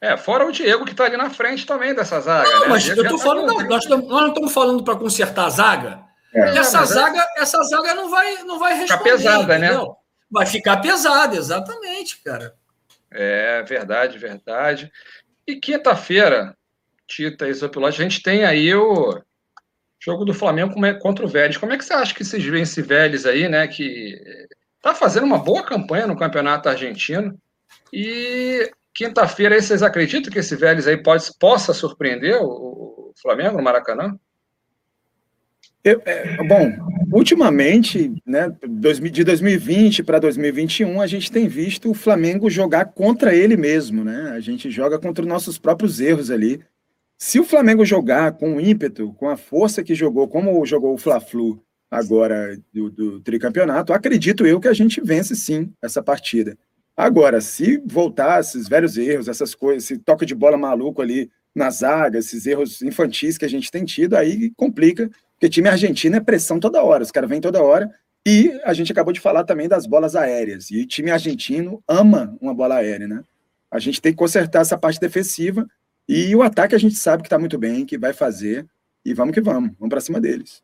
É, 0.00 0.16
fora 0.16 0.46
o 0.46 0.52
Diego 0.52 0.84
que 0.84 0.92
está 0.92 1.04
ali 1.04 1.16
na 1.16 1.30
frente 1.30 1.66
também 1.66 1.94
dessa 1.94 2.20
zaga. 2.20 2.48
Não, 2.48 2.60
né? 2.60 2.66
mas 2.68 2.88
eu 2.88 2.96
tô 2.96 3.16
tá 3.16 3.22
falando, 3.22 3.46
não, 3.46 3.68
nós, 3.68 3.86
nós, 3.86 4.06
não 4.06 4.28
estamos 4.28 4.52
falando 4.52 4.84
para 4.84 4.96
consertar 4.96 5.46
a 5.46 5.50
zaga. 5.50 6.04
É, 6.34 6.58
essa 6.58 6.82
é- 6.82 6.86
zaga, 6.86 7.20
é... 7.36 7.42
essa 7.42 7.62
zaga 7.62 7.94
não 7.94 8.10
vai, 8.10 8.42
não 8.42 8.58
vai 8.58 8.74
responder. 8.74 8.98
Ficar 8.98 9.16
pesada, 9.16 9.58
né? 9.58 9.66
entendeu? 9.66 9.88
né? 9.88 9.94
Vai 10.30 10.46
ficar 10.46 10.76
pesada, 10.78 11.36
exatamente, 11.36 12.22
cara. 12.22 12.54
É 13.10 13.62
verdade, 13.62 14.18
verdade. 14.18 14.90
E 15.46 15.56
quinta-feira, 15.56 16.56
Tita 17.06 17.48
e 17.48 17.54
Zopilote, 17.54 18.00
a 18.00 18.04
gente 18.04 18.22
tem 18.22 18.44
aí 18.44 18.74
o 18.74 19.22
Jogo 20.04 20.24
do 20.24 20.34
Flamengo 20.34 20.74
contra 21.00 21.24
o 21.24 21.28
Vélez. 21.28 21.56
Como 21.56 21.72
é 21.72 21.78
que 21.78 21.84
você 21.84 21.94
acha 21.94 22.14
que 22.14 22.24
vocês 22.24 22.44
veem 22.44 22.64
esse 22.64 22.82
Vélez 22.82 23.24
aí, 23.24 23.48
né? 23.48 23.66
Que 23.66 24.20
tá 24.82 24.94
fazendo 24.94 25.24
uma 25.24 25.38
boa 25.38 25.62
campanha 25.62 26.06
no 26.06 26.16
Campeonato 26.16 26.68
Argentino. 26.68 27.38
E 27.90 28.70
quinta-feira 28.92 29.60
vocês 29.60 29.82
acreditam 29.82 30.30
que 30.30 30.38
esse 30.38 30.54
Vélez 30.56 30.86
aí 30.86 31.02
pode, 31.02 31.24
possa 31.40 31.72
surpreender 31.72 32.36
o, 32.42 32.46
o 32.46 33.12
Flamengo 33.22 33.56
no 33.56 33.62
Maracanã? 33.62 34.14
Eu, 35.82 36.02
é, 36.04 36.36
bom, 36.44 36.70
ultimamente, 37.10 38.12
né, 38.26 38.54
de 39.10 39.24
2020 39.24 40.02
para 40.02 40.18
2021, 40.18 41.00
a 41.00 41.06
gente 41.06 41.30
tem 41.32 41.48
visto 41.48 41.90
o 41.90 41.94
Flamengo 41.94 42.50
jogar 42.50 42.86
contra 42.86 43.34
ele 43.34 43.56
mesmo, 43.56 44.04
né? 44.04 44.32
A 44.34 44.40
gente 44.40 44.70
joga 44.70 44.98
contra 44.98 45.22
os 45.22 45.28
nossos 45.28 45.58
próprios 45.58 46.00
erros 46.00 46.30
ali. 46.30 46.62
Se 47.26 47.40
o 47.40 47.44
Flamengo 47.44 47.86
jogar 47.86 48.32
com 48.32 48.56
o 48.56 48.60
ímpeto, 48.60 49.14
com 49.14 49.30
a 49.30 49.34
força 49.34 49.82
que 49.82 49.94
jogou, 49.94 50.28
como 50.28 50.64
jogou 50.66 50.92
o 50.92 50.98
Fla-Flu 50.98 51.58
agora 51.90 52.54
do, 52.70 52.90
do 52.90 53.20
tricampeonato, 53.20 53.94
acredito 53.94 54.46
eu 54.46 54.60
que 54.60 54.68
a 54.68 54.74
gente 54.74 55.00
vence 55.00 55.34
sim 55.34 55.72
essa 55.80 56.02
partida. 56.02 56.54
Agora, 56.94 57.40
se 57.40 57.82
voltar 57.86 58.40
esses 58.40 58.68
velhos 58.68 58.98
erros, 58.98 59.26
essas 59.26 59.54
coisas, 59.54 59.84
esse 59.84 59.96
toque 59.96 60.26
de 60.26 60.34
bola 60.34 60.58
maluco 60.58 61.00
ali 61.00 61.30
na 61.54 61.70
zaga, 61.70 62.18
esses 62.18 62.44
erros 62.44 62.82
infantis 62.82 63.38
que 63.38 63.46
a 63.46 63.48
gente 63.48 63.70
tem 63.70 63.86
tido, 63.86 64.16
aí 64.16 64.50
complica, 64.54 65.10
porque 65.32 65.48
time 65.48 65.70
argentino 65.70 66.16
é 66.16 66.20
pressão 66.20 66.60
toda 66.60 66.84
hora, 66.84 67.02
os 67.02 67.10
caras 67.10 67.30
vêm 67.30 67.40
toda 67.40 67.62
hora. 67.62 67.90
E 68.28 68.52
a 68.64 68.74
gente 68.74 68.92
acabou 68.92 69.14
de 69.14 69.20
falar 69.20 69.44
também 69.44 69.66
das 69.66 69.86
bolas 69.86 70.14
aéreas. 70.14 70.70
E 70.70 70.84
time 70.84 71.10
argentino 71.10 71.82
ama 71.88 72.36
uma 72.38 72.52
bola 72.52 72.74
aérea, 72.74 73.08
né? 73.08 73.24
A 73.70 73.78
gente 73.78 74.02
tem 74.02 74.12
que 74.12 74.18
consertar 74.18 74.60
essa 74.60 74.76
parte 74.76 75.00
defensiva 75.00 75.66
e 76.08 76.34
o 76.36 76.42
ataque 76.42 76.74
a 76.74 76.78
gente 76.78 76.94
sabe 76.94 77.22
que 77.22 77.26
está 77.26 77.38
muito 77.38 77.58
bem, 77.58 77.86
que 77.86 77.98
vai 77.98 78.12
fazer. 78.12 78.66
E 79.04 79.12
vamos 79.12 79.34
que 79.34 79.40
vamos, 79.40 79.72
vamos 79.78 79.90
para 79.90 80.00
cima 80.00 80.20
deles. 80.20 80.62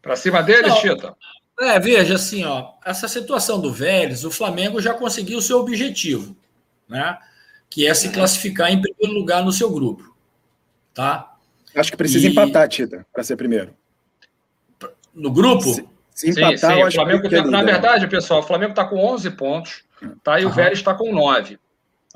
Para 0.00 0.16
cima 0.16 0.42
deles, 0.42 0.74
Tita? 0.76 1.16
É, 1.60 1.78
veja 1.80 2.14
assim, 2.14 2.44
ó, 2.44 2.74
essa 2.84 3.08
situação 3.08 3.60
do 3.60 3.72
Vélez, 3.72 4.24
o 4.24 4.30
Flamengo 4.30 4.80
já 4.80 4.94
conseguiu 4.94 5.38
o 5.38 5.42
seu 5.42 5.58
objetivo, 5.58 6.36
né? 6.88 7.18
Que 7.68 7.86
é 7.86 7.94
se 7.94 8.10
classificar 8.10 8.70
em 8.70 8.80
primeiro 8.80 9.18
lugar 9.18 9.44
no 9.44 9.50
seu 9.50 9.68
grupo, 9.70 10.14
tá? 10.94 11.36
Acho 11.74 11.90
que 11.90 11.96
precisa 11.96 12.28
e... 12.28 12.30
empatar, 12.30 12.68
Tita, 12.68 13.04
para 13.12 13.24
ser 13.24 13.36
primeiro. 13.36 13.74
No 15.12 15.32
grupo? 15.32 15.74
Se, 15.74 15.84
se 16.14 16.30
empatar, 16.30 16.58
sim, 16.58 16.66
sim. 16.66 16.80
eu 16.80 16.86
acho 16.86 16.96
o 16.96 17.00
Flamengo 17.00 17.22
que, 17.22 17.36
tá, 17.36 17.44
Na 17.44 17.62
verdade, 17.64 18.06
pessoal, 18.06 18.40
o 18.40 18.44
Flamengo 18.44 18.70
está 18.70 18.84
com 18.84 19.04
11 19.04 19.30
pontos, 19.32 19.84
tá? 20.22 20.40
E 20.40 20.46
o 20.46 20.50
Vélez 20.50 20.78
está 20.78 20.94
com 20.94 21.12
9. 21.12 21.58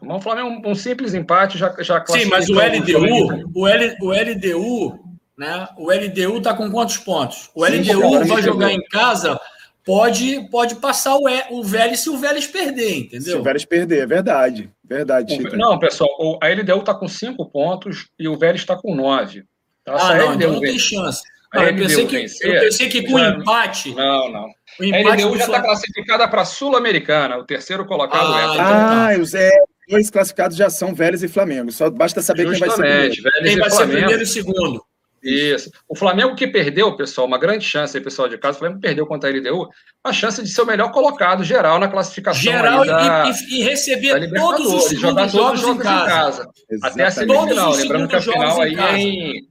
Vamos 0.03 0.25
falar 0.25 0.45
um, 0.45 0.61
um 0.65 0.75
simples 0.75 1.15
empate 1.15 1.57
já 1.57 1.75
já 1.81 2.05
Sim, 2.07 2.27
mas 2.27 2.49
o 2.49 2.55
LDU, 2.55 3.51
o, 3.55 3.69
L, 3.69 3.97
o 4.01 4.11
LDU, 4.11 4.99
né? 5.39 5.69
O 5.79 5.91
LDU 5.91 6.39
está 6.39 6.55
com 6.55 6.71
quantos 6.71 6.99
pontos? 6.99 7.51
O 7.55 7.65
Sim, 7.65 7.81
LDU 7.81 8.25
vai 8.27 8.43
jogar 8.43 8.73
em 8.73 8.83
casa, 8.85 9.41
pode 9.85 10.49
pode 10.51 10.75
passar 10.77 11.17
o, 11.17 11.27
o 11.51 11.63
Vélez 11.63 12.01
se 12.01 12.11
o 12.11 12.19
Vélez 12.19 12.47
perder, 12.47 12.99
entendeu? 12.99 13.35
Se 13.35 13.37
o 13.37 13.43
Vélez 13.43 13.65
perder, 13.65 14.03
é 14.03 14.07
verdade. 14.07 14.71
Verdade, 14.85 15.37
Chico. 15.37 15.57
Não, 15.57 15.79
pessoal, 15.79 16.39
a 16.43 16.49
LDU 16.49 16.81
está 16.81 16.95
com 16.95 17.09
cinco 17.09 17.47
pontos 17.47 18.09
e 18.19 18.29
o 18.29 18.37
Vélez 18.37 18.61
está 18.61 18.77
com 18.77 18.95
nove. 18.95 19.45
Tá? 19.85 19.95
Ah, 19.97 20.15
não, 20.17 20.35
então 20.35 20.53
não 20.53 20.61
tem 20.61 20.79
chance. 20.79 21.23
Não, 21.55 21.63
eu, 21.65 21.77
pensei 21.77 22.07
que, 22.07 22.17
vencer, 22.17 22.55
eu 22.55 22.61
pensei 22.61 22.89
que 22.89 23.03
com 23.11 23.19
já... 23.19 23.29
empate. 23.31 23.95
Não, 23.95 24.33
não. 24.33 24.47
O 24.81 24.85
empate 24.85 25.23
a 25.23 25.27
LDU 25.27 25.37
já 25.37 25.45
está 25.45 25.63
classificada 25.63 26.29
para 26.29 26.43
a 26.43 26.47
Sul-Americana, 26.47 27.37
o 27.37 27.45
terceiro 27.45 27.85
colocado 27.85 28.33
ah, 28.33 28.41
é. 28.41 28.45
Então, 28.45 28.57
tá. 28.57 29.09
Ah, 29.11 29.19
o 29.19 29.25
Zé, 29.25 29.51
dois 29.89 30.11
classificados 30.11 30.57
já 30.57 30.71
são 30.71 30.95
Vélez 30.95 31.23
e 31.23 31.29
Flamengo. 31.29 31.71
Só 31.71 31.91
basta 31.91 32.23
saber 32.23 32.47
Justamente, 32.47 32.61
quem 32.61 32.77
vai 32.77 32.77
ser 32.77 33.17
primeiro. 33.17 33.45
quem 33.45 33.59
vai 33.59 33.71
ser 33.71 33.87
primeiro 33.87 34.23
e 34.23 34.27
segundo. 34.27 34.85
Isso. 35.23 35.71
O 35.89 35.95
Flamengo 35.95 36.35
que 36.35 36.49
perdeu, 36.49 36.97
pessoal, 36.97 37.29
uma 37.29 37.39
grande 37.39 37.65
chance 37.65 37.97
aí, 37.97 38.03
pessoal 38.03 38.29
de 38.29 38.37
casa, 38.37 38.57
o 38.57 38.59
Flamengo 38.59 38.81
perdeu 38.81 39.07
contra 39.07 39.31
a 39.31 39.33
LDU, 39.33 39.69
a 40.03 40.13
chance 40.13 40.43
de 40.43 40.49
ser 40.49 40.63
o 40.63 40.67
melhor 40.67 40.91
colocado 40.91 41.45
geral 41.45 41.79
na 41.79 41.87
classificação. 41.87 42.43
Geral 42.43 42.85
da, 42.85 43.31
e, 43.31 43.61
e, 43.61 43.63
receber 43.63 44.33
todos 44.33 44.67
os 44.67 44.99
jogar 44.99 45.31
todos 45.31 45.61
os 45.61 45.67
jogos 45.67 45.81
em 45.81 45.83
casa. 45.85 46.51
Em 46.69 46.81
casa 46.81 46.91
até 46.91 47.05
a 47.05 47.11
semifinal. 47.13 47.73
Lembrando 47.73 48.09
que 48.09 48.17
a 48.17 48.21
final 48.21 48.61
aí 48.61 48.75
é 48.75 48.99
em. 48.99 49.49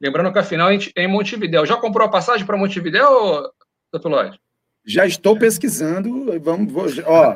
Lembrando 0.00 0.32
que 0.32 0.38
a 0.38 0.44
final 0.44 0.70
é 0.70 0.78
em 0.96 1.08
Montevidéu. 1.08 1.66
Já 1.66 1.76
comprou 1.76 2.06
a 2.06 2.10
passagem 2.10 2.46
para 2.46 2.56
Montevidéu, 2.56 3.50
Dr. 3.92 4.06
Lloyd? 4.06 4.38
Já 4.88 5.06
estou 5.06 5.38
pesquisando. 5.38 6.40
Vamos, 6.40 6.72
vou, 6.72 6.86
ó, 7.04 7.34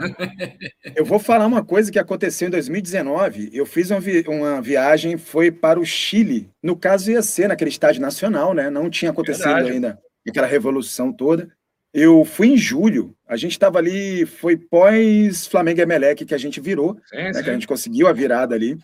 eu 0.96 1.04
vou 1.04 1.18
falar 1.18 1.46
uma 1.46 1.62
coisa 1.62 1.92
que 1.92 1.98
aconteceu 1.98 2.48
em 2.48 2.50
2019. 2.50 3.50
Eu 3.52 3.66
fiz 3.66 3.90
uma, 3.90 4.00
vi, 4.00 4.24
uma, 4.26 4.62
viagem, 4.62 5.18
foi 5.18 5.52
para 5.52 5.78
o 5.78 5.84
Chile. 5.84 6.48
No 6.62 6.74
caso, 6.74 7.10
ia 7.10 7.20
ser 7.20 7.48
naquele 7.48 7.68
estádio 7.68 8.00
nacional, 8.00 8.54
né? 8.54 8.70
Não 8.70 8.88
tinha 8.88 9.10
acontecido 9.10 9.52
Verdade. 9.52 9.70
ainda 9.70 9.98
aquela 10.26 10.46
revolução 10.46 11.12
toda. 11.12 11.50
Eu 11.92 12.24
fui 12.24 12.48
em 12.48 12.56
julho. 12.56 13.14
A 13.28 13.36
gente 13.36 13.52
estava 13.52 13.78
ali, 13.78 14.24
foi 14.24 14.56
pós 14.56 15.46
Flamengo 15.46 15.80
e 15.80 15.82
Emelec 15.82 16.24
que 16.24 16.34
a 16.34 16.38
gente 16.38 16.58
virou, 16.58 16.98
sim, 17.04 17.16
né, 17.16 17.34
sim. 17.34 17.42
que 17.42 17.50
a 17.50 17.52
gente 17.52 17.66
conseguiu 17.66 18.08
a 18.08 18.14
virada 18.14 18.54
ali. 18.54 18.78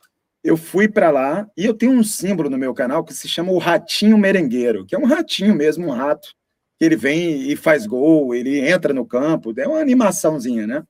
Eu 0.44 0.58
fui 0.58 0.86
para 0.86 1.10
lá 1.10 1.48
e 1.56 1.64
eu 1.64 1.72
tenho 1.72 1.92
um 1.92 2.04
símbolo 2.04 2.50
no 2.50 2.58
meu 2.58 2.74
canal 2.74 3.02
que 3.02 3.14
se 3.14 3.26
chama 3.26 3.50
o 3.50 3.58
Ratinho 3.58 4.18
Merengueiro, 4.18 4.84
que 4.84 4.94
é 4.94 4.98
um 4.98 5.06
ratinho 5.06 5.54
mesmo, 5.54 5.86
um 5.86 5.90
rato 5.90 6.28
que 6.78 6.84
ele 6.84 6.96
vem 6.96 7.50
e 7.50 7.56
faz 7.56 7.86
gol, 7.86 8.34
ele 8.34 8.60
entra 8.60 8.94
no 8.94 9.04
campo, 9.04 9.52
é 9.58 9.66
uma 9.66 9.80
animaçãozinha, 9.80 10.66
né? 10.66 10.82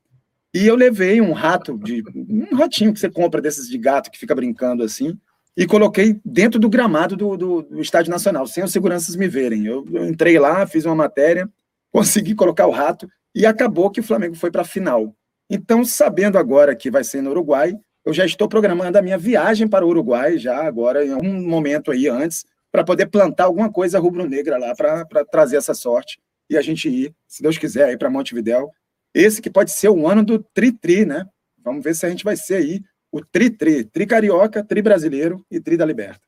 E 0.52 0.66
eu 0.66 0.74
levei 0.74 1.20
um 1.20 1.32
rato, 1.32 1.78
de 1.78 2.02
um 2.14 2.54
ratinho 2.54 2.92
que 2.92 3.00
você 3.00 3.10
compra 3.10 3.40
desses 3.40 3.68
de 3.68 3.78
gato 3.78 4.10
que 4.10 4.18
fica 4.18 4.34
brincando 4.34 4.82
assim, 4.82 5.18
e 5.56 5.66
coloquei 5.66 6.20
dentro 6.24 6.60
do 6.60 6.68
gramado 6.68 7.16
do, 7.16 7.36
do, 7.36 7.62
do 7.62 7.80
Estádio 7.80 8.10
Nacional, 8.10 8.46
sem 8.46 8.62
os 8.62 8.72
seguranças 8.72 9.16
me 9.16 9.26
verem. 9.26 9.66
Eu, 9.66 9.84
eu, 9.92 10.06
entrei 10.06 10.38
lá, 10.38 10.66
fiz 10.66 10.84
uma 10.84 10.94
matéria, 10.94 11.48
consegui 11.90 12.34
colocar 12.34 12.66
o 12.66 12.70
rato 12.70 13.08
e 13.34 13.44
acabou 13.44 13.90
que 13.90 14.00
o 14.00 14.04
Flamengo 14.04 14.36
foi 14.36 14.50
para 14.50 14.62
a 14.62 14.64
final. 14.64 15.14
Então, 15.50 15.84
sabendo 15.84 16.38
agora 16.38 16.76
que 16.76 16.90
vai 16.90 17.02
ser 17.02 17.22
no 17.22 17.30
Uruguai, 17.30 17.74
eu 18.04 18.12
já 18.12 18.24
estou 18.24 18.48
programando 18.48 18.98
a 18.98 19.02
minha 19.02 19.18
viagem 19.18 19.66
para 19.66 19.84
o 19.84 19.88
Uruguai, 19.88 20.38
já 20.38 20.64
agora, 20.64 21.04
em 21.04 21.12
algum 21.12 21.42
momento 21.42 21.90
aí 21.90 22.08
antes, 22.08 22.44
para 22.70 22.84
poder 22.84 23.06
plantar 23.06 23.44
alguma 23.44 23.70
coisa 23.70 23.98
rubro-negra 23.98 24.58
lá, 24.58 24.74
para 24.74 25.24
trazer 25.24 25.56
essa 25.56 25.74
sorte 25.74 26.18
e 26.50 26.56
a 26.56 26.62
gente 26.62 26.88
ir, 26.88 27.14
se 27.26 27.42
Deus 27.42 27.58
quiser, 27.58 27.84
aí 27.84 27.96
para 27.96 28.10
Montevidéu. 28.10 28.70
Esse 29.14 29.42
que 29.42 29.50
pode 29.50 29.70
ser 29.70 29.88
o 29.88 30.06
ano 30.06 30.24
do 30.24 30.38
tri-tri, 30.38 31.04
né? 31.04 31.26
Vamos 31.62 31.82
ver 31.82 31.94
se 31.94 32.06
a 32.06 32.08
gente 32.08 32.24
vai 32.24 32.36
ser 32.36 32.56
aí 32.56 32.82
o 33.10 33.24
tri-tri, 33.24 33.84
tri-carioca, 33.84 34.64
tri-brasileiro 34.64 35.44
e 35.50 35.60
tri 35.60 35.76
da 35.76 35.84
Liberta. 35.84 36.20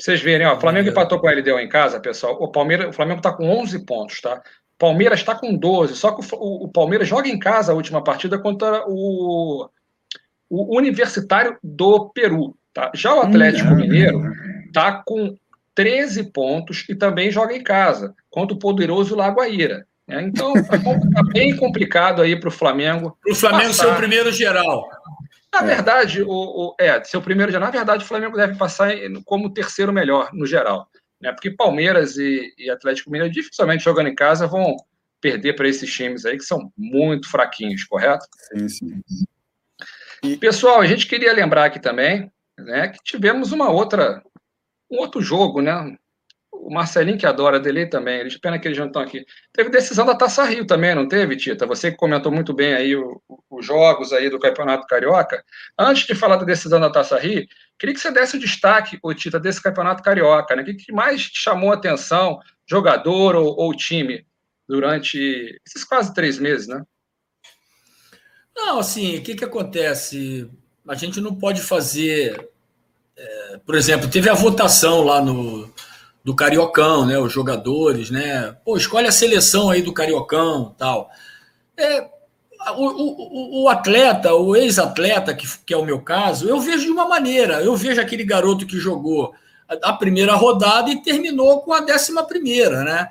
Vocês 0.00 0.20
verem, 0.20 0.46
ó, 0.46 0.56
o 0.56 0.60
Flamengo 0.60 0.88
empatou 0.88 1.20
com 1.20 1.28
a 1.28 1.32
LDU 1.32 1.58
em 1.58 1.68
casa, 1.68 2.00
pessoal. 2.00 2.38
O 2.40 2.48
Palmeiras, 2.48 2.88
o 2.88 2.92
Flamengo 2.92 3.18
está 3.18 3.32
com 3.32 3.48
11 3.50 3.84
pontos, 3.84 4.20
tá? 4.20 4.42
O 4.74 4.78
Palmeiras 4.78 5.20
está 5.20 5.34
com 5.34 5.54
12, 5.54 5.94
só 5.94 6.12
que 6.12 6.26
o, 6.34 6.64
o, 6.64 6.68
Palmeiras 6.68 7.06
joga 7.06 7.28
em 7.28 7.38
casa 7.38 7.72
a 7.72 7.74
última 7.74 8.02
partida 8.02 8.38
contra 8.38 8.84
o, 8.88 9.68
o 10.48 10.76
Universitário 10.76 11.58
do 11.62 12.08
Peru, 12.10 12.56
tá? 12.72 12.90
Já 12.94 13.14
o 13.14 13.20
Atlético 13.20 13.68
hum, 13.68 13.76
Mineiro 13.76 14.22
está 14.66 15.02
com 15.04 15.36
13 15.74 16.32
pontos 16.32 16.84
e 16.88 16.94
também 16.94 17.30
joga 17.30 17.54
em 17.54 17.62
casa, 17.62 18.14
contra 18.28 18.54
o 18.54 18.58
poderoso 18.58 19.14
Lagoaíra. 19.14 19.86
Né? 20.06 20.22
Então, 20.22 20.54
está 20.56 20.78
tá 20.78 21.22
bem 21.32 21.56
complicado 21.56 22.22
aí 22.22 22.38
para 22.38 22.48
o 22.48 22.52
Flamengo. 22.52 23.16
Para 23.22 23.32
o 23.32 23.36
Flamengo 23.36 23.72
ser 23.72 23.86
o 23.86 23.96
primeiro 23.96 24.32
geral. 24.32 24.88
Na 25.52 25.62
é. 25.62 25.66
verdade, 25.66 26.22
o, 26.22 26.28
o, 26.28 26.76
é, 26.78 27.02
seu 27.04 27.20
primeiro 27.20 27.50
geral, 27.50 27.66
na 27.66 27.72
verdade, 27.72 28.04
o 28.04 28.06
Flamengo 28.06 28.36
deve 28.36 28.56
passar 28.56 28.92
como 29.24 29.52
terceiro 29.52 29.92
melhor 29.92 30.30
no 30.32 30.46
geral. 30.46 30.88
Né? 31.20 31.32
Porque 31.32 31.50
Palmeiras 31.50 32.16
e, 32.16 32.52
e 32.58 32.70
Atlético 32.70 33.10
Mineiro, 33.10 33.32
dificilmente 33.32 33.84
jogando 33.84 34.08
em 34.08 34.14
casa, 34.14 34.46
vão 34.46 34.76
perder 35.20 35.54
para 35.54 35.68
esses 35.68 35.92
times 35.92 36.24
aí 36.24 36.36
que 36.36 36.44
são 36.44 36.72
muito 36.76 37.28
fraquinhos, 37.30 37.84
correto? 37.84 38.26
Sim, 38.52 38.68
sim. 38.68 39.02
E... 40.22 40.36
Pessoal, 40.36 40.80
a 40.80 40.86
gente 40.86 41.06
queria 41.06 41.32
lembrar 41.32 41.66
aqui 41.66 41.78
também 41.78 42.30
né, 42.58 42.88
que 42.88 42.98
tivemos 43.02 43.52
uma 43.52 43.70
outra 43.70 44.22
um 44.90 44.98
outro 44.98 45.20
jogo, 45.20 45.60
né? 45.60 45.96
O 46.52 46.72
Marcelinho 46.72 47.16
que 47.16 47.24
adora 47.24 47.58
dele 47.58 47.86
também, 47.86 48.20
eles 48.20 48.36
pena 48.36 48.58
que 48.58 48.68
eles 48.68 48.76
não 48.76 48.88
estão 48.88 49.00
aqui. 49.00 49.24
Teve 49.52 49.70
decisão 49.70 50.04
da 50.04 50.14
Taça 50.14 50.44
Rio 50.44 50.66
também, 50.66 50.94
não 50.94 51.08
teve, 51.08 51.36
Tita? 51.36 51.66
Você 51.66 51.90
que 51.90 51.96
comentou 51.96 52.30
muito 52.30 52.52
bem 52.52 52.74
aí 52.74 52.94
os 53.48 53.64
jogos 53.64 54.12
aí 54.12 54.28
do 54.28 54.38
Campeonato 54.38 54.86
Carioca. 54.86 55.42
Antes 55.78 56.06
de 56.06 56.14
falar 56.14 56.36
da 56.36 56.44
decisão 56.44 56.80
da 56.80 56.90
Taça 56.90 57.18
Rio, 57.18 57.46
queria 57.78 57.94
que 57.94 58.00
você 58.00 58.10
desse 58.10 58.36
o 58.36 58.40
destaque, 58.40 58.98
o 59.02 59.14
Tita, 59.14 59.40
desse 59.40 59.62
Campeonato 59.62 60.02
Carioca, 60.02 60.54
né? 60.54 60.62
O 60.62 60.64
que 60.64 60.92
mais 60.92 61.20
chamou 61.20 61.70
a 61.70 61.74
atenção, 61.74 62.38
jogador 62.68 63.36
ou, 63.36 63.56
ou 63.56 63.74
time, 63.74 64.26
durante 64.68 65.60
esses 65.66 65.84
quase 65.84 66.12
três 66.12 66.38
meses, 66.38 66.66
né? 66.66 66.84
Não, 68.54 68.78
assim, 68.78 69.16
o 69.16 69.22
que, 69.22 69.34
que 69.34 69.44
acontece? 69.44 70.50
A 70.86 70.94
gente 70.94 71.20
não 71.20 71.34
pode 71.34 71.62
fazer 71.62 72.49
por 73.64 73.74
exemplo, 73.74 74.08
teve 74.08 74.28
a 74.28 74.34
votação 74.34 75.02
lá 75.02 75.20
no 75.20 75.70
do 76.22 76.34
Cariocão, 76.34 77.06
né? 77.06 77.18
Os 77.18 77.32
jogadores, 77.32 78.10
né? 78.10 78.54
Pô, 78.64 78.76
escolhe 78.76 79.06
a 79.06 79.12
seleção 79.12 79.70
aí 79.70 79.82
do 79.82 79.92
Cariocão 79.92 80.74
tal. 80.76 81.10
É, 81.76 82.06
o, 82.76 82.86
o, 82.86 83.62
o, 83.62 83.68
atleta, 83.68 84.34
o 84.34 84.54
ex-atleta, 84.54 85.34
que, 85.34 85.46
que 85.64 85.72
é 85.72 85.76
o 85.76 85.84
meu 85.84 86.00
caso, 86.00 86.46
eu 86.46 86.60
vejo 86.60 86.84
de 86.84 86.90
uma 86.90 87.08
maneira. 87.08 87.62
Eu 87.62 87.74
vejo 87.74 88.00
aquele 88.00 88.24
garoto 88.24 88.66
que 88.66 88.78
jogou 88.78 89.32
a, 89.68 89.90
a 89.90 89.92
primeira 89.94 90.34
rodada 90.34 90.90
e 90.90 91.02
terminou 91.02 91.62
com 91.62 91.72
a 91.72 91.80
décima 91.80 92.22
primeira, 92.22 92.84
né? 92.84 93.08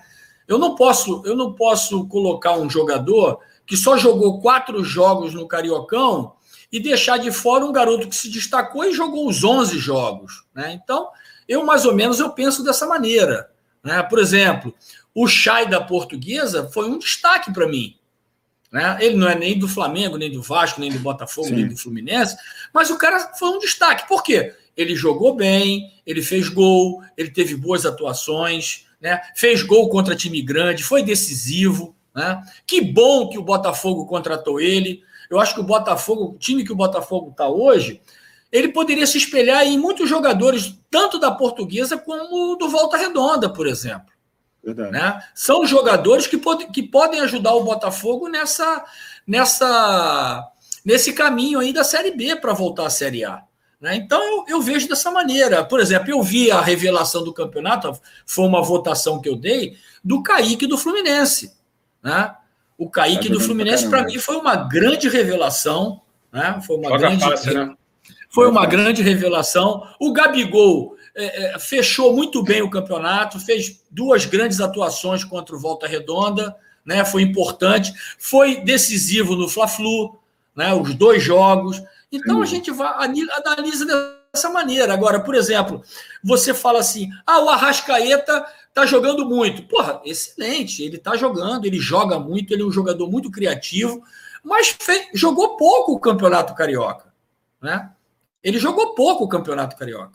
Eu 0.47 0.57
não 0.57 0.75
posso, 0.75 1.21
eu 1.25 1.35
não 1.35 1.53
posso 1.53 2.07
colocar 2.07 2.57
um 2.57 2.69
jogador 2.69 3.39
que 3.65 3.77
só 3.77 3.97
jogou 3.97 4.39
quatro 4.39 4.83
jogos 4.83 5.33
no 5.33 5.47
Cariocão 5.47 6.33
e 6.72 6.80
deixar 6.80 7.17
de 7.17 7.32
fora 7.32 7.65
um 7.65 7.72
garoto 7.72 8.07
que 8.07 8.15
se 8.15 8.30
destacou 8.30 8.86
e 8.86 8.93
jogou 8.93 9.28
os 9.28 9.43
11 9.43 9.78
jogos. 9.78 10.43
Né? 10.53 10.80
Então, 10.82 11.09
eu 11.47 11.65
mais 11.65 11.86
ou 11.86 11.95
menos 11.95 12.20
eu 12.20 12.30
penso 12.30 12.63
dessa 12.63 12.86
maneira. 12.86 13.49
Né? 13.84 14.01
Por 14.03 14.20
exemplo, 14.20 14.74
o 15.13 15.28
Chay 15.28 15.67
da 15.67 15.82
Portuguesa 15.82 16.70
foi 16.72 16.88
um 16.89 16.99
destaque 16.99 17.51
para 17.51 17.67
mim. 17.67 17.95
Né? 18.72 18.97
Ele 19.01 19.15
não 19.15 19.28
é 19.28 19.36
nem 19.36 19.57
do 19.57 19.67
Flamengo, 19.67 20.17
nem 20.17 20.32
do 20.32 20.43
Vasco, 20.43 20.80
nem 20.80 20.91
do 20.91 20.99
Botafogo, 20.99 21.47
Sim. 21.47 21.55
nem 21.55 21.67
do 21.67 21.78
Fluminense, 21.78 22.38
mas 22.74 22.89
o 22.91 22.97
cara 22.97 23.34
foi 23.34 23.49
um 23.49 23.59
destaque. 23.59 24.07
Por 24.07 24.22
quê? 24.22 24.53
Ele 24.78 24.95
jogou 24.95 25.36
bem, 25.36 25.91
ele 26.05 26.22
fez 26.22 26.47
gol, 26.49 27.03
ele 27.17 27.32
teve 27.32 27.55
boas 27.55 27.86
atuações, 27.86 28.86
né? 29.01 29.20
fez 29.36 29.63
gol 29.63 29.89
contra 29.89 30.15
time 30.15 30.41
grande, 30.41 30.84
foi 30.84 31.01
decisivo. 31.01 31.95
Né? 32.13 32.41
Que 32.65 32.80
bom 32.80 33.28
que 33.28 33.38
o 33.38 33.43
Botafogo 33.43 34.05
contratou 34.05 34.61
ele. 34.61 35.03
Eu 35.30 35.39
acho 35.39 35.53
que 35.53 35.61
o 35.61 35.63
Botafogo, 35.63 36.34
o 36.36 36.38
time 36.38 36.63
que 36.63 36.71
o 36.71 36.75
Botafogo 36.75 37.32
está 37.32 37.47
hoje, 37.47 38.01
ele 38.51 38.69
poderia 38.69 39.05
se 39.05 39.17
espelhar 39.17 39.65
em 39.65 39.77
muitos 39.77 40.09
jogadores, 40.09 40.75
tanto 40.89 41.19
da 41.19 41.32
portuguesa 41.32 41.97
como 41.97 42.55
do 42.55 42.67
Volta 42.69 42.97
Redonda, 42.97 43.49
por 43.49 43.67
exemplo. 43.67 44.11
Né? 44.63 45.23
São 45.34 45.65
jogadores 45.65 46.27
que, 46.27 46.38
pod 46.38 46.65
que 46.67 46.84
podem 46.84 47.21
ajudar 47.21 47.53
o 47.53 47.63
Botafogo 47.63 48.27
nessa, 48.27 48.84
nessa, 49.25 50.51
nesse 50.84 51.13
caminho 51.13 51.59
aí 51.59 51.71
da 51.71 51.84
Série 51.84 52.11
B 52.11 52.36
para 52.36 52.53
voltar 52.53 52.86
à 52.86 52.89
Série 52.89 53.23
A. 53.23 53.43
Né? 53.80 53.95
Então 53.95 54.21
eu, 54.21 54.45
eu, 54.47 54.61
vejo 54.61 54.88
dessa 54.88 55.09
maneira. 55.11 55.63
Por 55.63 55.80
exemplo, 55.80 56.09
eu 56.09 56.21
vi 56.21 56.51
a 56.51 56.59
revelação 56.59 57.23
do 57.23 57.34
campeonato, 57.34 57.97
foi 58.25 58.45
uma 58.45 58.61
votação 58.61 59.21
que 59.21 59.30
eu 59.30 59.36
dei, 59.36 59.77
do 60.03 60.21
Kaique 60.21 60.67
do 60.67 60.77
Fluminense. 60.77 61.55
Né? 62.03 62.36
O 62.80 62.89
Kaique 62.89 63.27
tá 63.27 63.34
do 63.34 63.41
Fluminense, 63.41 63.89
para 63.89 64.05
mim, 64.05 64.17
foi 64.17 64.38
uma 64.38 64.55
grande 64.55 65.09
revelação. 65.09 66.01
Né? 66.32 66.61
Foi 66.65 66.77
uma 66.77 66.97
grande. 66.97 67.21
Fácil, 67.21 67.53
né? 67.53 67.75
Foi 68.30 68.47
uma 68.47 68.65
grande 68.65 69.03
revelação. 69.03 69.86
O 69.99 70.13
Gabigol 70.13 70.95
é, 71.13 71.55
é, 71.55 71.59
fechou 71.59 72.15
muito 72.15 72.41
bem 72.41 72.61
o 72.61 72.69
campeonato, 72.69 73.38
fez 73.38 73.84
duas 73.91 74.25
grandes 74.25 74.61
atuações 74.61 75.25
contra 75.25 75.53
o 75.53 75.59
Volta 75.59 75.88
Redonda, 75.88 76.55
né? 76.86 77.03
Foi 77.03 77.21
importante, 77.21 77.93
foi 78.17 78.61
decisivo 78.61 79.36
no 79.36 79.49
Fla-Flu, 79.49 80.17
né? 80.55 80.73
Os 80.73 80.95
dois 80.95 81.21
jogos. 81.21 81.84
Então 82.09 82.38
Sim. 82.38 82.43
a 82.43 82.45
gente 82.45 82.71
vai 82.71 82.93
analisa 83.45 83.86
dessa 84.34 84.49
maneira. 84.49 84.93
Agora, 84.93 85.19
por 85.19 85.36
exemplo, 85.36 85.84
você 86.23 86.53
fala 86.53 86.80
assim: 86.80 87.09
ah, 87.25 87.41
o 87.41 87.49
Arrascaeta 87.49 88.45
Tá 88.73 88.86
jogando 88.86 89.25
muito. 89.25 89.63
Porra, 89.63 90.01
excelente. 90.05 90.84
Ele 90.84 90.97
tá 90.97 91.17
jogando, 91.17 91.65
ele 91.65 91.80
joga 91.80 92.19
muito, 92.19 92.53
ele 92.53 92.61
é 92.61 92.65
um 92.65 92.71
jogador 92.71 93.09
muito 93.09 93.32
criativo, 93.32 94.01
mas 94.43 94.69
fez, 94.80 95.07
jogou 95.13 95.57
pouco 95.57 95.93
o 95.93 95.99
Campeonato 95.99 96.53
Carioca. 96.55 97.11
Né? 97.61 97.89
Ele 98.43 98.57
jogou 98.57 98.93
pouco 98.95 99.25
o 99.25 99.27
Campeonato 99.27 99.75
Carioca. 99.75 100.13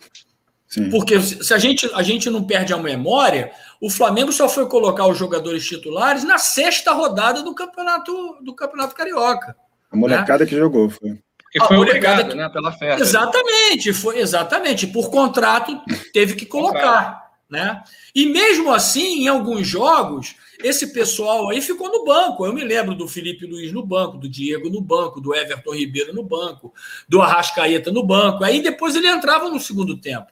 Sim. 0.67 0.89
Porque 0.89 1.21
se 1.21 1.53
a 1.53 1.59
gente, 1.59 1.89
a 1.95 2.03
gente 2.03 2.31
não 2.31 2.43
perde 2.43 2.73
a 2.73 2.79
memória, 2.79 3.53
o 3.81 3.91
Flamengo 3.91 4.33
só 4.33 4.49
foi 4.49 4.67
colocar 4.67 5.07
os 5.07 5.19
jogadores 5.19 5.67
titulares 5.67 6.25
na 6.25 6.39
sexta 6.39 6.93
rodada 6.93 7.43
do 7.43 7.55
Campeonato, 7.55 8.39
do 8.43 8.55
campeonato 8.55 8.95
Carioca. 8.95 9.55
A 9.91 9.97
molecada 9.97 10.45
né? 10.45 10.51
que 10.51 10.57
jogou 10.57 10.89
foi. 10.89 11.21
E 11.55 11.61
foi 11.65 11.77
obrigado, 11.77 12.31
que... 12.31 12.35
né, 12.35 12.49
pela 12.49 12.73
festa. 12.73 13.01
Exatamente, 13.01 13.93
foi 13.93 14.19
exatamente. 14.19 14.89
Por 14.89 15.09
contrato, 15.11 15.81
teve 16.13 16.35
que 16.35 16.45
colocar. 16.45 17.23
Né? 17.49 17.83
E 18.13 18.27
mesmo 18.27 18.73
assim, 18.73 19.23
em 19.23 19.29
alguns 19.29 19.67
jogos, 19.69 20.35
esse 20.63 20.93
pessoal 20.93 21.51
aí 21.51 21.61
ficou 21.61 21.89
no 21.89 22.05
banco. 22.05 22.45
Eu 22.45 22.53
me 22.53 22.65
lembro 22.65 22.95
do 22.95 23.07
Felipe 23.07 23.47
Luiz 23.47 23.71
no 23.71 23.87
banco, 23.87 24.19
do 24.19 24.29
Diego 24.29 24.69
no 24.69 24.81
banco, 24.81 25.21
do 25.21 25.33
Everton 25.33 25.75
Ribeiro 25.75 26.13
no 26.13 26.25
banco, 26.25 26.75
do 27.09 27.23
Arrascaeta 27.23 27.93
no 27.93 28.03
banco. 28.03 28.43
Aí 28.43 28.61
depois 28.61 28.97
ele 28.97 29.07
entrava 29.07 29.49
no 29.49 29.61
segundo 29.61 29.97
tempo. 29.97 30.27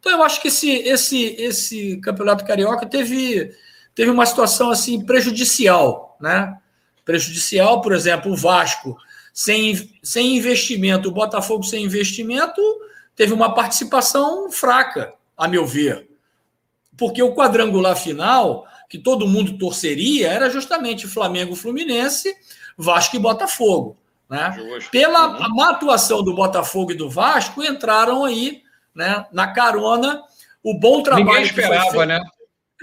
Então 0.00 0.10
eu 0.10 0.22
acho 0.22 0.42
que 0.42 0.48
esse, 0.48 0.70
esse, 0.70 1.36
esse 1.38 2.00
campeonato 2.00 2.44
carioca 2.44 2.86
teve, 2.86 3.52
teve 3.94 4.10
uma 4.10 4.26
situação 4.26 4.70
assim 4.70 5.04
prejudicial, 5.04 6.16
né? 6.20 6.58
prejudicial. 7.04 7.80
Por 7.80 7.92
exemplo, 7.92 8.32
o 8.32 8.36
Vasco 8.36 8.96
sem, 9.38 9.88
sem 10.02 10.36
investimento, 10.36 11.08
o 11.08 11.12
Botafogo 11.12 11.62
sem 11.62 11.84
investimento 11.84 12.60
teve 13.14 13.32
uma 13.32 13.54
participação 13.54 14.50
fraca, 14.50 15.14
a 15.36 15.46
meu 15.46 15.64
ver. 15.64 16.08
Porque 16.96 17.22
o 17.22 17.36
quadrangular 17.36 17.96
final, 17.96 18.66
que 18.90 18.98
todo 18.98 19.28
mundo 19.28 19.56
torceria, 19.56 20.26
era 20.26 20.50
justamente 20.50 21.06
Flamengo, 21.06 21.54
Fluminense, 21.54 22.34
Vasco 22.76 23.14
e 23.14 23.20
Botafogo. 23.20 23.96
Né? 24.28 24.56
Pela 24.90 25.28
uhum. 25.28 25.54
má 25.54 25.70
atuação 25.70 26.20
do 26.20 26.34
Botafogo 26.34 26.90
e 26.90 26.96
do 26.96 27.08
Vasco, 27.08 27.62
entraram 27.62 28.24
aí 28.24 28.64
né, 28.92 29.24
na 29.30 29.52
carona 29.52 30.20
o 30.64 30.76
bom 30.76 31.00
trabalho. 31.00 31.26
Ninguém 31.28 31.44
esperava, 31.44 31.90
feito, 31.92 32.06
né? 32.06 32.20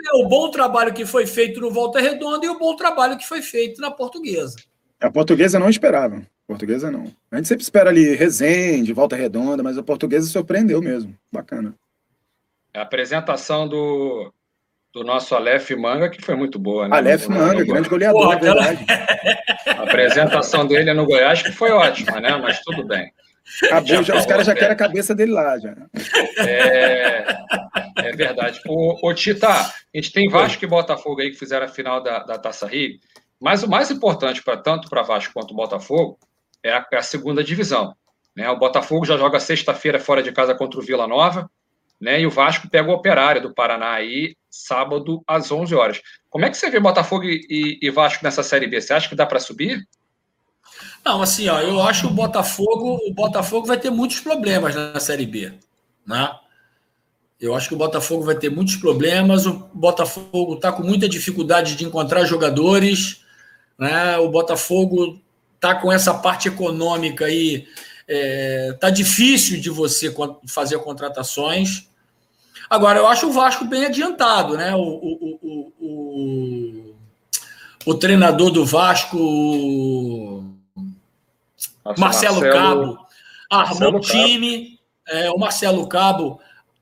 É, 0.08 0.24
o 0.24 0.30
bom 0.30 0.50
trabalho 0.50 0.94
que 0.94 1.06
foi 1.06 1.28
feito 1.28 1.60
no 1.60 1.70
Volta 1.70 2.00
Redonda 2.00 2.46
e 2.46 2.50
o 2.50 2.58
bom 2.58 2.78
trabalho 2.78 3.18
que 3.18 3.28
foi 3.28 3.42
feito 3.42 3.82
na 3.82 3.92
Portuguesa. 3.92 4.56
A 5.02 5.12
Portuguesa 5.12 5.60
não 5.60 5.70
esperava. 5.70 6.26
Portuguesa 6.48 6.92
não. 6.92 7.12
A 7.32 7.38
gente 7.38 7.48
sempre 7.48 7.64
espera 7.64 7.90
ali 7.90 8.16
Resende, 8.16 8.94
Volta 8.94 9.16
Redonda, 9.16 9.64
mas 9.64 9.78
a 9.78 9.84
Portuguesa 9.84 10.28
surpreendeu 10.28 10.82
mesmo. 10.82 11.18
Bacana. 11.32 11.74
A 12.74 12.82
apresentação 12.82 13.68
do, 13.68 14.32
do 14.94 15.04
nosso 15.04 15.34
Aleph 15.34 15.72
Manga, 15.72 16.10
que 16.10 16.22
foi 16.22 16.36
muito 16.36 16.60
boa, 16.60 16.88
né? 16.88 16.96
Aleph 16.96 17.28
Manga, 17.28 17.60
no, 17.60 17.66
grande 17.66 17.90
goleador, 17.90 18.22
Porra, 18.22 18.40
verdade. 18.40 18.86
A 19.68 19.84
apresentação 19.84 20.68
dele 20.68 20.94
no 20.94 21.06
Goiás 21.06 21.42
que 21.42 21.52
foi 21.52 21.72
ótima, 21.72 22.20
né? 22.20 22.38
Mas 22.38 22.60
tudo 22.60 22.86
bem. 22.86 23.12
Acabou, 23.66 24.04
já, 24.04 24.18
os 24.18 24.26
caras 24.26 24.46
já 24.46 24.54
querem 24.54 24.72
a 24.72 24.76
cabeça 24.76 25.16
dele 25.16 25.32
lá, 25.32 25.58
já. 25.58 25.76
É, 26.40 27.26
é 27.98 28.12
verdade. 28.14 28.60
O, 28.68 29.08
o 29.08 29.14
Tita, 29.14 29.50
a 29.50 29.74
gente 29.94 30.12
tem 30.12 30.30
Vasco 30.30 30.64
e 30.64 30.68
Botafogo 30.68 31.22
aí 31.22 31.32
que 31.32 31.38
fizeram 31.38 31.66
a 31.66 31.70
final 31.70 32.02
da, 32.02 32.20
da 32.20 32.38
Taça 32.38 32.68
Rio, 32.68 33.00
mas 33.40 33.64
o 33.64 33.70
mais 33.70 33.92
importante 33.92 34.44
para 34.44 34.58
tanto 34.58 34.90
para 34.90 35.04
Vasco 35.04 35.34
quanto 35.34 35.54
Botafogo 35.54 36.18
é 36.66 36.74
a, 36.74 36.86
é 36.92 36.98
a 36.98 37.04
segunda 37.04 37.44
divisão. 37.44 37.96
Né? 38.36 38.50
O 38.50 38.58
Botafogo 38.58 39.06
já 39.06 39.16
joga 39.18 39.40
sexta-feira 39.40 40.00
fora 40.00 40.24
de 40.24 40.32
casa 40.32 40.56
contra 40.56 40.80
o 40.80 40.84
Vila 40.84 41.08
Nova, 41.08 41.50
né? 42.02 42.20
E 42.20 42.26
o 42.26 42.32
Vasco 42.32 42.70
pega 42.70 42.90
o 42.90 42.94
Operário 42.94 43.42
do 43.42 43.54
Paraná 43.54 43.94
aí 43.94 44.36
sábado 44.50 45.24
às 45.28 45.52
11 45.52 45.76
horas. 45.76 46.02
Como 46.30 46.44
é 46.44 46.50
que 46.50 46.58
você 46.58 46.70
vê 46.70 46.80
Botafogo 46.80 47.24
e, 47.24 47.80
e 47.82 47.90
Vasco 47.90 48.24
nessa 48.24 48.44
Série 48.44 48.68
B? 48.68 48.82
Você 48.82 48.94
acha 48.94 49.08
que 49.08 49.16
dá 49.16 49.26
para 49.26 49.40
subir? 49.40 49.88
Não, 51.06 51.22
assim, 51.22 51.48
ó, 51.48 51.62
eu 51.62 51.82
acho 51.84 52.02
que 52.02 52.08
o 52.08 52.16
Botafogo, 52.16 53.00
o 53.08 53.14
Botafogo 53.14 53.68
vai 53.68 53.78
ter 53.78 53.92
muitos 53.92 54.20
problemas 54.20 54.76
na 54.76 55.00
Série 55.00 55.26
B, 55.26 55.54
né? 56.06 56.36
Eu 57.40 57.54
acho 57.54 57.70
que 57.70 57.76
o 57.76 57.78
Botafogo 57.78 58.24
vai 58.24 58.36
ter 58.36 58.50
muitos 58.50 58.76
problemas. 58.76 59.46
O 59.46 59.54
Botafogo 59.74 60.56
está 60.56 60.72
com 60.72 60.84
muita 60.84 61.08
dificuldade 61.08 61.76
de 61.76 61.86
encontrar 61.86 62.26
jogadores, 62.26 63.24
né? 63.78 64.18
O 64.18 64.30
Botafogo 64.30 65.22
está 65.56 65.76
com 65.76 65.92
essa 65.92 66.14
parte 66.14 66.48
econômica 66.48 67.26
aí, 67.26 67.68
é, 68.08 68.76
tá 68.80 68.90
difícil 68.90 69.60
de 69.60 69.70
você 69.70 70.14
fazer 70.48 70.78
contratações. 70.80 71.88
Agora, 72.70 73.00
eu 73.00 73.08
acho 73.08 73.28
o 73.28 73.32
Vasco 73.32 73.66
bem 73.66 73.86
adiantado, 73.86 74.58
né? 74.58 74.76
O, 74.76 74.82
o, 74.82 75.40
o, 75.42 75.74
o, 75.80 76.96
o 77.86 77.94
treinador 77.96 78.52
do 78.52 78.66
Vasco 78.66 79.18
nossa, 81.86 82.00
Marcelo, 82.00 82.42
Marcelo, 82.42 82.54
Cabo 82.54 83.08
armou 83.50 83.96
o 83.96 84.00
time. 84.00 84.80
É, 85.08 85.30
o 85.30 85.38
Marcelo 85.38 85.88
Cabo 85.88 86.40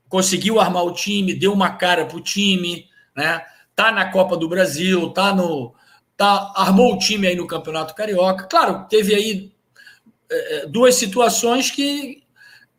conseguiu 0.08 0.58
armar 0.58 0.84
o 0.84 0.92
time, 0.92 1.34
deu 1.34 1.52
uma 1.52 1.70
cara 1.70 2.06
para 2.06 2.16
o 2.16 2.22
time, 2.22 2.88
né? 3.14 3.44
Tá 3.76 3.92
na 3.92 4.10
Copa 4.10 4.36
do 4.36 4.48
Brasil, 4.48 5.10
tá 5.10 5.34
no, 5.34 5.74
tá 6.16 6.52
armou 6.56 6.94
o 6.94 6.98
time 6.98 7.26
aí 7.26 7.36
no 7.36 7.46
Campeonato 7.46 7.94
Carioca. 7.94 8.44
Claro, 8.44 8.86
teve 8.88 9.14
aí 9.14 9.52
é, 10.30 10.56
é 10.56 10.66
duas 10.66 10.94
situações 10.94 11.70
que 11.70 12.22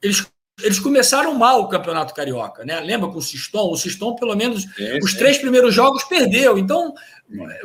eles 0.01 0.25
eles 0.63 0.79
começaram 0.79 1.33
mal 1.33 1.61
o 1.61 1.67
Campeonato 1.67 2.13
Carioca, 2.13 2.63
né? 2.63 2.79
Lembra 2.79 3.09
com 3.09 3.17
o 3.17 3.21
Siston? 3.21 3.71
O 3.71 3.75
Siston, 3.75 4.15
pelo 4.15 4.35
menos, 4.35 4.65
é, 4.79 4.99
os 5.03 5.13
três 5.13 5.37
primeiros 5.37 5.73
jogos 5.73 6.05
perdeu. 6.05 6.57
Então, 6.57 6.93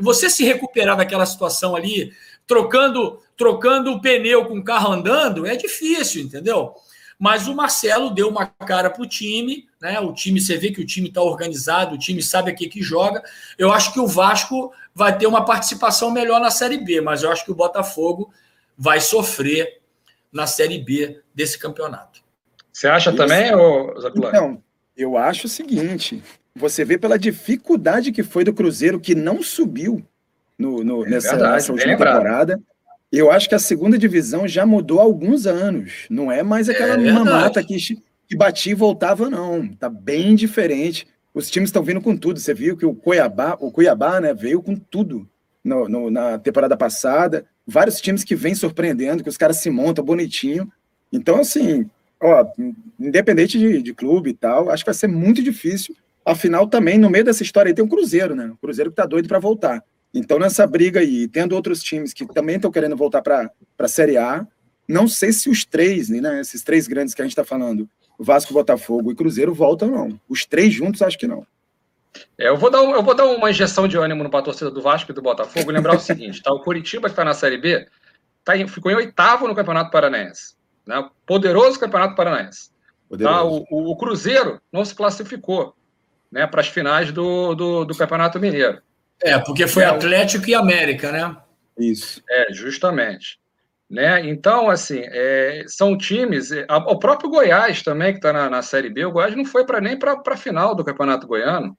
você 0.01 0.29
se 0.29 0.45
recuperar 0.45 0.97
daquela 0.97 1.25
situação 1.25 1.77
ali, 1.77 2.13
trocando 2.47 3.21
trocando 3.37 3.93
o 3.93 4.01
pneu 4.03 4.45
com 4.45 4.59
o 4.59 4.65
carro 4.65 4.93
andando, 4.93 5.47
é 5.47 5.57
difícil, 5.57 6.23
entendeu? 6.23 6.75
Mas 7.21 7.47
o 7.47 7.55
Marcelo 7.55 8.09
deu 8.09 8.31
uma 8.31 8.47
cara 8.47 8.89
para 8.89 9.03
o 9.03 9.07
time, 9.07 9.69
né? 9.79 10.01
O 10.01 10.15
time, 10.15 10.41
você 10.41 10.57
vê 10.57 10.71
que 10.71 10.81
o 10.81 10.87
time 10.87 11.09
está 11.09 11.21
organizado, 11.21 11.95
o 11.95 11.99
time 11.99 12.23
sabe 12.23 12.51
aqui 12.51 12.67
que 12.67 12.81
joga. 12.81 13.23
Eu 13.59 13.71
acho 13.71 13.93
que 13.93 14.01
o 14.01 14.07
Vasco 14.07 14.73
vai 14.95 15.17
ter 15.19 15.27
uma 15.27 15.45
participação 15.45 16.11
melhor 16.11 16.41
na 16.41 16.51
Série 16.51 16.79
B, 16.79 17.03
mas 17.03 17.23
eu 17.23 17.31
acho 17.31 17.45
que 17.45 17.51
o 17.53 17.55
Botafogo 17.55 18.33
vai 18.77 19.03
sofrer 19.03 19.83
na 20.33 20.47
Série 20.47 20.79
B 20.79 21.21
desse 21.35 21.59
campeonato. 21.59 22.23
Você 22.73 22.89
acha 22.89 23.13
também, 23.13 23.55
ou 23.55 23.95
Então, 24.17 24.63
eu 24.97 25.19
acho 25.19 25.47
o 25.47 25.51
seguinte: 25.51 26.23
você 26.57 26.87
vê 26.87 26.97
pela 26.97 27.19
dificuldade 27.19 28.13
que 28.13 28.23
foi 28.23 28.45
do 28.45 28.55
Cruzeiro 28.55 28.99
que 28.99 29.15
não 29.15 29.43
subiu 29.43 30.03
no, 30.59 30.83
no 30.83 31.05
é 31.05 31.11
nessa, 31.11 31.33
verdade, 31.33 31.53
nessa 31.53 31.73
última 31.73 31.93
temporada. 31.93 32.61
Eu 33.13 33.31
acho 33.31 33.49
que 33.49 33.55
a 33.55 33.59
segunda 33.59 33.99
divisão 33.99 34.47
já 34.47 34.65
mudou 34.65 35.01
há 35.01 35.03
alguns 35.03 35.47
anos. 35.47 36.07
Não 36.09 36.31
é 36.31 36.43
mais 36.43 36.69
aquela 36.69 36.95
é 36.95 37.13
mamata 37.13 37.63
que, 37.63 37.77
que 38.29 38.37
batia 38.37 38.73
e 38.73 38.75
voltava, 38.75 39.29
não. 39.29 39.67
Tá 39.69 39.89
bem 39.89 40.37
diferente. 40.37 41.09
Os 41.35 41.51
times 41.51 41.69
estão 41.69 41.83
vindo 41.83 42.01
com 42.01 42.17
tudo. 42.17 42.39
Você 42.39 42.55
viu 42.55 42.77
que 42.77 42.87
o 42.87 42.95
Cuiabá, 42.95 43.57
o 43.61 43.71
Cuiabá, 43.73 44.21
né, 44.21 44.33
veio 44.33 44.63
com 44.63 44.77
tudo 44.77 45.29
no, 45.65 45.89
no, 45.89 46.11
na 46.11 46.39
temporada 46.39 46.77
passada. 46.77 47.45
Vários 47.67 48.01
times 48.01 48.23
que 48.23 48.37
vêm 48.37 48.55
surpreendendo, 48.55 49.25
que 49.25 49.29
os 49.29 49.37
caras 49.37 49.57
se 49.57 49.71
montam 49.71 50.05
bonitinho. 50.05 50.71
Então, 51.13 51.41
assim, 51.41 51.91
ó, 52.23 52.47
independente 52.99 53.59
de, 53.59 53.83
de 53.83 53.93
clube 53.93 54.31
e 54.31 54.35
tal, 54.35 54.71
acho 54.71 54.85
que 54.85 54.91
vai 54.91 54.95
ser 54.95 55.09
muito 55.09 55.43
difícil. 55.43 55.97
Afinal, 56.25 56.69
também, 56.69 56.99
no 56.99 57.11
meio 57.11 57.25
dessa 57.25 57.43
história 57.43 57.71
aí, 57.71 57.75
tem 57.75 57.85
um 57.85 57.89
Cruzeiro, 57.89 58.37
né? 58.37 58.51
O 58.53 58.57
Cruzeiro 58.57 58.91
que 58.91 58.97
tá 58.97 59.07
doido 59.07 59.27
para 59.27 59.41
voltar. 59.41 59.83
Então, 60.13 60.39
nessa 60.39 60.67
briga 60.67 61.01
aí, 61.01 61.29
tendo 61.29 61.55
outros 61.55 61.83
times 61.83 62.13
que 62.13 62.27
também 62.27 62.57
estão 62.57 62.71
querendo 62.71 62.97
voltar 62.97 63.23
para 63.23 63.51
a 63.79 63.89
Série 63.89 64.17
A, 64.17 64.47
não 64.89 65.07
sei 65.07 65.33
se 65.33 65.49
os 65.49 65.65
três, 65.65 66.09
né, 66.09 66.41
esses 66.41 66.63
três 66.63 66.89
grandes 66.89 67.15
que 67.15 67.23
a 67.23 67.25
gente 67.25 67.33
está 67.33 67.45
falando, 67.45 67.89
Vasco, 68.19 68.53
Botafogo 68.53 69.13
e 69.13 69.15
Cruzeiro, 69.15 69.55
voltam, 69.55 69.89
não. 69.89 70.21
Os 70.29 70.45
três 70.45 70.75
juntos, 70.75 71.01
acho 71.01 71.19
que 71.19 71.27
não. 71.27 71.47
É, 72.37 72.49
eu, 72.49 72.57
vou 72.57 72.71
dar 72.71 72.83
um, 72.83 72.93
eu 72.93 73.03
vou 73.03 73.15
dar 73.15 73.25
uma 73.27 73.51
injeção 73.51 73.87
de 73.87 73.97
ânimo 73.97 74.29
para 74.29 74.41
a 74.41 74.43
torcida 74.43 74.71
do 74.71 74.83
Vasco 74.83 75.11
e 75.11 75.15
do 75.15 75.23
Botafogo. 75.23 75.71
Lembrar 75.71 75.95
o 75.95 76.01
seguinte: 76.01 76.43
tá, 76.43 76.53
o 76.53 76.61
Curitiba, 76.61 77.09
que 77.09 77.13
está 77.13 77.25
na 77.25 77.35
Série 77.35 77.57
B, 77.57 77.87
tá 78.45 78.57
em, 78.57 78.67
ficou 78.67 78.91
em 78.91 78.97
oitavo 78.97 79.47
no 79.47 79.55
Campeonato 79.55 79.91
Paranaense. 79.91 80.55
Né? 80.87 81.09
Poderoso 81.25 81.79
Campeonato 81.79 82.17
Paranaense. 82.17 82.71
Tá, 83.23 83.43
o, 83.45 83.65
o, 83.71 83.97
Cruzeiro 83.97 84.61
não 84.73 84.85
se 84.85 84.95
classificou 84.95 85.75
né, 86.31 86.47
para 86.47 86.61
as 86.61 86.69
finais 86.69 87.11
do, 87.11 87.55
do, 87.55 87.85
do 87.85 87.97
Campeonato 87.97 88.39
Mineiro. 88.39 88.81
É, 89.23 89.39
porque 89.39 89.67
foi 89.67 89.83
é, 89.83 89.87
Atlético 89.87 90.49
e 90.49 90.55
América, 90.55 91.13
né? 91.13 91.37
Isso. 91.79 92.23
É, 92.29 92.53
justamente. 92.53 93.39
Né? 93.89 94.29
Então, 94.29 94.71
assim, 94.71 95.03
é, 95.05 95.65
são 95.67 95.99
times. 95.99 96.51
A, 96.69 96.77
o 96.79 96.99
próprio 96.99 97.29
Goiás 97.29 97.83
também, 97.83 98.13
que 98.13 98.19
está 98.19 98.33
na, 98.33 98.49
na, 98.49 98.63
Série 98.63 98.89
B, 98.89 99.05
o 99.05 99.11
Goiás 99.11 99.35
não 99.35 99.45
foi 99.45 99.67
para 99.67 99.81
nem 99.81 99.99
para 99.99 100.21
a 100.25 100.37
final 100.37 100.75
do 100.75 100.85
Campeonato 100.85 101.27
Goiano. 101.27 101.77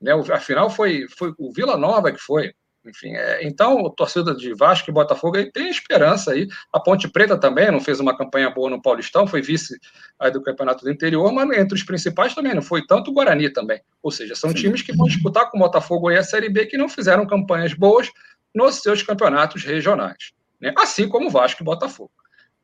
Né? 0.00 0.14
O, 0.14 0.20
a 0.32 0.40
final 0.40 0.70
foi, 0.70 1.06
foi 1.18 1.34
o 1.38 1.52
Vila 1.52 1.76
Nova 1.76 2.10
que 2.10 2.18
foi. 2.18 2.54
Enfim, 2.86 3.14
é, 3.14 3.46
então, 3.46 3.82
o 3.82 3.90
torcida 3.90 4.34
de 4.34 4.52
Vasco 4.54 4.90
e 4.90 4.92
Botafogo 4.92 5.38
aí 5.38 5.50
tem 5.50 5.70
esperança 5.70 6.32
aí. 6.32 6.46
A 6.72 6.78
Ponte 6.78 7.08
Preta 7.08 7.38
também 7.38 7.70
não 7.70 7.80
fez 7.80 7.98
uma 7.98 8.16
campanha 8.16 8.50
boa 8.50 8.68
no 8.68 8.82
Paulistão, 8.82 9.26
foi 9.26 9.40
vice 9.40 9.78
aí 10.18 10.30
do 10.30 10.42
Campeonato 10.42 10.84
do 10.84 10.90
Interior, 10.90 11.32
mas 11.32 11.50
entre 11.58 11.74
os 11.74 11.82
principais 11.82 12.34
também 12.34 12.54
não 12.54 12.62
foi 12.62 12.86
tanto 12.86 13.10
o 13.10 13.14
Guarani 13.14 13.50
também. 13.50 13.80
Ou 14.02 14.10
seja, 14.10 14.34
são 14.34 14.50
Sim. 14.50 14.56
times 14.56 14.82
que 14.82 14.94
vão 14.94 15.06
disputar 15.06 15.50
com 15.50 15.56
o 15.56 15.60
Botafogo 15.60 16.08
aí 16.08 16.18
a 16.18 16.22
Série 16.22 16.50
B 16.50 16.66
que 16.66 16.76
não 16.76 16.88
fizeram 16.88 17.26
campanhas 17.26 17.72
boas 17.72 18.10
nos 18.54 18.76
seus 18.76 19.02
campeonatos 19.02 19.64
regionais, 19.64 20.32
né? 20.60 20.72
assim 20.78 21.08
como 21.08 21.30
Vasco 21.30 21.62
e 21.62 21.64
Botafogo. 21.64 22.12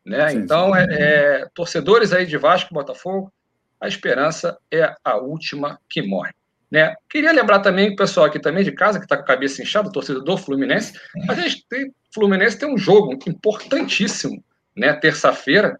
Né? 0.05 0.29
Sim, 0.31 0.39
então, 0.39 0.75
é, 0.75 0.85
é, 0.91 1.49
torcedores 1.55 2.13
aí 2.13 2.27
de 2.27 2.37
Vasco 2.37 2.73
e 2.73 2.75
Botafogo, 2.75 3.33
a 3.81 3.89
esperança 3.89 4.59
é 4.71 4.95
a 5.03 5.17
última 5.17 5.81
que 5.89 6.03
morre. 6.03 6.33
Né? 6.71 6.95
Queria 7.09 7.33
lembrar 7.33 7.59
também 7.61 7.91
o 7.91 7.97
pessoal 7.97 8.27
aqui 8.27 8.39
também 8.39 8.63
de 8.63 8.73
casa, 8.73 8.99
que 8.99 9.05
está 9.05 9.17
com 9.17 9.23
a 9.23 9.27
cabeça 9.27 9.61
inchada, 9.61 9.91
torcedor 9.91 10.23
do 10.23 10.37
Fluminense, 10.37 10.93
a 11.29 11.35
gente 11.35 11.67
tem, 11.69 11.93
Fluminense 12.15 12.59
tem 12.59 12.73
um 12.73 12.79
jogo 12.79 13.13
importantíssimo, 13.27 14.43
né? 14.77 14.93
Terça-feira, 14.93 15.77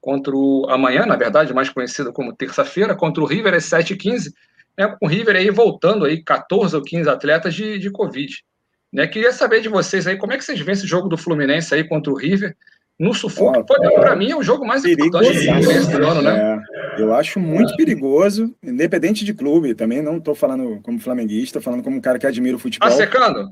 contra 0.00 0.34
o. 0.34 0.66
Amanhã, 0.68 1.06
na 1.06 1.16
verdade, 1.16 1.54
mais 1.54 1.70
conhecido 1.70 2.12
como 2.12 2.34
terça-feira, 2.34 2.94
contra 2.94 3.22
o 3.22 3.26
River 3.26 3.54
às 3.54 3.64
7h15, 3.64 4.32
né? 4.76 4.88
Com 4.98 5.06
o 5.06 5.08
River 5.08 5.36
aí 5.36 5.50
voltando 5.50 6.04
aí 6.04 6.22
14 6.22 6.76
ou 6.76 6.82
15 6.82 7.08
atletas 7.08 7.54
de, 7.54 7.78
de 7.78 7.90
Covid. 7.90 8.44
Né? 8.92 9.06
Queria 9.06 9.32
saber 9.32 9.60
de 9.60 9.68
vocês 9.68 10.06
aí, 10.06 10.16
como 10.16 10.32
é 10.32 10.36
que 10.36 10.44
vocês 10.44 10.60
veem 10.60 10.72
esse 10.72 10.86
jogo 10.86 11.08
do 11.08 11.16
Fluminense 11.16 11.74
aí 11.74 11.82
contra 11.82 12.12
o 12.12 12.16
River? 12.16 12.56
No 12.98 13.12
sufoco. 13.12 13.64
Para 13.64 14.16
mim, 14.16 14.30
é 14.30 14.36
o 14.36 14.42
jogo 14.42 14.64
mais 14.64 14.84
importante 14.84 15.46
do 15.46 16.06
ano, 16.06 16.22
né? 16.22 16.62
É, 16.96 17.02
eu 17.02 17.12
acho 17.12 17.40
muito 17.40 17.74
perigoso, 17.76 18.54
independente 18.62 19.24
de 19.24 19.34
clube. 19.34 19.74
Também 19.74 20.00
não 20.00 20.18
estou 20.18 20.34
falando 20.34 20.80
como 20.82 21.00
flamenguista, 21.00 21.60
falando 21.60 21.82
como 21.82 21.96
um 21.96 22.00
cara 22.00 22.18
que 22.18 22.26
admira 22.26 22.56
o 22.56 22.60
futebol. 22.60 22.88
Tá 22.88 22.94
secando? 22.94 23.50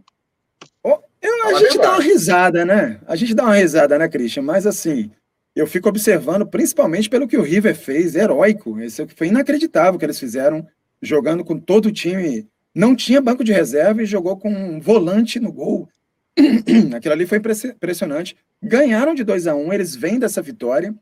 Oh, 0.83 0.99
Eu, 1.21 1.49
a 1.49 1.59
gente 1.59 1.79
dá 1.79 1.91
uma 1.91 2.03
risada, 2.03 2.65
né? 2.65 3.01
A 3.07 3.17
gente 3.17 3.35
dá 3.35 3.45
uma 3.45 3.55
risada, 3.55 3.99
né, 3.99 4.09
Christian? 4.09 4.43
Mas 4.43 4.67
assim, 4.67 5.11
eu 5.55 5.67
fico 5.67 5.89
observando, 5.89 6.47
principalmente 6.47 7.11
pelo 7.11 7.29
que 7.29 7.37
o 7.37 7.43
River 7.43 7.75
fez, 7.75 8.15
heróico. 8.15 8.81
Esse 8.81 9.07
foi 9.09 9.29
inacreditável 9.29 9.99
que 9.99 10.05
eles 10.05 10.19
fizeram, 10.19 10.67
jogando 11.01 11.45
com 11.45 11.59
todo 11.59 11.87
o 11.87 11.93
time. 11.93 12.49
Não 12.75 12.97
tinha 12.97 13.21
banco 13.21 13.45
de 13.45 13.53
reserva 13.53 14.03
e 14.03 14.07
jogou 14.07 14.37
com 14.37 14.51
um 14.51 14.81
volante 14.81 15.39
no 15.39 15.53
gol. 15.53 15.89
Aquilo 16.97 17.15
ali 17.15 17.27
foi 17.27 17.39
impressionante. 17.39 18.37
Ganharam 18.63 19.15
de 19.15 19.25
2 19.25 19.47
a 19.47 19.55
1 19.55 19.67
um, 19.67 19.73
eles 19.73 19.95
vêm 19.95 20.19
dessa 20.19 20.41
vitória. 20.41 20.95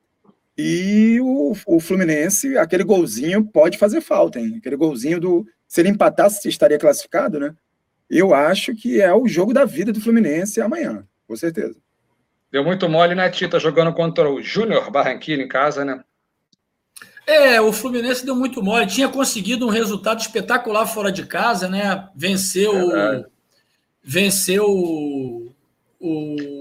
E 0.59 1.19
o, 1.21 1.55
o 1.67 1.81
Fluminense, 1.81 2.59
aquele 2.59 2.85
golzinho 2.85 3.45
pode 3.45 3.79
fazer 3.79 4.01
falta, 4.01 4.39
hein? 4.39 4.57
Aquele 4.59 4.77
golzinho 4.77 5.21
do. 5.21 5.47
Se 5.67 5.81
ele 5.81 5.89
empatasse, 5.89 6.49
estaria 6.49 6.79
classificado, 6.79 7.39
né? 7.39 7.55
Eu 8.09 8.35
acho 8.35 8.75
que 8.75 9.01
é 9.01 9.13
o 9.15 9.29
jogo 9.29 9.55
da 9.55 9.65
vida 9.65 9.93
do 9.93 10.01
Fluminense 10.01 10.61
amanhã, 10.61 11.07
com 11.27 11.37
certeza. 11.37 11.77
Deu 12.51 12.65
muito 12.65 12.89
mole, 12.89 13.15
né, 13.15 13.31
Tita, 13.31 13.61
jogando 13.61 13.95
contra 13.95 14.29
o 14.29 14.43
Júnior 14.43 14.91
Barranquilla 14.91 15.43
em 15.43 15.49
casa, 15.49 15.85
né? 15.85 16.03
É, 17.25 17.61
o 17.61 17.73
Fluminense 17.73 18.27
deu 18.27 18.35
muito 18.35 18.61
mole. 18.61 18.87
Tinha 18.87 19.09
conseguido 19.09 19.65
um 19.65 19.71
resultado 19.71 20.21
espetacular 20.21 20.85
fora 20.87 21.13
de 21.13 21.25
casa, 21.25 21.69
né? 21.69 22.09
Venceu. 22.17 22.91
É 22.97 23.25
venceu 24.03 24.65
o. 24.69 25.55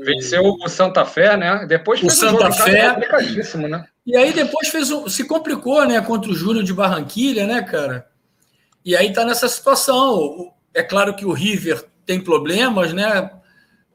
Venceu 0.03 0.43
o 0.43 0.67
Santa 0.67 1.05
Fé, 1.05 1.37
né? 1.37 1.65
Depois 1.65 2.03
o 2.03 2.09
Santa 2.09 2.49
um 2.49 2.51
Fé. 2.51 2.97
Né? 3.55 3.85
E 4.05 4.17
aí 4.17 4.33
depois 4.33 4.67
fez 4.67 4.91
um, 4.91 5.07
se 5.07 5.23
complicou, 5.23 5.85
né, 5.85 6.01
contra 6.01 6.29
o 6.29 6.35
Júnior 6.35 6.63
de 6.63 6.73
Barranquilha, 6.73 7.47
né, 7.47 7.61
cara? 7.61 8.07
E 8.83 8.95
aí 8.95 9.13
tá 9.13 9.23
nessa 9.23 9.47
situação. 9.47 10.51
É 10.73 10.83
claro 10.83 11.15
que 11.15 11.25
o 11.25 11.31
River 11.31 11.85
tem 12.05 12.19
problemas, 12.19 12.91
né? 12.91 13.31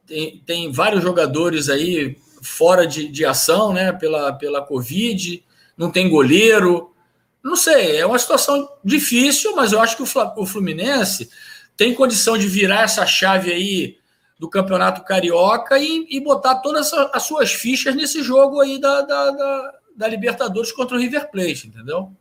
Tem, 0.06 0.42
tem 0.46 0.72
vários 0.72 1.02
jogadores 1.02 1.68
aí 1.68 2.16
fora 2.42 2.86
de, 2.86 3.08
de 3.08 3.24
ação, 3.24 3.72
né? 3.72 3.92
Pela, 3.92 4.32
pela 4.32 4.62
Covid, 4.62 5.44
não 5.76 5.90
tem 5.90 6.08
goleiro. 6.08 6.94
Não 7.42 7.56
sei, 7.56 7.98
é 7.98 8.06
uma 8.06 8.18
situação 8.18 8.66
difícil, 8.82 9.54
mas 9.54 9.72
eu 9.72 9.80
acho 9.80 9.96
que 9.96 10.02
o 10.02 10.46
Fluminense 10.46 11.28
tem 11.76 11.94
condição 11.94 12.38
de 12.38 12.46
virar 12.46 12.82
essa 12.82 13.06
chave 13.06 13.52
aí 13.52 13.98
do 14.38 14.48
Campeonato 14.48 15.04
Carioca 15.04 15.78
e, 15.78 16.06
e 16.10 16.20
botar 16.20 16.56
todas 16.56 16.92
as 16.92 17.22
suas 17.22 17.52
fichas 17.52 17.94
nesse 17.94 18.22
jogo 18.22 18.60
aí 18.60 18.80
da, 18.80 19.00
da, 19.00 19.30
da, 19.30 19.74
da 19.96 20.08
Libertadores 20.08 20.72
contra 20.72 20.96
o 20.96 21.00
River 21.00 21.30
Plate, 21.30 21.68
entendeu? 21.68 22.12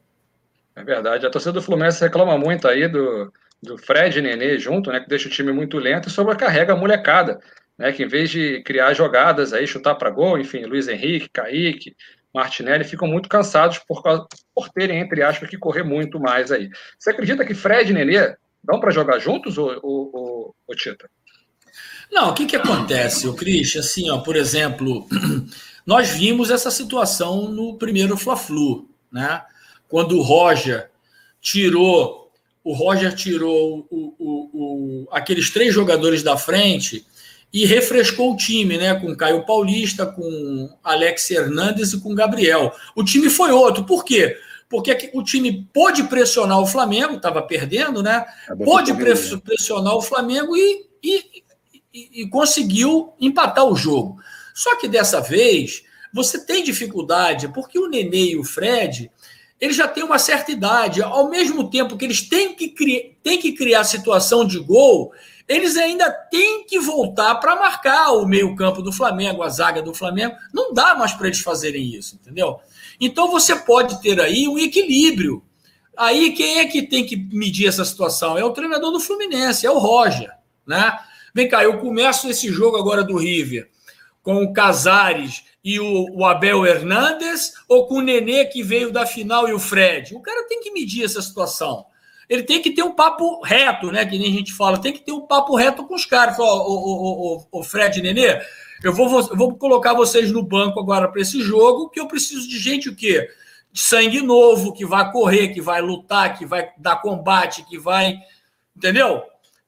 É 0.75 0.83
verdade. 0.83 1.25
A 1.25 1.29
torcida 1.29 1.53
do 1.53 1.61
Fluminense 1.61 2.01
reclama 2.01 2.37
muito 2.37 2.67
aí 2.67 2.87
do, 2.87 3.31
do 3.61 3.77
Fred 3.77 4.19
e 4.19 4.21
Nenê 4.21 4.57
junto, 4.57 4.91
né? 4.91 4.99
Que 4.99 5.09
deixa 5.09 5.27
o 5.27 5.31
time 5.31 5.51
muito 5.51 5.77
lento 5.77 6.07
e 6.07 6.11
sobrecarrega 6.11 6.73
a 6.73 6.75
molecada, 6.75 7.39
né? 7.77 7.91
Que 7.91 8.03
em 8.03 8.07
vez 8.07 8.29
de 8.29 8.61
criar 8.63 8.93
jogadas 8.93 9.53
aí, 9.53 9.67
chutar 9.67 9.95
para 9.95 10.09
gol, 10.09 10.39
enfim, 10.39 10.65
Luiz 10.65 10.87
Henrique, 10.87 11.29
Kaique, 11.29 11.95
Martinelli 12.33 12.83
ficam 12.83 13.07
muito 13.07 13.29
cansados 13.29 13.77
por, 13.79 14.01
causa, 14.01 14.25
por 14.55 14.69
terem, 14.69 14.99
entre 14.99 15.21
aspas, 15.21 15.49
que 15.49 15.57
correr 15.57 15.83
muito 15.83 16.19
mais 16.19 16.51
aí. 16.51 16.69
Você 16.97 17.11
acredita 17.11 17.45
que 17.45 17.53
Fred 17.53 17.91
e 17.91 17.93
Nenê 17.93 18.35
dão 18.63 18.79
para 18.79 18.91
jogar 18.91 19.19
juntos, 19.19 19.57
o, 19.57 19.79
o, 19.83 20.55
o, 20.67 20.75
Tita? 20.75 21.09
Não, 22.11 22.29
o 22.29 22.33
que, 22.33 22.45
que 22.45 22.55
acontece, 22.55 23.27
o 23.27 23.33
Cris? 23.33 23.75
Assim, 23.75 24.09
ó, 24.09 24.19
por 24.19 24.35
exemplo, 24.35 25.07
nós 25.85 26.09
vimos 26.09 26.49
essa 26.49 26.71
situação 26.71 27.49
no 27.49 27.77
primeiro 27.77 28.15
Fla-Flu, 28.15 28.89
né? 29.11 29.41
Quando 29.89 30.17
o 30.17 30.21
Roger 30.21 30.89
tirou, 31.41 32.31
o 32.63 32.73
Roger 32.73 33.13
tirou 33.13 33.85
o, 33.89 34.15
o, 34.17 34.49
o, 34.53 35.07
aqueles 35.11 35.49
três 35.49 35.73
jogadores 35.73 36.23
da 36.23 36.37
frente 36.37 37.05
e 37.51 37.65
refrescou 37.65 38.33
o 38.33 38.37
time, 38.37 38.77
né? 38.77 38.95
Com 38.95 39.15
Caio 39.15 39.45
Paulista, 39.45 40.05
com 40.05 40.75
Alex 40.83 41.29
Hernandes 41.29 41.93
e 41.93 42.01
com 42.01 42.15
Gabriel. 42.15 42.73
O 42.95 43.03
time 43.03 43.29
foi 43.29 43.51
outro. 43.51 43.83
Por 43.83 44.03
quê? 44.03 44.37
O 45.13 45.23
time 45.23 45.69
pôde 45.73 46.03
pressionar 46.03 46.59
o 46.59 46.65
Flamengo, 46.65 47.15
estava 47.15 47.41
perdendo, 47.41 48.01
né? 48.01 48.25
Pôde 48.63 48.93
pressionar 49.43 49.95
o 49.95 50.01
Flamengo 50.01 50.55
e, 50.55 50.85
e, 51.03 51.23
e, 51.93 52.27
conseguiu 52.29 53.13
empatar 53.19 53.65
o 53.65 53.75
jogo. 53.75 54.17
Só 54.53 54.75
que 54.77 54.87
dessa 54.87 55.21
vez 55.21 55.83
você 56.13 56.43
tem 56.45 56.63
dificuldade, 56.63 57.47
porque 57.49 57.77
o 57.77 57.87
Nenê 57.87 58.31
e 58.31 58.37
o 58.37 58.43
Fred 58.43 59.11
eles 59.63 59.77
já 59.77 59.87
têm 59.87 60.03
uma 60.03 60.19
certa 60.19 60.51
idade, 60.51 61.01
ao 61.01 61.29
mesmo 61.29 61.69
tempo 61.69 61.95
que 61.95 62.03
eles 62.03 62.21
têm 62.21 62.53
que, 62.53 62.67
cri 62.67 63.17
têm 63.23 63.39
que 63.39 63.53
criar 63.53 63.85
situação 63.85 64.45
de 64.45 64.59
gol, 64.59 65.13
eles 65.47 65.77
ainda 65.77 66.11
têm 66.11 66.65
que 66.65 66.79
voltar 66.79 67.35
para 67.35 67.55
marcar 67.55 68.11
o 68.11 68.25
meio-campo 68.25 68.81
do 68.81 68.91
Flamengo, 68.91 69.41
a 69.41 69.47
zaga 69.47 69.81
do 69.81 69.93
Flamengo. 69.93 70.35
Não 70.53 70.73
dá 70.73 70.95
mais 70.95 71.13
para 71.13 71.27
eles 71.27 71.39
fazerem 71.39 71.95
isso, 71.95 72.15
entendeu? 72.15 72.59
Então 72.99 73.29
você 73.29 73.55
pode 73.55 74.01
ter 74.01 74.19
aí 74.19 74.47
um 74.47 74.57
equilíbrio. 74.57 75.43
Aí 75.97 76.31
quem 76.31 76.59
é 76.59 76.65
que 76.65 76.81
tem 76.81 77.05
que 77.05 77.15
medir 77.15 77.67
essa 77.67 77.85
situação? 77.85 78.37
É 78.37 78.43
o 78.43 78.51
treinador 78.51 78.91
do 78.91 78.99
Fluminense, 78.99 79.65
é 79.65 79.71
o 79.71 79.77
Roger, 79.77 80.31
né? 80.65 80.97
Vem 81.33 81.47
cá, 81.47 81.63
eu 81.63 81.79
começo 81.79 82.29
esse 82.29 82.51
jogo 82.51 82.77
agora 82.77 83.03
do 83.03 83.17
River 83.17 83.69
com 84.23 84.41
o 84.41 84.53
Casares 84.53 85.43
e 85.63 85.79
o, 85.79 86.07
o, 86.15 86.25
Abel 86.25 86.65
Hernandes 86.65 87.53
ou 87.67 87.87
com 87.87 87.95
o 87.95 88.01
Nenê 88.01 88.45
que 88.45 88.63
veio 88.63 88.91
da 88.91 89.05
final 89.05 89.47
e 89.47 89.53
o 89.53 89.59
Fred? 89.59 90.15
O 90.15 90.21
cara 90.21 90.47
tem 90.47 90.61
que 90.61 90.71
medir 90.71 91.03
essa 91.03 91.21
situação. 91.21 91.85
Ele 92.29 92.43
tem 92.43 92.61
que 92.61 92.71
ter 92.71 92.83
um 92.83 92.93
papo 92.93 93.41
reto, 93.41 93.91
né? 93.91 94.05
Que 94.05 94.17
nem 94.17 94.29
a 94.29 94.33
gente 94.33 94.53
fala, 94.53 94.79
tem 94.79 94.93
que 94.93 95.01
ter 95.01 95.11
um 95.11 95.27
papo 95.27 95.55
reto 95.55 95.85
com 95.85 95.93
os 95.93 96.05
caras. 96.05 96.39
Ó, 96.39 96.67
o, 96.67 96.73
o, 96.73 97.37
o, 97.37 97.59
o 97.59 97.63
Fred 97.63 98.01
Nenê, 98.01 98.41
eu 98.83 98.91
vou, 98.91 99.19
eu 99.19 99.37
vou 99.37 99.55
colocar 99.55 99.93
vocês 99.93 100.29
no 100.29 100.43
banco 100.43 100.77
agora 100.77 101.07
para 101.07 101.21
esse 101.21 101.41
jogo, 101.41 101.89
que 101.89 101.99
eu 101.99 102.07
preciso 102.07 102.47
de 102.49 102.59
gente 102.59 102.89
o 102.89 102.95
quê? 102.95 103.29
De 103.71 103.79
sangue 103.79 104.21
novo, 104.21 104.73
que 104.73 104.85
vai 104.85 105.09
correr, 105.09 105.47
que 105.53 105.61
vai 105.61 105.81
lutar, 105.81 106.37
que 106.37 106.45
vai 106.45 106.69
dar 106.77 106.97
combate, 106.97 107.63
que 107.63 107.79
vai. 107.79 108.17
Entendeu? 108.75 109.23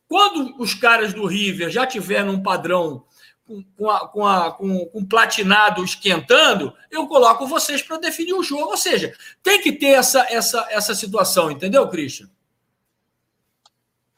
Quando 0.07 0.61
os 0.61 0.73
caras 0.73 1.13
do 1.13 1.25
River 1.25 1.69
já 1.69 1.87
tiverem 1.87 2.29
um 2.29 2.43
padrão 2.43 3.05
com, 3.47 3.63
com, 3.77 3.89
a, 3.89 4.07
com, 4.07 4.27
a, 4.27 4.51
com, 4.51 4.85
com 4.87 5.05
platinado 5.05 5.83
esquentando, 5.83 6.73
eu 6.91 7.07
coloco 7.07 7.47
vocês 7.47 7.81
para 7.81 7.97
definir 7.97 8.33
o 8.33 8.43
jogo. 8.43 8.71
Ou 8.71 8.77
seja, 8.77 9.15
tem 9.41 9.61
que 9.61 9.71
ter 9.71 9.91
essa, 9.91 10.27
essa, 10.29 10.67
essa 10.69 10.93
situação, 10.93 11.49
entendeu, 11.49 11.87
Christian? 11.87 12.29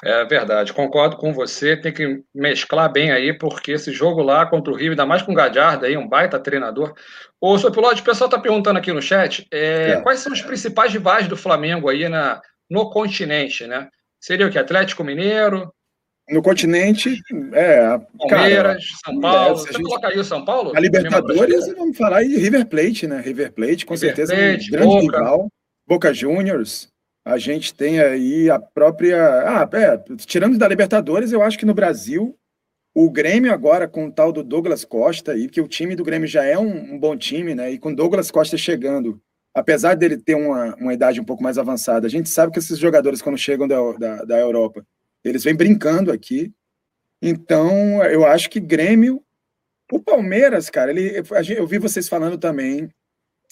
É 0.03 0.23
verdade, 0.25 0.73
concordo 0.73 1.17
com 1.17 1.33
você. 1.33 1.75
Tem 1.75 1.91
que 1.91 2.23
mesclar 2.33 2.91
bem 2.91 3.11
aí, 3.11 3.33
porque 3.33 3.71
esse 3.71 3.91
jogo 3.91 4.21
lá 4.21 4.45
contra 4.45 4.71
o 4.71 4.75
River, 4.75 4.91
ainda 4.91 5.05
mais 5.07 5.23
com 5.23 5.31
o 5.31 5.35
Gadiardo 5.35 5.85
aí, 5.85 5.97
um 5.97 6.07
baita 6.07 6.39
treinador. 6.39 6.93
Ô, 7.41 7.57
seu 7.57 7.71
piloto, 7.71 8.01
o 8.01 8.03
pessoal 8.03 8.27
está 8.27 8.39
perguntando 8.39 8.77
aqui 8.77 8.91
no 8.93 9.01
chat 9.01 9.47
é, 9.51 9.91
é. 9.91 10.01
quais 10.01 10.19
são 10.19 10.31
os 10.31 10.41
principais 10.41 10.93
rivais 10.93 11.27
do 11.27 11.35
Flamengo 11.35 11.89
aí 11.89 12.07
na, 12.07 12.39
no 12.69 12.91
continente, 12.91 13.65
né? 13.65 13.89
Seria 14.19 14.45
o 14.45 14.51
que? 14.51 14.59
Atlético 14.59 15.03
Mineiro? 15.03 15.71
No 16.29 16.43
continente, 16.43 17.19
é. 17.53 17.97
Palmeiras, 18.19 18.63
cara, 18.63 18.79
São 19.03 19.19
Paulo. 19.19 19.57
Você 19.57 19.73
gente... 19.73 19.83
coloca 19.83 20.07
aí 20.09 20.19
o 20.19 20.23
São 20.23 20.45
Paulo? 20.45 20.73
A 20.75 20.79
Libertadores, 20.79 21.73
vamos 21.73 21.97
falar 21.97 22.17
aí 22.17 22.35
River 22.35 22.67
Plate, 22.67 23.07
né? 23.07 23.19
River 23.19 23.51
Plate, 23.51 23.85
com 23.85 23.95
River 23.95 24.15
certeza, 24.15 24.35
Plate, 24.35 24.67
um 24.67 24.71
grande 24.71 24.87
Boca. 24.87 25.17
rival. 25.17 25.47
Boca 25.87 26.13
Juniors 26.13 26.89
a 27.27 27.37
gente 27.37 27.73
tem 27.73 27.99
aí 27.99 28.49
a 28.49 28.57
própria. 28.57 29.17
Ah, 29.45 29.69
é, 29.73 29.97
tirando 30.17 30.57
da 30.57 30.67
Libertadores, 30.67 31.33
eu 31.33 31.41
acho 31.41 31.59
que 31.59 31.65
no 31.65 31.73
Brasil, 31.73 32.37
o 32.95 33.11
Grêmio 33.11 33.51
agora, 33.51 33.85
com 33.85 34.05
o 34.05 34.11
tal 34.11 34.31
do 34.31 34.41
Douglas 34.41 34.85
Costa, 34.85 35.37
e 35.37 35.49
que 35.49 35.59
o 35.59 35.67
time 35.67 35.93
do 35.93 36.05
Grêmio 36.05 36.27
já 36.27 36.45
é 36.45 36.57
um, 36.57 36.93
um 36.93 36.97
bom 36.97 37.17
time, 37.17 37.53
né? 37.53 37.69
E 37.69 37.77
com 37.77 37.93
Douglas 37.93 38.31
Costa 38.31 38.57
chegando, 38.57 39.21
apesar 39.53 39.95
dele 39.95 40.15
ter 40.15 40.35
uma, 40.35 40.73
uma 40.75 40.93
idade 40.93 41.19
um 41.19 41.25
pouco 41.25 41.43
mais 41.43 41.57
avançada, 41.57 42.07
a 42.07 42.09
gente 42.09 42.29
sabe 42.29 42.53
que 42.53 42.59
esses 42.59 42.79
jogadores, 42.79 43.21
quando 43.21 43.37
chegam 43.37 43.67
da, 43.67 43.77
da, 43.93 44.23
da 44.23 44.39
Europa, 44.39 44.85
eles 45.21 45.43
vêm 45.43 45.55
brincando 45.55 46.13
aqui. 46.13 46.53
Então, 47.21 48.01
eu 48.05 48.25
acho 48.25 48.49
que 48.49 48.59
Grêmio. 48.59 49.21
O 49.91 49.99
Palmeiras, 49.99 50.69
cara, 50.69 50.91
ele, 50.91 51.23
eu 51.57 51.67
vi 51.67 51.77
vocês 51.77 52.07
falando 52.07 52.37
também 52.37 52.89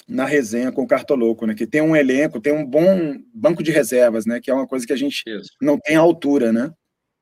na 0.08 0.26
resenha 0.26 0.72
com 0.72 0.84
o 0.84 0.88
Cartoloco, 0.88 1.46
né? 1.46 1.56
Que 1.56 1.66
tem 1.66 1.82
um 1.82 1.96
elenco, 1.96 2.40
tem 2.40 2.54
um 2.54 2.66
bom 2.66 3.18
banco 3.34 3.64
de 3.64 3.72
reservas, 3.72 4.26
né? 4.26 4.40
Que 4.40 4.52
é 4.52 4.54
uma 4.54 4.68
coisa 4.68 4.86
que 4.86 4.94
a 4.94 4.98
gente 4.98 5.24
isso. 5.28 5.52
não 5.62 5.80
tem 5.80 5.96
altura, 5.96 6.52
né? 6.52 6.72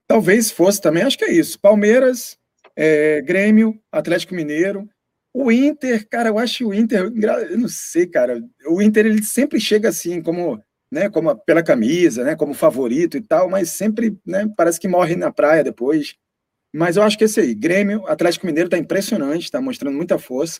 Talvez 0.07 0.51
fosse 0.51 0.81
também, 0.81 1.03
acho 1.03 1.17
que 1.17 1.25
é 1.25 1.31
isso. 1.31 1.59
Palmeiras, 1.59 2.38
é, 2.75 3.21
Grêmio, 3.21 3.79
Atlético 3.91 4.36
Mineiro. 4.36 4.88
O 5.34 5.51
Inter, 5.51 6.07
cara, 6.07 6.29
eu 6.29 6.38
acho 6.38 6.67
o 6.67 6.73
Inter, 6.73 7.11
eu 7.49 7.57
não 7.57 7.69
sei, 7.69 8.05
cara. 8.05 8.43
O 8.67 8.81
Inter 8.81 9.05
ele 9.05 9.23
sempre 9.23 9.59
chega 9.59 9.89
assim, 9.89 10.21
como, 10.21 10.61
né, 10.91 11.09
como 11.09 11.36
pela 11.36 11.63
camisa, 11.63 12.23
né, 12.23 12.36
como 12.36 12.53
favorito 12.53 13.17
e 13.17 13.21
tal, 13.21 13.49
mas 13.49 13.71
sempre, 13.71 14.15
né, 14.25 14.47
parece 14.55 14.79
que 14.79 14.88
morre 14.88 15.15
na 15.15 15.31
praia 15.31 15.63
depois. 15.63 16.15
Mas 16.71 16.97
eu 16.97 17.03
acho 17.03 17.17
que 17.17 17.23
esse 17.23 17.39
aí, 17.39 17.55
Grêmio, 17.55 18.05
Atlético 18.07 18.45
Mineiro 18.45 18.69
tá 18.69 18.77
impressionante, 18.77 19.49
tá 19.49 19.61
mostrando 19.61 19.95
muita 19.95 20.19
força 20.19 20.59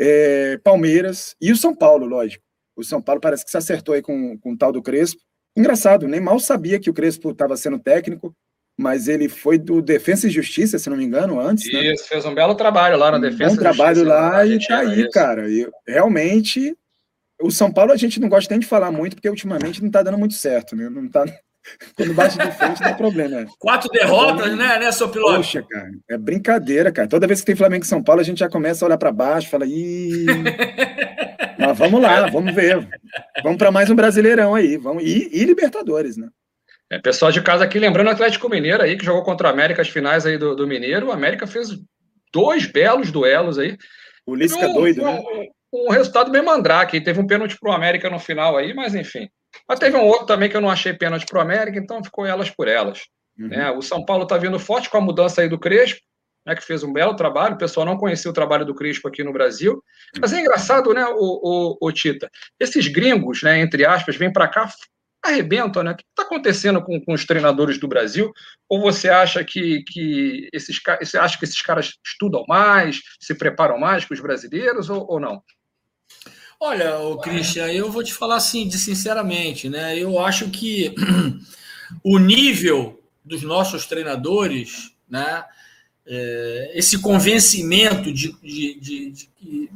é, 0.00 0.58
Palmeiras 0.64 1.36
e 1.38 1.52
o 1.52 1.56
São 1.56 1.74
Paulo, 1.74 2.06
lógico. 2.06 2.42
O 2.74 2.82
São 2.82 3.02
Paulo 3.02 3.20
parece 3.20 3.44
que 3.44 3.50
se 3.50 3.58
acertou 3.58 3.94
aí 3.94 4.00
com, 4.00 4.38
com 4.38 4.52
o 4.52 4.56
tal 4.56 4.72
do 4.72 4.82
Crespo. 4.82 5.20
Engraçado, 5.54 6.08
nem 6.08 6.20
mal 6.20 6.40
sabia 6.40 6.80
que 6.80 6.88
o 6.88 6.94
Crespo 6.94 7.30
estava 7.32 7.54
sendo 7.56 7.78
técnico, 7.78 8.34
mas 8.78 9.08
ele 9.08 9.28
foi 9.28 9.58
do 9.58 9.82
Defesa 9.82 10.26
e 10.26 10.30
Justiça, 10.30 10.78
se 10.78 10.88
não 10.88 10.96
me 10.96 11.04
engano, 11.04 11.38
antes. 11.38 11.70
Né? 11.70 11.92
Isso, 11.92 12.04
né? 12.04 12.08
fez 12.08 12.24
um 12.24 12.34
belo 12.34 12.54
trabalho 12.54 12.96
lá 12.96 13.10
na 13.10 13.18
um 13.18 13.20
Defesa. 13.20 13.52
Um 13.52 13.56
trabalho 13.56 14.02
lá 14.04 14.46
e 14.46 14.58
tá 14.66 14.78
aí, 14.78 15.00
isso. 15.00 15.10
cara. 15.10 15.50
E 15.50 15.68
realmente, 15.86 16.74
o 17.42 17.50
São 17.50 17.70
Paulo 17.70 17.92
a 17.92 17.96
gente 17.96 18.18
não 18.18 18.28
gosta 18.28 18.50
nem 18.54 18.60
de 18.60 18.66
falar 18.66 18.90
muito, 18.90 19.16
porque 19.16 19.28
ultimamente 19.28 19.82
não 19.82 19.90
tá 19.90 20.02
dando 20.02 20.16
muito 20.16 20.34
certo, 20.34 20.74
né? 20.74 20.88
Não 20.88 21.06
tá. 21.10 21.26
Quando 21.94 22.14
bate 22.14 22.38
de 22.38 22.50
frente 22.52 22.80
dá 22.80 22.94
problema. 22.94 23.46
Quatro 23.58 23.90
derrotas, 23.90 24.52
é 24.52 24.56
né, 24.56 24.78
né, 24.78 24.92
seu 24.92 25.08
piloto? 25.08 25.36
Poxa, 25.36 25.62
cara, 25.68 25.90
é 26.08 26.18
brincadeira, 26.18 26.90
cara. 26.90 27.08
Toda 27.08 27.26
vez 27.26 27.40
que 27.40 27.46
tem 27.46 27.56
Flamengo 27.56 27.84
e 27.84 27.88
São 27.88 28.02
Paulo, 28.02 28.20
a 28.20 28.24
gente 28.24 28.38
já 28.38 28.48
começa 28.48 28.84
a 28.84 28.86
olhar 28.86 28.98
para 28.98 29.12
baixo, 29.12 29.48
fala, 29.48 29.66
ih. 29.66 30.26
Mas 31.58 31.78
vamos 31.78 32.00
lá, 32.00 32.26
vamos 32.28 32.54
ver. 32.54 32.88
Vamos 33.42 33.58
para 33.58 33.70
mais 33.70 33.90
um 33.90 33.94
Brasileirão 33.94 34.54
aí, 34.54 34.78
vamos 34.78 35.04
e, 35.04 35.28
e 35.30 35.44
Libertadores, 35.44 36.16
né? 36.16 36.28
É, 36.90 36.98
pessoal 36.98 37.30
de 37.30 37.40
casa 37.40 37.64
aqui, 37.64 37.78
lembrando 37.78 38.08
o 38.08 38.10
Atlético 38.10 38.48
Mineiro 38.48 38.82
aí, 38.82 38.96
que 38.96 39.04
jogou 39.04 39.22
contra 39.22 39.48
o 39.48 39.50
América 39.50 39.82
as 39.82 39.88
finais 39.88 40.26
aí 40.26 40.36
do, 40.36 40.56
do 40.56 40.66
Mineiro. 40.66 41.08
O 41.08 41.12
América 41.12 41.46
fez 41.46 41.68
dois 42.32 42.66
belos 42.66 43.12
duelos 43.12 43.58
aí. 43.58 43.76
O 44.26 44.34
Lisca 44.34 44.66
um, 44.66 44.72
doido, 44.72 45.02
um, 45.02 45.04
né? 45.04 45.22
Um, 45.72 45.86
um 45.86 45.90
resultado 45.90 46.32
bem 46.32 46.42
mandrake. 46.42 47.00
Teve 47.00 47.20
um 47.20 47.26
pênalti 47.26 47.56
pro 47.60 47.70
América 47.70 48.10
no 48.10 48.18
final 48.18 48.56
aí, 48.56 48.74
mas 48.74 48.94
enfim. 48.94 49.28
Mas 49.68 49.78
teve 49.78 49.96
um 49.96 50.04
outro 50.04 50.26
também 50.26 50.48
que 50.48 50.56
eu 50.56 50.60
não 50.60 50.70
achei 50.70 50.92
pênalti 50.92 51.26
pro 51.26 51.40
América, 51.40 51.78
então 51.78 52.02
ficou 52.02 52.26
elas 52.26 52.50
por 52.50 52.68
elas. 52.68 53.02
Uhum. 53.38 53.48
Né? 53.48 53.70
O 53.70 53.82
São 53.82 54.04
Paulo 54.04 54.26
tá 54.26 54.36
vindo 54.36 54.58
forte 54.58 54.90
com 54.90 54.98
a 54.98 55.00
mudança 55.00 55.40
aí 55.40 55.48
do 55.48 55.58
Crespo, 55.58 56.00
né, 56.46 56.54
que 56.54 56.64
fez 56.64 56.82
um 56.82 56.92
belo 56.92 57.14
trabalho. 57.14 57.54
O 57.54 57.58
pessoal 57.58 57.86
não 57.86 57.96
conhecia 57.96 58.30
o 58.30 58.34
trabalho 58.34 58.64
do 58.64 58.74
Crespo 58.74 59.08
aqui 59.08 59.22
no 59.22 59.32
Brasil. 59.32 59.82
Mas 60.20 60.32
é 60.32 60.40
engraçado, 60.40 60.92
né, 60.92 61.04
o, 61.06 61.76
o, 61.80 61.88
o 61.88 61.92
Tita? 61.92 62.30
Esses 62.58 62.88
gringos, 62.88 63.42
né, 63.42 63.60
entre 63.60 63.84
aspas, 63.84 64.16
vêm 64.16 64.32
para 64.32 64.48
cá 64.48 64.68
arrebentam, 65.22 65.82
né? 65.82 65.92
O 65.92 65.96
que 65.96 66.02
está 66.02 66.22
acontecendo 66.22 66.82
com, 66.82 67.00
com, 67.00 67.12
os 67.12 67.24
treinadores 67.24 67.78
do 67.78 67.88
Brasil? 67.88 68.32
Ou 68.68 68.80
você 68.80 69.08
acha 69.08 69.44
que, 69.44 69.82
que 69.84 70.48
esses 70.52 70.80
você 70.98 71.18
acha 71.18 71.38
que 71.38 71.44
esses 71.44 71.60
caras 71.60 71.92
estudam 72.04 72.44
mais, 72.48 73.00
se 73.20 73.34
preparam 73.34 73.78
mais 73.78 74.04
que 74.04 74.14
os 74.14 74.20
brasileiros 74.20 74.88
ou, 74.88 75.06
ou 75.08 75.20
não? 75.20 75.42
Olha, 76.62 76.98
o 76.98 77.16
Christian, 77.16 77.68
eu 77.68 77.90
vou 77.90 78.04
te 78.04 78.12
falar 78.12 78.36
assim, 78.36 78.68
de 78.68 78.76
sinceramente, 78.76 79.70
né? 79.70 79.98
Eu 79.98 80.18
acho 80.18 80.50
que 80.50 80.94
o 82.04 82.18
nível 82.18 83.02
dos 83.24 83.42
nossos 83.42 83.86
treinadores, 83.86 84.92
né? 85.08 85.42
É, 86.06 86.72
esse 86.74 86.98
convencimento 86.98 88.12
de, 88.12 88.32
de, 88.42 88.80
de, 88.80 89.12
de, 89.40 89.70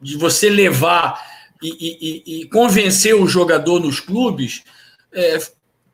de 0.00 0.16
você 0.16 0.48
levar 0.48 1.20
e, 1.62 1.68
e, 1.68 2.40
e, 2.42 2.48
convencer 2.48 3.14
o 3.14 3.26
jogador 3.26 3.80
nos 3.80 4.00
clubes 4.00 4.62
é, 5.12 5.38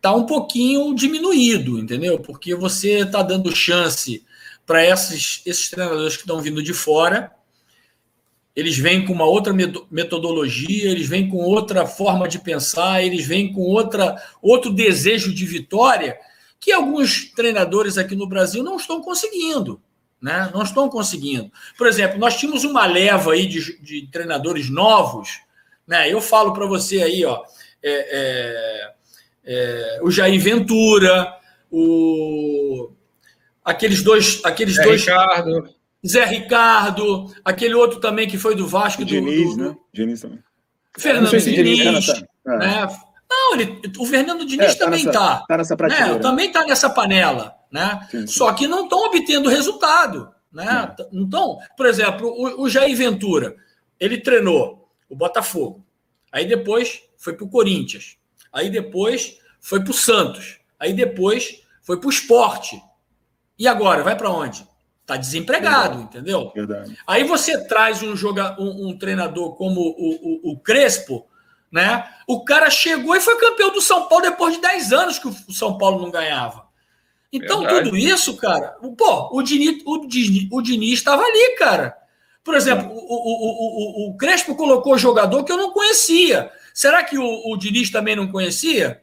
tá 0.01 0.15
um 0.15 0.27
pouquinho 0.27 0.95
diminuído, 0.95 1.79
entendeu? 1.79 2.21
Porque 2.21 2.55
você 2.55 3.01
está 3.01 3.23
dando 3.23 3.55
chance 3.55 4.25
para 4.65 4.85
esses, 4.85 5.43
esses 5.45 5.71
treinadores 5.71 6.15
que 6.15 6.23
estão 6.23 6.41
vindo 6.41 6.63
de 6.63 6.73
fora. 6.73 7.33
Eles 8.57 8.79
vêm 8.79 9.05
com 9.05 9.13
uma 9.13 9.27
outra 9.27 9.53
metodologia, 9.91 10.91
eles 10.91 11.07
vêm 11.07 11.29
com 11.29 11.37
outra 11.37 11.87
forma 11.87 12.27
de 12.27 12.39
pensar, 12.39 13.05
eles 13.05 13.27
vêm 13.27 13.53
com 13.53 13.61
outra, 13.61 14.17
outro 14.41 14.73
desejo 14.73 15.35
de 15.35 15.45
vitória 15.45 16.19
que 16.59 16.73
alguns 16.73 17.31
treinadores 17.33 17.99
aqui 17.99 18.17
no 18.17 18.27
Brasil 18.27 18.65
não 18.65 18.77
estão 18.77 19.03
conseguindo. 19.03 19.81
Né? 20.21 20.51
Não 20.55 20.63
estão 20.63 20.89
conseguindo. 20.89 21.53
Por 21.77 21.87
exemplo, 21.87 22.19
nós 22.19 22.37
tínhamos 22.37 22.65
uma 22.65 22.87
leva 22.87 23.35
aí 23.35 23.47
de, 23.47 23.79
de 23.81 24.09
treinadores 24.11 24.71
novos. 24.71 25.41
Né? 25.87 26.11
Eu 26.11 26.21
falo 26.23 26.55
para 26.55 26.65
você 26.65 27.03
aí, 27.03 27.25
ó, 27.27 27.45
é, 27.83 27.93
é, 27.93 28.95
é, 29.45 30.01
o 30.03 30.11
Jair 30.11 30.41
Ventura, 30.41 31.37
o 31.71 32.91
aqueles 33.63 34.03
dois, 34.03 34.41
aqueles 34.45 34.77
Zé 34.77 34.83
dois 34.83 35.03
Ricardo. 35.03 35.76
Zé 36.07 36.25
Ricardo, 36.25 37.33
aquele 37.45 37.75
outro 37.75 38.01
também 38.01 38.29
que 38.29 38.39
foi 38.39 38.55
do 38.55 38.67
Vasco, 38.67 39.05
do, 39.05 39.09
Diniz, 39.09 39.57
do, 39.57 39.63
né? 39.63 39.77
Diniz 39.93 40.21
também. 40.21 40.39
Fernando 40.99 41.31
Diniz, 41.31 41.79
Diniz 41.79 42.07
tá 42.07 42.57
né? 42.59 42.89
Não, 43.29 43.55
ele, 43.55 43.83
o 43.99 44.07
Fernando 44.07 44.47
Diniz 44.47 44.73
é, 44.73 44.75
tá 44.75 44.85
também 44.85 45.05
nessa, 45.05 45.19
tá. 45.19 45.45
Tá 45.49 45.57
nessa 45.59 45.77
prateleira. 45.77 46.15
Né? 46.15 46.21
Também 46.21 46.53
tá 46.53 46.65
nessa 46.65 46.89
panela, 46.89 47.55
né? 47.71 48.07
Sim, 48.11 48.21
sim. 48.21 48.27
Só 48.27 48.53
que 48.53 48.67
não 48.67 48.85
estão 48.85 49.01
obtendo 49.05 49.49
resultado, 49.49 50.31
né? 50.53 50.95
Então, 51.13 51.59
por 51.77 51.87
exemplo, 51.87 52.29
o, 52.29 52.63
o 52.63 52.69
Jair 52.69 52.97
Ventura, 52.97 53.57
ele 53.99 54.19
treinou 54.19 54.89
o 55.09 55.17
Botafogo, 55.17 55.85
aí 56.31 56.47
depois 56.47 57.03
foi 57.19 57.35
para 57.35 57.45
o 57.45 57.51
Corinthians, 57.51 58.17
Aí 58.57 58.71
depois 58.71 59.39
foi 59.61 59.83
para 59.83 59.91
o 59.91 59.95
Santos. 59.95 60.59
Aí 60.81 60.95
depois 60.95 61.63
foi 61.83 62.01
para 62.01 62.07
o 62.07 62.11
esporte. 62.11 62.83
E 63.59 63.69
agora, 63.69 64.03
vai 64.03 64.17
para 64.17 64.31
onde? 64.31 64.67
Está 65.07 65.17
desempregado, 65.17 65.99
Verdade. 65.99 66.03
entendeu? 66.03 66.53
Verdade. 66.53 66.99
Aí 67.07 67.23
você 67.23 67.65
traz 67.65 68.03
um, 68.03 68.17
joga, 68.17 68.61
um, 68.61 68.89
um 68.89 68.99
treinador 68.99 69.55
como 69.55 69.81
o, 69.81 70.51
o, 70.51 70.51
o, 70.51 70.59
Crespo, 70.59 71.25
né? 71.71 72.05
O 72.27 72.45
cara 72.45 72.69
chegou 72.71 73.15
e 73.15 73.21
foi 73.21 73.39
campeão 73.39 73.73
do 73.73 73.81
São 73.81 74.09
Paulo 74.09 74.25
depois 74.25 74.57
de 74.57 74.61
10 74.61 74.93
anos 74.93 75.19
que 75.21 75.29
o 75.29 75.53
São 75.53 75.79
Paulo 75.79 76.03
não 76.03 76.11
ganhava. 76.11 76.67
Então, 77.33 77.61
Verdade. 77.61 77.85
tudo 77.85 77.97
isso, 77.97 78.37
cara, 78.37 78.77
pô, 78.99 79.29
o 79.31 79.43
Diniz, 79.45 79.81
o 79.87 80.09
Diniz, 80.09 80.49
o 80.51 80.61
Diniz 80.61 80.95
estava 80.95 81.23
ali, 81.23 81.55
cara. 81.57 81.97
Por 82.43 82.57
exemplo, 82.57 82.89
o, 82.93 82.99
o, 82.99 84.09
o, 84.09 84.11
o, 84.11 84.17
Crespo 84.17 84.57
colocou 84.57 84.99
jogador 84.99 85.45
que 85.45 85.53
eu 85.53 85.57
não 85.57 85.71
conhecia. 85.71 86.51
Será 86.75 87.05
que 87.05 87.17
o, 87.17 87.53
o 87.53 87.57
Diniz 87.57 87.91
também 87.91 88.17
não 88.17 88.27
conhecia? 88.27 89.01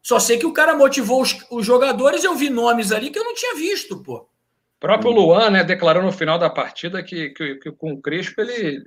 Só 0.00 0.20
sei 0.20 0.38
que 0.38 0.46
o 0.46 0.52
cara 0.52 0.76
motivou 0.76 1.20
os, 1.20 1.36
os 1.50 1.66
jogadores, 1.66 2.22
eu 2.22 2.36
vi 2.36 2.48
nomes 2.48 2.92
ali 2.92 3.10
que 3.10 3.18
eu 3.18 3.24
não 3.24 3.34
tinha 3.34 3.56
visto, 3.56 4.00
pô. 4.04 4.29
O 4.80 4.86
próprio 4.86 5.10
Luan, 5.10 5.50
né, 5.50 5.62
declarou 5.62 6.02
no 6.02 6.10
final 6.10 6.38
da 6.38 6.48
partida 6.48 7.02
que, 7.02 7.28
que, 7.30 7.56
que 7.56 7.70
com 7.70 7.92
o 7.92 8.00
Crespo 8.00 8.40
ele 8.40 8.82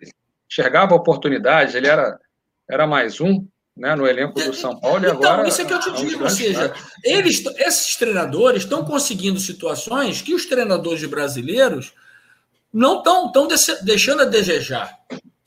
enxergava 0.49 0.95
oportunidades, 0.95 1.75
ele 1.75 1.87
era, 1.87 2.19
era 2.67 2.87
mais 2.87 3.21
um 3.21 3.45
né, 3.77 3.95
no 3.95 4.07
elenco 4.07 4.39
do 4.39 4.55
São 4.55 4.79
Paulo 4.79 5.05
e 5.05 5.07
então, 5.07 5.17
agora. 5.17 5.47
Isso 5.47 5.61
é 5.61 5.65
que 5.65 5.73
eu 5.73 5.79
te 5.79 5.91
digo, 5.93 6.23
ou 6.23 6.29
seja, 6.31 6.73
eles, 7.03 7.43
esses 7.57 7.95
treinadores 7.95 8.63
estão 8.63 8.83
conseguindo 8.83 9.39
situações 9.39 10.19
que 10.19 10.33
os 10.33 10.47
treinadores 10.47 11.05
brasileiros 11.05 11.93
não 12.71 12.97
estão 12.97 13.47
deixando 13.83 14.23
a 14.23 14.25
desejar. 14.25 14.97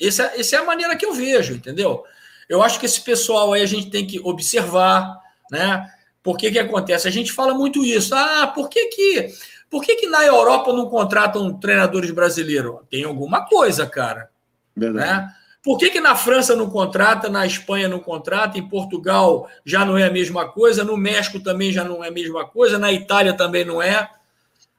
Essa, 0.01 0.33
essa 0.37 0.57
é 0.57 0.59
a 0.61 0.65
maneira 0.65 0.95
que 0.95 1.05
eu 1.05 1.13
vejo, 1.13 1.55
entendeu? 1.55 2.05
Eu 2.49 2.63
acho 2.63 2.79
que 2.79 2.87
esse 2.87 3.01
pessoal 3.01 3.53
aí 3.53 3.63
a 3.63 3.67
gente 3.67 3.91
tem 3.91 4.07
que 4.07 4.21
observar, 4.21 5.19
né? 5.51 5.91
Por 6.23 6.37
que 6.37 6.51
que 6.51 6.59
acontece? 6.59 7.09
A 7.09 7.11
gente 7.11 7.33
fala 7.33 7.55
muito 7.55 7.85
isso. 7.85 8.15
Ah, 8.15 8.47
por 8.49 8.69
que 8.69 8.87
que, 8.87 9.29
por 9.71 9.83
que, 9.83 9.97
que 9.97 10.07
na 10.07 10.25
Europa 10.25 10.73
não 10.73 10.89
contratam 10.89 11.53
treinadores 11.59 12.11
brasileiros? 12.11 12.81
Tem 12.91 13.05
alguma 13.05 13.47
coisa, 13.47 13.87
cara. 13.87 14.31
Verdade. 14.77 15.07
Né? 15.07 15.33
Por 15.63 15.79
que, 15.79 15.91
que 15.91 16.01
na 16.01 16.15
França 16.15 16.55
não 16.55 16.71
contrata, 16.71 17.29
na 17.29 17.45
Espanha 17.45 17.89
não 17.89 17.99
contrata, 17.99 18.57
em 18.57 18.69
Portugal 18.69 19.49
já 19.65 19.85
não 19.85 19.99
é 19.99 20.05
a 20.05 20.11
mesma 20.11 20.47
coisa, 20.49 20.85
no 20.85 20.97
México 20.97 21.41
também 21.41 21.73
já 21.73 21.83
não 21.83 22.05
é 22.05 22.09
a 22.09 22.13
mesma 22.13 22.47
coisa, 22.47 22.79
na 22.79 22.93
Itália 22.93 23.33
também 23.33 23.65
não 23.65 23.83
é? 23.83 24.09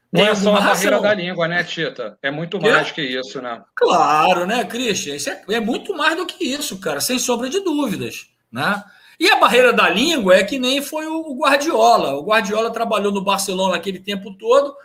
Não 0.09 0.25
é 0.25 0.33
só 0.33 0.55
a 0.55 0.61
barreira 0.61 1.01
da 1.01 1.13
língua, 1.13 1.47
né, 1.47 1.61
Tita? 1.63 2.17
É 2.21 2.31
muito 2.31 2.61
mais 2.61 2.91
que, 2.91 3.05
que 3.05 3.19
isso, 3.19 3.41
né? 3.41 3.61
Claro, 3.75 4.45
né, 4.45 4.63
Christian? 4.63 5.15
Isso 5.15 5.29
é, 5.29 5.43
é, 5.49 5.59
muito 5.59 5.93
mais 5.93 6.15
do 6.15 6.25
que 6.25 6.45
isso, 6.45 6.79
cara, 6.79 7.01
sem 7.01 7.19
sombra 7.19 7.49
de 7.49 7.59
dúvidas, 7.59 8.29
né? 8.49 8.81
E 9.19 9.29
a 9.29 9.37
barreira 9.37 9.73
da 9.73 9.89
língua 9.89 10.35
é 10.35 10.43
que 10.43 10.59
nem 10.59 10.81
foi 10.81 11.07
o 11.07 11.35
Guardiola. 11.35 12.15
O 12.15 12.23
Guardiola 12.23 12.71
trabalhou 12.71 13.11
no 13.11 13.23
Barcelona 13.23 13.75
aquele 13.75 13.99
tempo 13.99 14.33
todo, 14.37 14.75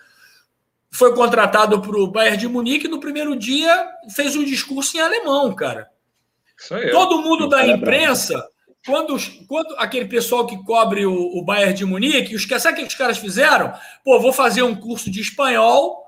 foi 0.90 1.14
contratado 1.14 1.80
para 1.80 1.96
o 1.96 2.06
Bayern 2.06 2.38
de 2.38 2.48
Munique, 2.48 2.88
no 2.88 3.00
primeiro 3.00 3.36
dia 3.36 3.88
fez 4.14 4.36
um 4.36 4.44
discurso 4.44 4.96
em 4.96 5.00
alemão, 5.00 5.54
cara. 5.54 5.88
Todo 6.90 7.22
mundo 7.22 7.48
da 7.48 7.66
imprensa 7.66 8.42
quando, 8.84 9.16
quando 9.46 9.76
aquele 9.78 10.06
pessoal 10.06 10.46
que 10.46 10.60
cobre 10.64 11.06
o, 11.06 11.38
o 11.38 11.44
Bayern 11.44 11.74
de 11.74 11.84
Munique, 11.84 12.34
os, 12.34 12.46
sabe 12.60 12.78
o 12.78 12.82
que 12.82 12.88
os 12.88 12.94
caras 12.94 13.18
fizeram? 13.18 13.72
Pô, 14.04 14.18
vou 14.20 14.32
fazer 14.32 14.62
um 14.62 14.74
curso 14.74 15.10
de 15.10 15.20
espanhol 15.20 16.01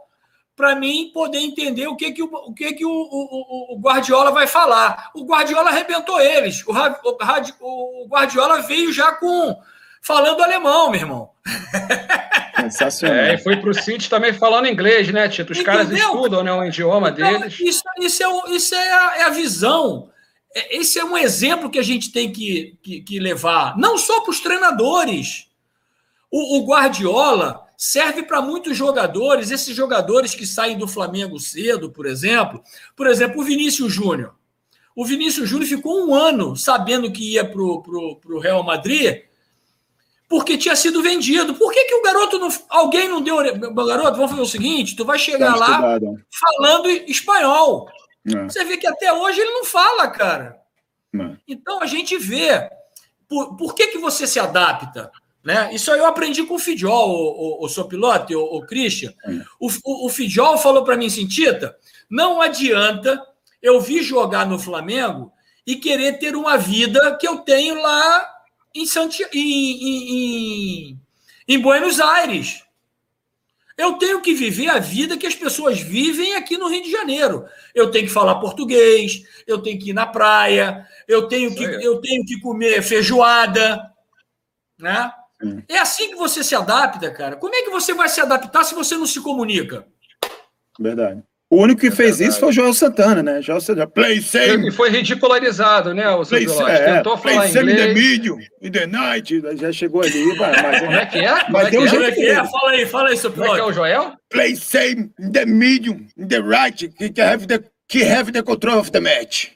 para 0.56 0.76
mim 0.76 1.10
poder 1.12 1.38
entender 1.38 1.86
o 1.88 1.96
que, 1.96 2.12
que, 2.12 2.22
o, 2.22 2.26
o, 2.26 2.54
que, 2.54 2.72
que 2.72 2.84
o, 2.84 2.90
o, 2.90 3.74
o, 3.74 3.78
Guardiola 3.78 4.30
vai 4.30 4.46
falar. 4.46 5.10
O 5.14 5.24
Guardiola 5.24 5.70
arrebentou 5.70 6.20
eles. 6.20 6.64
O, 6.66 6.72
o, 6.72 8.04
o 8.04 8.08
Guardiola 8.08 8.62
veio 8.62 8.92
já 8.92 9.12
com 9.12 9.58
falando 10.00 10.42
alemão, 10.42 10.90
meu 10.90 11.00
irmão. 11.00 11.30
Sensacional. 12.60 13.16
É, 13.16 13.34
e 13.34 13.38
foi 13.38 13.56
para 13.56 13.70
o 13.70 13.74
City 13.74 14.08
também 14.08 14.32
falando 14.32 14.68
inglês, 14.68 15.12
né, 15.12 15.28
Tito? 15.28 15.52
Os 15.52 15.58
Entendeu? 15.58 15.84
caras 15.84 15.90
estudam 15.90 16.42
né, 16.44 16.52
o 16.52 16.64
idioma 16.64 17.10
então, 17.10 17.38
deles. 17.38 17.58
Isso, 17.58 17.82
isso, 18.00 18.22
é, 18.22 18.54
isso 18.54 18.74
é, 18.74 18.92
a, 18.92 19.16
é 19.18 19.22
a 19.24 19.30
visão 19.30 20.08
é, 20.54 20.76
esse 20.76 20.98
é 20.98 21.04
um 21.04 21.18
exemplo 21.18 21.68
que 21.68 21.78
a 21.78 21.82
gente 21.82 22.12
tem 22.12 22.30
que, 22.30 22.78
que, 22.80 23.00
que 23.00 23.18
levar, 23.18 23.76
não 23.76 23.98
só 23.98 24.20
para 24.20 24.30
os 24.30 24.40
treinadores. 24.40 25.48
O, 26.30 26.58
o 26.58 26.66
Guardiola 26.66 27.63
serve 27.84 28.22
para 28.22 28.40
muitos 28.40 28.74
jogadores, 28.74 29.50
esses 29.50 29.76
jogadores 29.76 30.34
que 30.34 30.46
saem 30.46 30.78
do 30.78 30.88
Flamengo 30.88 31.38
cedo, 31.38 31.90
por 31.90 32.06
exemplo. 32.06 32.62
Por 32.96 33.06
exemplo, 33.06 33.42
o 33.42 33.44
Vinícius 33.44 33.92
Júnior. 33.92 34.34
O 34.96 35.04
Vinícius 35.04 35.46
Júnior 35.46 35.68
ficou 35.68 36.08
um 36.08 36.14
ano 36.14 36.56
sabendo 36.56 37.12
que 37.12 37.32
ia 37.34 37.44
para 37.44 37.60
o 37.60 38.38
Real 38.40 38.62
Madrid, 38.62 39.24
porque 40.26 40.56
tinha 40.56 40.74
sido 40.74 41.02
vendido. 41.02 41.54
Por 41.56 41.72
que, 41.74 41.84
que 41.84 41.94
o 41.94 42.02
garoto 42.02 42.38
não. 42.38 42.48
Alguém 42.70 43.06
não 43.06 43.20
deu. 43.20 43.36
Garoto, 43.36 44.16
vamos 44.16 44.30
fazer 44.30 44.42
o 44.42 44.46
seguinte: 44.46 44.96
tu 44.96 45.04
vai 45.04 45.18
chegar 45.18 45.52
tá 45.52 45.58
lá 45.58 45.98
falando 46.58 46.88
espanhol. 46.88 47.86
Não. 48.24 48.48
Você 48.48 48.64
vê 48.64 48.78
que 48.78 48.86
até 48.86 49.12
hoje 49.12 49.40
ele 49.40 49.50
não 49.50 49.64
fala, 49.64 50.08
cara. 50.08 50.56
Não. 51.12 51.36
Então 51.46 51.82
a 51.82 51.86
gente 51.86 52.16
vê. 52.16 52.66
Por, 53.28 53.56
por 53.56 53.74
que, 53.74 53.88
que 53.88 53.98
você 53.98 54.26
se 54.26 54.40
adapta? 54.40 55.10
Né? 55.44 55.74
Isso 55.74 55.92
aí 55.92 55.98
eu 55.98 56.06
aprendi 56.06 56.42
com 56.44 56.54
o 56.54 56.58
Fidjol, 56.58 57.10
o, 57.10 57.62
o, 57.62 57.66
o 57.66 57.68
seu 57.68 57.84
piloto, 57.84 58.32
o, 58.32 58.56
o 58.56 58.66
Christian. 58.66 59.12
O, 59.60 59.68
o, 59.84 60.06
o 60.06 60.08
Fidjol 60.08 60.56
falou 60.56 60.82
para 60.84 60.96
mim 60.96 61.06
assim, 61.06 61.26
Tita, 61.26 61.76
não 62.08 62.40
adianta 62.40 63.22
eu 63.62 63.78
vir 63.78 64.02
jogar 64.02 64.46
no 64.46 64.58
Flamengo 64.58 65.30
e 65.66 65.76
querer 65.76 66.18
ter 66.18 66.34
uma 66.34 66.56
vida 66.56 67.16
que 67.20 67.28
eu 67.28 67.38
tenho 67.38 67.80
lá 67.80 68.26
em, 68.74 68.86
Santiago, 68.86 69.32
em, 69.34 70.90
em, 70.90 71.00
em 71.46 71.58
Buenos 71.58 72.00
Aires. 72.00 72.64
Eu 73.76 73.94
tenho 73.94 74.22
que 74.22 74.32
viver 74.34 74.68
a 74.68 74.78
vida 74.78 75.16
que 75.16 75.26
as 75.26 75.34
pessoas 75.34 75.80
vivem 75.80 76.36
aqui 76.36 76.56
no 76.56 76.68
Rio 76.68 76.84
de 76.84 76.90
Janeiro. 76.90 77.44
Eu 77.74 77.90
tenho 77.90 78.06
que 78.06 78.12
falar 78.12 78.36
português, 78.36 79.24
eu 79.46 79.60
tenho 79.60 79.78
que 79.78 79.90
ir 79.90 79.94
na 79.94 80.06
praia, 80.06 80.86
eu 81.08 81.28
tenho 81.28 81.54
que, 81.54 81.64
eu 81.64 82.00
tenho 82.00 82.24
que 82.24 82.40
comer 82.40 82.82
feijoada, 82.82 83.92
né? 84.78 85.12
É 85.68 85.78
assim 85.78 86.10
que 86.10 86.16
você 86.16 86.42
se 86.42 86.54
adapta, 86.54 87.10
cara. 87.10 87.36
Como 87.36 87.54
é 87.54 87.62
que 87.62 87.70
você 87.70 87.94
vai 87.94 88.08
se 88.08 88.20
adaptar 88.20 88.64
se 88.64 88.74
você 88.74 88.96
não 88.96 89.06
se 89.06 89.20
comunica? 89.20 89.86
Verdade. 90.78 91.22
O 91.50 91.62
único 91.62 91.82
que 91.82 91.86
é 91.86 91.90
fez 91.90 92.18
verdade. 92.18 92.30
isso 92.30 92.40
foi 92.40 92.48
o 92.48 92.52
Joel 92.52 92.74
Santana, 92.74 93.22
né? 93.22 93.40
Joel 93.40 93.60
Santana, 93.60 93.86
play 93.86 94.20
same. 94.20 94.68
E 94.68 94.72
foi 94.72 94.90
ridicularizado, 94.90 95.94
né, 95.94 96.08
o 96.10 96.24
play, 96.24 96.46
é, 96.68 96.96
Tentou 96.96 97.16
play 97.18 97.34
falar 97.34 97.48
same 97.48 97.72
inglês. 97.72 97.90
in 97.90 97.94
the 97.94 98.00
medium, 98.00 98.38
in 98.60 98.70
the 98.72 98.86
night. 98.86 99.42
Já 99.56 99.70
chegou 99.70 100.02
ali. 100.02 100.36
Mas, 100.36 100.80
como 100.80 100.92
é 100.92 101.06
que 101.06 101.18
é? 101.18 101.50
Mas 101.50 101.70
deu 101.70 101.82
é 101.82 101.84
um 101.84 101.88
jeito 101.88 102.14
que 102.14 102.26
é? 102.26 102.44
Fala 102.44 102.70
aí, 102.70 102.86
fala 102.86 103.08
aí, 103.10 103.16
seu 103.16 103.30
Como 103.30 103.44
é 103.44 103.50
que 103.50 103.60
é 103.60 103.64
o 103.64 103.72
Joel? 103.72 104.12
Play 104.30 104.56
same 104.56 105.12
in 105.20 105.30
the 105.30 105.46
medium, 105.46 106.06
in 106.18 106.26
the 106.26 106.40
right, 106.40 106.92
he 106.98 107.12
have 107.20 107.46
the, 107.46 107.62
he 107.92 108.02
have 108.02 108.32
the 108.32 108.42
control 108.42 108.80
of 108.80 108.90
the 108.90 109.00
match. 109.00 109.53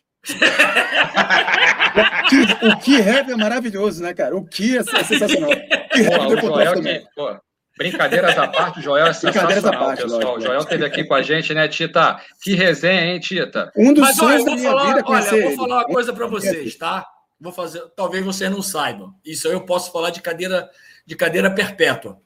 O 2.63 2.77
que 2.81 2.97
have 2.97 3.33
é 3.33 3.37
maravilhoso, 3.37 4.03
né, 4.03 4.13
cara? 4.15 4.37
O 4.37 4.45
que 4.45 4.77
é 4.79 4.83
sensacional. 4.83 5.51
O 5.51 5.89
que 5.89 6.05
control 6.05 6.55
of 6.55 6.83
the 6.83 6.93
match. 6.95 7.05
Pô. 7.15 7.39
Brincadeiras 7.79 8.37
à 8.37 8.49
parte, 8.49 8.81
o 8.81 8.83
Joel 8.83 9.07
é 9.07 9.13
sensacional, 9.13 9.73
parte, 9.73 10.03
pessoal. 10.03 10.21
Lógico, 10.21 10.39
o 10.39 10.41
Joel 10.41 10.59
esteve 10.59 10.85
aqui 10.85 11.05
com 11.05 11.15
a 11.15 11.23
gente, 11.23 11.55
né, 11.55 11.69
Tita? 11.69 12.21
Que 12.43 12.57
resenha, 12.57 13.05
hein, 13.05 13.21
Tita? 13.21 13.73
Um 13.77 13.95
dos 13.95 14.03
Mas, 14.03 14.17
sonhos 14.17 14.43
olha, 14.43 14.51
da 14.51 14.57
minha 14.57 14.71
falar, 14.71 14.87
vida 14.87 14.99
é 14.99 15.05
Olha, 15.07 15.37
eu 15.37 15.49
vou 15.49 15.57
falar 15.57 15.77
uma 15.77 15.85
coisa 15.85 16.13
para 16.13 16.27
vocês, 16.27 16.75
tá? 16.75 17.07
Vou 17.41 17.53
fazer, 17.53 17.81
talvez 17.95 18.25
vocês 18.25 18.51
não 18.51 18.61
saibam. 18.61 19.15
Isso 19.25 19.47
eu 19.47 19.61
posso 19.61 19.93
falar 19.93 20.11
de 20.11 20.21
cadeira 20.21 20.69
de 21.07 21.15
cadeira 21.15 21.55
perpétua. 21.55 22.21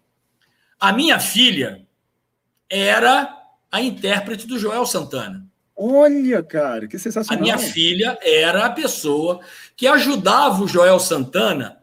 A 0.81 0.93
minha 0.93 1.21
filha 1.21 1.87
era 2.69 3.33
a 3.71 3.81
intérprete 3.81 4.47
do 4.47 4.59
Joel 4.59 4.85
Santana. 4.87 5.47
Olha, 5.77 6.43
cara, 6.43 6.87
que 6.87 6.99
sensacional. 6.99 7.39
A 7.39 7.43
minha 7.43 7.59
filha 7.59 8.19
era 8.23 8.67
a 8.67 8.71
pessoa 8.71 9.41
que 9.77 9.87
ajudava 9.87 10.63
o 10.63 10.69
Joel 10.69 11.01
Santana 11.01 11.79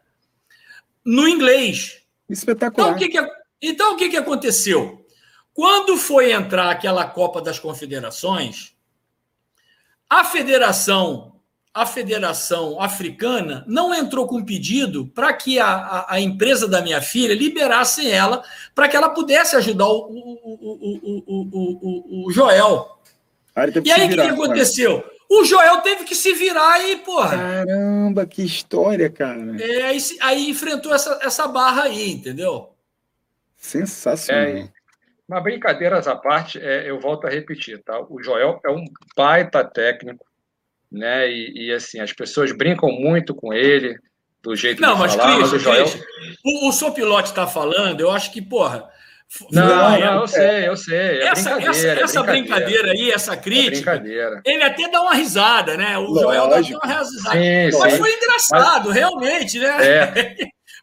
no 1.04 1.28
inglês. 1.28 2.02
Espetacular. 2.30 2.90
Então, 2.90 2.96
o 2.96 3.00
que, 3.00 3.10
que, 3.10 3.32
então, 3.62 3.94
o 3.94 3.98
que, 3.98 4.10
que 4.10 4.18
aconteceu? 4.18 5.06
Quando 5.54 5.98
foi 5.98 6.32
entrar 6.32 6.70
aquela 6.70 7.04
Copa 7.06 7.42
das 7.42 7.60
Confederações, 7.60 8.74
a 10.10 10.24
federação, 10.24 11.36
a 11.74 11.86
Federação 11.86 12.82
Africana 12.82 13.64
não 13.68 13.94
entrou 13.94 14.26
com 14.26 14.44
pedido 14.44 15.08
para 15.08 15.34
que 15.34 15.60
a, 15.60 15.68
a, 15.68 16.16
a, 16.16 16.20
empresa 16.20 16.68
da 16.68 16.82
minha 16.82 17.02
filha 17.02 17.36
liberasse 17.36 18.10
ela 18.10 18.44
para 18.74 18.88
que 18.88 18.96
ela 18.96 19.10
pudesse 19.10 19.56
ajudar 19.56 19.88
o, 19.88 20.08
o, 20.12 20.58
o, 21.82 22.28
o 22.28 22.32
Joel. 22.32 22.99
E 23.84 23.92
aí, 23.92 24.06
o 24.06 24.10
que, 24.10 24.16
que 24.16 24.22
aconteceu? 24.22 25.04
O 25.30 25.44
Joel 25.44 25.82
teve 25.82 26.06
que 26.06 26.16
se 26.16 26.34
virar 26.34 26.84
e, 26.84 26.98
porra. 26.98 27.38
Caramba, 27.38 28.26
que 28.26 28.42
história, 28.42 29.10
cara. 29.10 29.62
É, 29.62 29.84
aí, 29.84 29.98
aí 30.22 30.50
enfrentou 30.50 30.94
essa, 30.94 31.20
essa 31.22 31.48
barra 31.48 31.84
aí, 31.84 32.12
entendeu? 32.12 32.74
Sensacional. 33.56 34.44
É, 34.44 34.70
mas 35.28 35.44
brincadeiras 35.44 36.08
à 36.08 36.16
parte, 36.16 36.58
é, 36.60 36.90
eu 36.90 37.00
volto 37.00 37.28
a 37.28 37.30
repetir, 37.30 37.80
tá? 37.84 38.00
O 38.10 38.24
Joel 38.24 38.60
é 38.66 38.72
um 38.72 38.84
baita 39.16 39.64
técnico, 39.64 40.26
né? 40.92 41.30
E, 41.30 41.68
e 41.68 41.74
assim, 41.74 42.00
as 42.00 42.12
pessoas 42.12 42.52
brincam 42.52 42.90
muito 42.90 43.36
com 43.36 43.54
ele, 43.54 44.00
do 44.42 44.56
jeito 44.56 44.82
não, 44.82 44.96
de 44.96 45.00
mas, 45.00 45.14
falar, 45.14 45.36
Cris, 45.36 45.40
mas 45.42 45.54
o 45.54 45.60
Joel... 45.60 45.86
o, 46.44 46.70
o 46.70 46.72
seu 46.72 46.92
pilote 46.92 47.30
está 47.30 47.46
falando, 47.46 48.02
eu 48.02 48.10
acho 48.10 48.32
que, 48.32 48.42
porra... 48.42 48.90
Não, 49.52 50.00
não, 50.00 50.22
eu 50.22 50.28
sei, 50.28 50.68
eu 50.68 50.76
sei. 50.76 50.98
É 50.98 51.28
essa, 51.28 51.56
brincadeira, 51.56 51.70
essa, 51.70 51.88
é 51.88 52.04
essa 52.04 52.24
brincadeira. 52.24 52.84
brincadeira. 52.84 52.92
aí, 52.92 53.12
essa 53.12 53.38
crítica, 53.38 53.94
é 53.94 54.42
ele 54.44 54.64
até 54.64 54.90
dá 54.90 55.02
uma 55.02 55.14
risada, 55.14 55.78
né? 55.78 55.98
O 56.00 56.02
Lógico. 56.02 56.22
Joel 56.22 56.48
dá 56.48 56.56
uma 56.56 57.00
risada. 57.00 57.06
Sim, 57.06 57.78
mas 57.78 57.94
sim. 57.94 58.00
foi 58.00 58.14
engraçado, 58.14 58.90
mas, 58.90 58.96
realmente, 58.96 59.60
né? 59.60 59.88
É. 59.88 60.36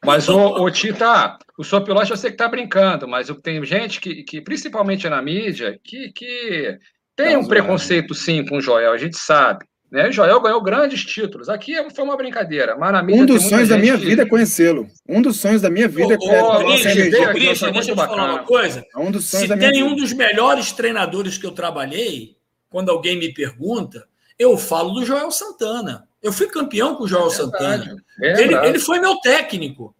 Mas, 0.05 0.29
o, 0.31 0.39
o 0.39 0.71
Tita, 0.71 1.37
o 1.59 1.65
seu 1.65 1.83
piloto 1.83 2.13
eu 2.13 2.17
sei 2.17 2.31
que 2.31 2.35
está 2.35 2.47
brincando, 2.47 3.09
mas 3.09 3.29
tem 3.43 3.65
gente 3.65 4.01
que, 4.01 4.23
que, 4.23 4.41
principalmente 4.41 5.09
na 5.09 5.21
mídia, 5.21 5.81
que, 5.83 6.13
que 6.13 6.79
tem 7.17 7.33
tá 7.33 7.39
um 7.39 7.49
preconceito 7.49 8.15
sim 8.15 8.45
com 8.45 8.59
o 8.59 8.61
Joel, 8.61 8.93
a 8.93 8.99
gente 8.99 9.17
sabe. 9.17 9.65
Né? 9.91 10.09
O 10.09 10.13
Joel 10.13 10.41
ganhou 10.41 10.61
grandes 10.61 11.05
títulos. 11.05 11.49
Aqui 11.49 11.75
foi 11.95 12.05
uma 12.05 12.17
brincadeira, 12.17 12.77
mas 12.77 12.93
na 12.93 13.03
mídia. 13.03 13.23
Um 13.23 13.27
dos 13.27 13.49
sonhos 13.49 13.69
da 13.69 13.79
minha 13.79 13.97
que... 13.97 14.05
vida 14.05 14.23
é 14.23 14.27
conhecê-lo. 14.27 14.89
Um 15.09 15.23
dos 15.23 15.37
sonhos 15.37 15.63
da 15.63 15.71
minha 15.71 15.89
vida 15.89 16.15
é 16.15 16.17
oh, 16.21 16.59
Christian, 16.59 17.33
Christian, 17.33 17.73
deixa 17.73 17.91
eu 17.93 17.95
te 17.95 17.95
falar 17.95 18.33
uma 18.33 18.43
coisa. 18.43 18.85
É 18.95 18.99
um 18.99 19.11
dos 19.11 19.27
sonhos 19.27 19.45
Se 19.45 19.49
da 19.49 19.57
minha 19.57 19.71
tem 19.71 19.83
vida. 19.83 19.95
um 19.95 19.97
dos 19.97 20.13
melhores 20.13 20.73
treinadores 20.73 21.39
que 21.39 21.47
eu 21.47 21.53
trabalhei, 21.53 22.37
quando 22.69 22.91
alguém 22.91 23.17
me 23.19 23.33
pergunta, 23.33 24.07
eu 24.39 24.59
falo 24.59 24.91
do 24.91 25.05
Joel 25.05 25.31
Santana. 25.31 26.09
Eu 26.21 26.33
fui 26.33 26.49
campeão 26.49 26.97
com 26.97 27.05
o 27.05 27.09
Joel 27.09 27.29
é 27.29 27.31
Santana. 27.31 27.97
É 28.21 28.43
ele, 28.43 28.55
ele 28.55 28.79
foi 28.81 28.99
meu 28.99 29.17
técnico. 29.21 29.95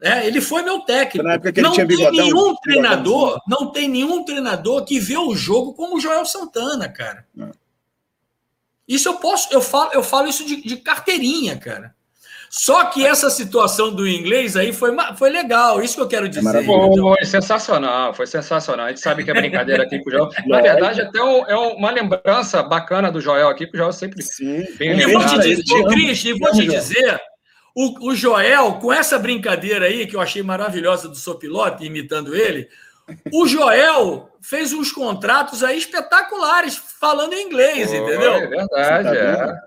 É, 0.00 0.26
ele 0.26 0.40
foi 0.40 0.62
meu 0.62 0.80
técnico. 0.80 1.26
Na 1.26 1.34
época 1.34 1.52
que 1.52 1.60
ele 1.60 1.66
não 1.66 1.74
tinha 1.74 1.86
bigodão, 1.86 2.12
tem 2.12 2.22
nenhum 2.22 2.54
treinador, 2.56 3.40
não 3.46 3.72
tem 3.72 3.88
nenhum 3.88 4.24
treinador 4.24 4.84
que 4.84 4.98
vê 4.98 5.16
o 5.16 5.34
jogo 5.34 5.74
como 5.74 5.96
o 5.96 6.00
Joel 6.00 6.24
Santana, 6.24 6.88
cara. 6.88 7.26
Não. 7.34 7.50
Isso 8.88 9.08
eu 9.08 9.14
posso, 9.14 9.52
eu 9.52 9.60
falo, 9.60 9.90
eu 9.92 10.02
falo 10.02 10.28
isso 10.28 10.44
de, 10.46 10.62
de, 10.62 10.76
carteirinha, 10.76 11.56
cara. 11.56 11.94
Só 12.48 12.84
que 12.84 13.04
essa 13.04 13.28
situação 13.28 13.92
do 13.92 14.06
inglês 14.06 14.56
aí 14.56 14.72
foi, 14.72 14.94
foi 15.18 15.30
legal, 15.30 15.82
isso 15.82 15.96
que 15.96 16.00
eu 16.00 16.08
quero 16.08 16.28
dizer. 16.28 16.48
É 16.56 16.64
foi 16.64 17.24
sensacional, 17.24 18.14
foi 18.14 18.26
sensacional. 18.26 18.86
A 18.86 18.88
gente 18.90 19.00
sabe 19.00 19.24
que 19.24 19.30
é 19.30 19.34
brincadeira 19.34 19.82
aqui 19.82 19.98
com 19.98 20.08
o 20.08 20.12
Joel. 20.12 20.30
Na 20.46 20.60
verdade, 20.60 21.00
até 21.00 21.18
é 21.18 21.56
uma 21.56 21.90
lembrança 21.90 22.62
bacana 22.62 23.10
do 23.10 23.20
Joel 23.20 23.48
aqui, 23.48 23.66
que 23.66 23.74
o 23.74 23.78
Joel 23.78 23.92
sempre 23.92 24.22
Sim. 24.22 24.64
bem 24.78 24.98
E 24.98 25.06
vou 25.12 25.26
te 25.26 25.38
dizer, 25.38 25.84
Cris, 25.88 26.38
vou 26.38 26.52
te 26.52 26.66
dizer 26.66 27.20
o, 27.76 28.08
o 28.08 28.14
Joel, 28.14 28.74
com 28.74 28.90
essa 28.90 29.18
brincadeira 29.18 29.84
aí, 29.84 30.06
que 30.06 30.16
eu 30.16 30.20
achei 30.20 30.42
maravilhosa 30.42 31.10
do 31.10 31.14
Sopilote, 31.14 31.84
imitando 31.84 32.34
ele, 32.34 32.70
o 33.30 33.46
Joel 33.46 34.30
fez 34.40 34.72
uns 34.72 34.90
contratos 34.90 35.62
aí 35.62 35.76
espetaculares, 35.76 36.80
falando 37.00 37.32
em 37.32 37.46
inglês, 37.46 37.90
oh, 37.90 37.96
entendeu? 37.96 38.34
É 38.34 38.46
verdade, 38.46 39.08
tá 39.08 39.14
é. 39.14 39.66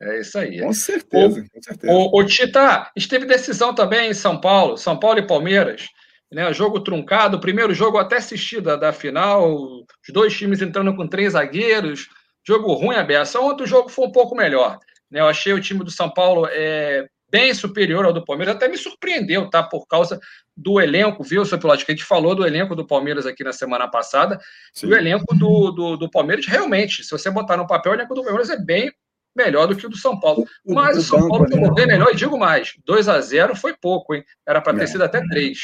É 0.00 0.20
isso 0.20 0.38
aí. 0.38 0.60
Com 0.60 0.72
certeza, 0.72 1.40
o, 1.40 1.50
com 1.50 1.62
certeza. 1.62 1.92
O, 1.92 2.20
o 2.20 2.24
Tita, 2.24 2.90
esteve 2.94 3.26
decisão 3.26 3.74
também 3.74 4.10
em 4.10 4.14
São 4.14 4.40
Paulo, 4.40 4.76
São 4.76 4.98
Paulo 4.98 5.18
e 5.18 5.26
Palmeiras. 5.26 5.88
Né, 6.30 6.52
jogo 6.52 6.80
truncado, 6.80 7.40
primeiro 7.40 7.72
jogo 7.72 7.96
até 7.96 8.18
assistido 8.18 8.64
da, 8.64 8.76
da 8.76 8.92
final, 8.92 9.50
os 9.50 10.12
dois 10.12 10.36
times 10.36 10.60
entrando 10.60 10.94
com 10.94 11.08
três 11.08 11.32
zagueiros, 11.32 12.06
jogo 12.46 12.74
ruim 12.74 12.96
a 12.96 13.02
beça. 13.02 13.40
Ontem 13.40 13.64
o 13.64 13.66
jogo 13.66 13.88
foi 13.88 14.06
um 14.06 14.12
pouco 14.12 14.36
melhor. 14.36 14.78
Né, 15.10 15.20
eu 15.20 15.26
achei 15.26 15.54
o 15.54 15.60
time 15.60 15.82
do 15.82 15.90
São 15.90 16.10
Paulo 16.10 16.46
é, 16.50 17.08
bem 17.30 17.52
superior 17.54 18.04
ao 18.04 18.12
do 18.12 18.24
Palmeiras, 18.24 18.56
até 18.56 18.68
me 18.68 18.76
surpreendeu, 18.76 19.48
tá? 19.50 19.62
Por 19.62 19.86
causa 19.86 20.20
do 20.56 20.80
elenco, 20.80 21.22
viu, 21.22 21.44
seu 21.44 21.58
piloto? 21.58 21.84
Que 21.84 21.92
a 21.92 21.94
gente 21.94 22.04
falou 22.04 22.34
do 22.34 22.46
elenco 22.46 22.74
do 22.74 22.86
Palmeiras 22.86 23.26
aqui 23.26 23.44
na 23.44 23.52
semana 23.52 23.88
passada. 23.88 24.38
Sim. 24.72 24.86
E 24.86 24.90
o 24.90 24.96
elenco 24.96 25.34
do, 25.34 25.70
do, 25.70 25.96
do, 25.96 26.10
Palmeiras, 26.10 26.46
realmente, 26.46 27.04
se 27.04 27.10
você 27.10 27.30
botar 27.30 27.56
no 27.56 27.66
papel, 27.66 27.92
o 27.92 27.94
elenco 27.94 28.14
do 28.14 28.22
Palmeiras 28.22 28.50
é 28.50 28.56
bem 28.58 28.92
melhor 29.36 29.66
do 29.66 29.76
que 29.76 29.86
o 29.86 29.90
do 29.90 29.96
São 29.96 30.18
Paulo. 30.18 30.44
Mas 30.66 30.96
o, 30.96 31.00
o 31.00 31.02
São 31.02 31.28
Paulo 31.28 31.46
foi 31.48 31.74
bem 31.74 31.86
melhor, 31.86 32.08
e 32.12 32.16
digo 32.16 32.38
mais: 32.38 32.74
2 32.84 33.08
a 33.08 33.20
0 33.20 33.54
foi 33.54 33.76
pouco, 33.76 34.14
hein? 34.14 34.24
Era 34.46 34.60
para 34.60 34.76
ter 34.76 34.84
é. 34.84 34.86
sido 34.86 35.04
até 35.04 35.20
3. 35.26 35.58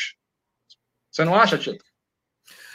Você 1.11 1.25
não 1.25 1.35
acha, 1.35 1.59
Tito? 1.59 1.85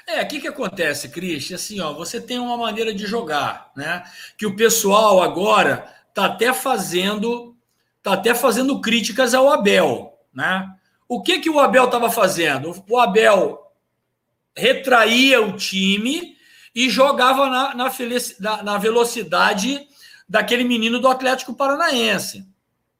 É, 0.07 0.23
o 0.23 0.27
que, 0.27 0.41
que 0.41 0.47
acontece, 0.47 1.09
Cris? 1.09 1.51
Assim, 1.51 1.79
ó, 1.79 1.93
você 1.93 2.19
tem 2.19 2.39
uma 2.39 2.57
maneira 2.57 2.91
de 2.91 3.05
jogar, 3.05 3.71
né? 3.75 4.03
Que 4.37 4.45
o 4.47 4.55
pessoal 4.55 5.21
agora 5.21 5.87
tá 6.15 6.25
até 6.25 6.51
fazendo 6.51 7.48
está 7.99 8.13
até 8.13 8.33
fazendo 8.33 8.81
críticas 8.81 9.33
ao 9.33 9.51
Abel. 9.51 10.17
Né? 10.33 10.67
O 11.07 11.21
que, 11.21 11.39
que 11.39 11.49
o 11.49 11.59
Abel 11.59 11.85
estava 11.85 12.09
fazendo? 12.09 12.83
O 12.89 12.97
Abel 12.97 13.71
retraía 14.55 15.41
o 15.41 15.55
time 15.55 16.35
e 16.73 16.89
jogava 16.89 17.47
na, 17.49 17.75
na, 17.75 18.63
na, 18.63 18.77
velocidade 18.77 19.87
daquele 20.27 20.63
menino 20.63 20.99
do 20.99 21.07
Atlético 21.07 21.53
Paranaense. 21.53 22.47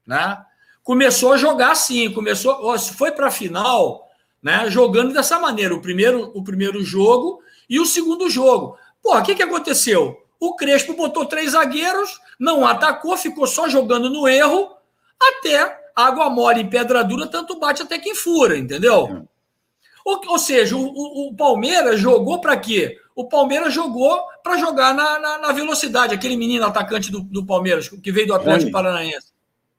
Né? 0.06 0.44
começou 0.82 1.32
a 1.32 1.36
jogar 1.36 1.72
assim, 1.72 2.10
começou, 2.12 2.76
foi 2.78 3.12
para 3.12 3.28
a 3.28 3.30
final, 3.30 4.08
né, 4.42 4.68
jogando 4.70 5.12
dessa 5.12 5.38
maneira, 5.38 5.74
o 5.74 5.80
primeiro, 5.80 6.32
o 6.34 6.42
primeiro 6.42 6.82
jogo 6.82 7.40
e 7.68 7.78
o 7.78 7.86
segundo 7.86 8.28
jogo. 8.28 8.76
Pô, 9.02 9.16
o 9.16 9.22
que, 9.22 9.34
que 9.34 9.42
aconteceu? 9.42 10.20
O 10.38 10.56
Crespo 10.56 10.94
botou 10.94 11.26
três 11.26 11.52
zagueiros, 11.52 12.18
não 12.38 12.66
atacou, 12.66 13.16
ficou 13.16 13.46
só 13.46 13.68
jogando 13.68 14.08
no 14.10 14.26
erro, 14.26 14.70
até 15.20 15.80
água 15.94 16.30
mole 16.30 16.62
em 16.62 16.70
pedra 16.70 17.04
dura, 17.04 17.26
tanto 17.26 17.58
bate 17.58 17.82
até 17.82 17.98
quem 17.98 18.14
fura, 18.14 18.56
entendeu? 18.56 19.26
Ou, 20.04 20.20
ou 20.28 20.38
seja, 20.38 20.76
o, 20.76 20.80
o, 20.80 21.28
o 21.28 21.34
Palmeiras 21.34 22.00
jogou 22.00 22.40
para 22.40 22.56
quê? 22.56 22.98
O 23.14 23.28
Palmeiras 23.28 23.72
jogou 23.72 24.18
para 24.42 24.56
jogar 24.56 24.94
na, 24.94 25.18
na, 25.18 25.38
na, 25.38 25.52
velocidade. 25.52 26.14
Aquele 26.14 26.36
menino 26.36 26.64
atacante 26.64 27.12
do, 27.12 27.20
do 27.20 27.44
Palmeiras, 27.44 27.88
que 27.88 28.10
veio 28.10 28.28
do 28.28 28.34
Atlético 28.34 28.70
Rony. 28.70 28.72
Paranaense. 28.72 29.26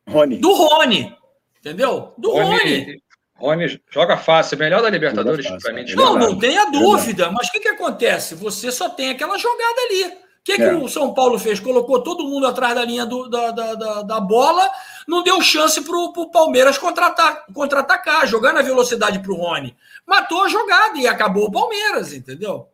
Rony. 0.08 0.38
Do 0.38 0.54
Rony. 0.54 1.18
Entendeu? 1.60 2.14
Do 2.18 2.32
Rony. 2.32 2.50
Rony. 2.50 3.04
Rony 3.36 3.82
joga 3.90 4.18
fácil, 4.18 4.58
melhor 4.60 4.84
da 4.84 4.90
Libertadores 4.90 5.48
para 5.50 5.74
mim. 5.74 5.86
Não, 5.96 6.16
não 6.16 6.38
tenha 6.38 6.66
dúvida. 6.66 7.32
Mas 7.32 7.48
o 7.48 7.52
que, 7.52 7.60
que 7.60 7.70
acontece? 7.70 8.36
Você 8.36 8.72
só 8.72 8.90
tem 8.90 9.10
aquela 9.10 9.38
jogada 9.40 9.82
ali. 9.90 10.14
O 10.42 10.44
que, 10.44 10.56
que 10.56 10.64
é. 10.64 10.74
o 10.74 10.88
São 10.88 11.14
Paulo 11.14 11.38
fez? 11.38 11.60
Colocou 11.60 12.02
todo 12.02 12.24
mundo 12.24 12.48
atrás 12.48 12.74
da 12.74 12.84
linha 12.84 13.06
do, 13.06 13.30
da, 13.30 13.52
da, 13.52 13.76
da, 13.76 14.02
da, 14.02 14.20
bola, 14.20 14.68
não 15.08 15.22
deu 15.22 15.40
chance 15.40 15.80
para 15.82 15.96
o 15.96 16.32
Palmeiras 16.32 16.80
contra-atacar, 16.80 17.46
contra 17.54 18.26
jogar 18.26 18.52
na 18.52 18.64
velocidade 18.64 19.20
para 19.20 19.32
o 19.32 19.36
Rony. 19.36 19.78
Matou 20.04 20.44
a 20.44 20.50
jogada 20.50 20.98
e 20.98 21.06
acabou 21.06 21.46
o 21.46 21.52
Palmeiras, 21.52 22.12
entendeu? 22.12 22.68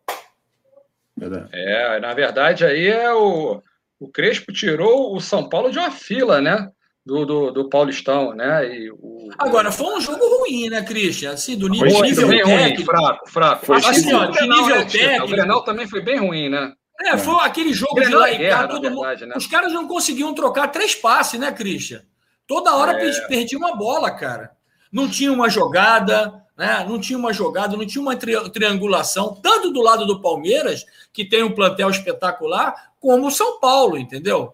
É, 1.51 1.99
na 1.99 2.13
verdade, 2.13 2.63
aí 2.63 2.87
é 2.87 3.11
o, 3.13 3.61
o 3.99 4.07
Crespo 4.07 4.53
tirou 4.53 5.13
o 5.13 5.19
São 5.19 5.49
Paulo 5.49 5.69
de 5.69 5.77
uma 5.77 5.91
fila, 5.91 6.39
né? 6.39 6.71
Do, 7.05 7.25
do, 7.25 7.51
do 7.51 7.69
Paulistão, 7.69 8.33
né? 8.33 8.65
E 8.65 8.91
o... 8.91 9.29
Agora, 9.37 9.71
foi 9.71 9.93
um 9.95 10.01
jogo 10.01 10.25
ruim, 10.39 10.69
né, 10.69 10.83
Christian? 10.83 11.31
Assim, 11.31 11.57
do 11.57 11.67
nível, 11.67 11.89
foi 11.89 12.07
nível 12.07 12.29
técnico. 12.29 12.49
Ruim, 12.49 12.85
fraco, 12.85 13.29
fraco. 13.29 13.65
Foi 13.65 13.77
assim, 13.77 14.13
ó, 14.13 14.25
de 14.25 14.41
nível 14.41 14.75
né, 14.75 14.85
técnico. 14.85 15.25
O 15.25 15.29
Grenal 15.29 15.63
também 15.63 15.87
foi 15.87 16.01
bem 16.01 16.17
ruim, 16.17 16.49
né? 16.49 16.73
É, 16.99 17.17
foi 17.17 17.35
aquele 17.45 17.73
jogo 17.73 18.01
de 18.01 18.09
lá 18.09 18.31
e 18.31 18.49
cá, 18.49 18.67
todo 18.67 18.81
verdade, 18.81 19.21
mundo... 19.21 19.29
né? 19.29 19.35
Os 19.37 19.45
caras 19.45 19.71
não 19.71 19.87
conseguiam 19.87 20.33
trocar 20.33 20.67
três 20.69 20.95
passes, 20.95 21.39
né, 21.39 21.51
Christian? 21.51 22.01
Toda 22.47 22.75
hora 22.75 22.93
é. 22.93 23.27
perdia 23.27 23.57
uma 23.57 23.75
bola, 23.75 24.09
cara. 24.11 24.51
Não 24.91 25.07
tinha 25.07 25.31
uma 25.31 25.49
jogada, 25.49 26.43
né? 26.57 26.85
não 26.87 26.99
tinha 26.99 27.19
uma 27.19 27.31
jogada, 27.33 27.77
não 27.77 27.85
tinha 27.85 28.01
uma 28.01 28.15
tri 28.15 28.33
triangulação, 28.51 29.35
tanto 29.35 29.71
do 29.71 29.81
lado 29.81 30.05
do 30.05 30.21
Palmeiras, 30.21 30.85
que 31.13 31.23
tem 31.23 31.43
um 31.43 31.53
plantel 31.53 31.89
espetacular, 31.89 32.93
como 32.99 33.27
o 33.27 33.31
São 33.31 33.59
Paulo, 33.59 33.97
entendeu? 33.97 34.53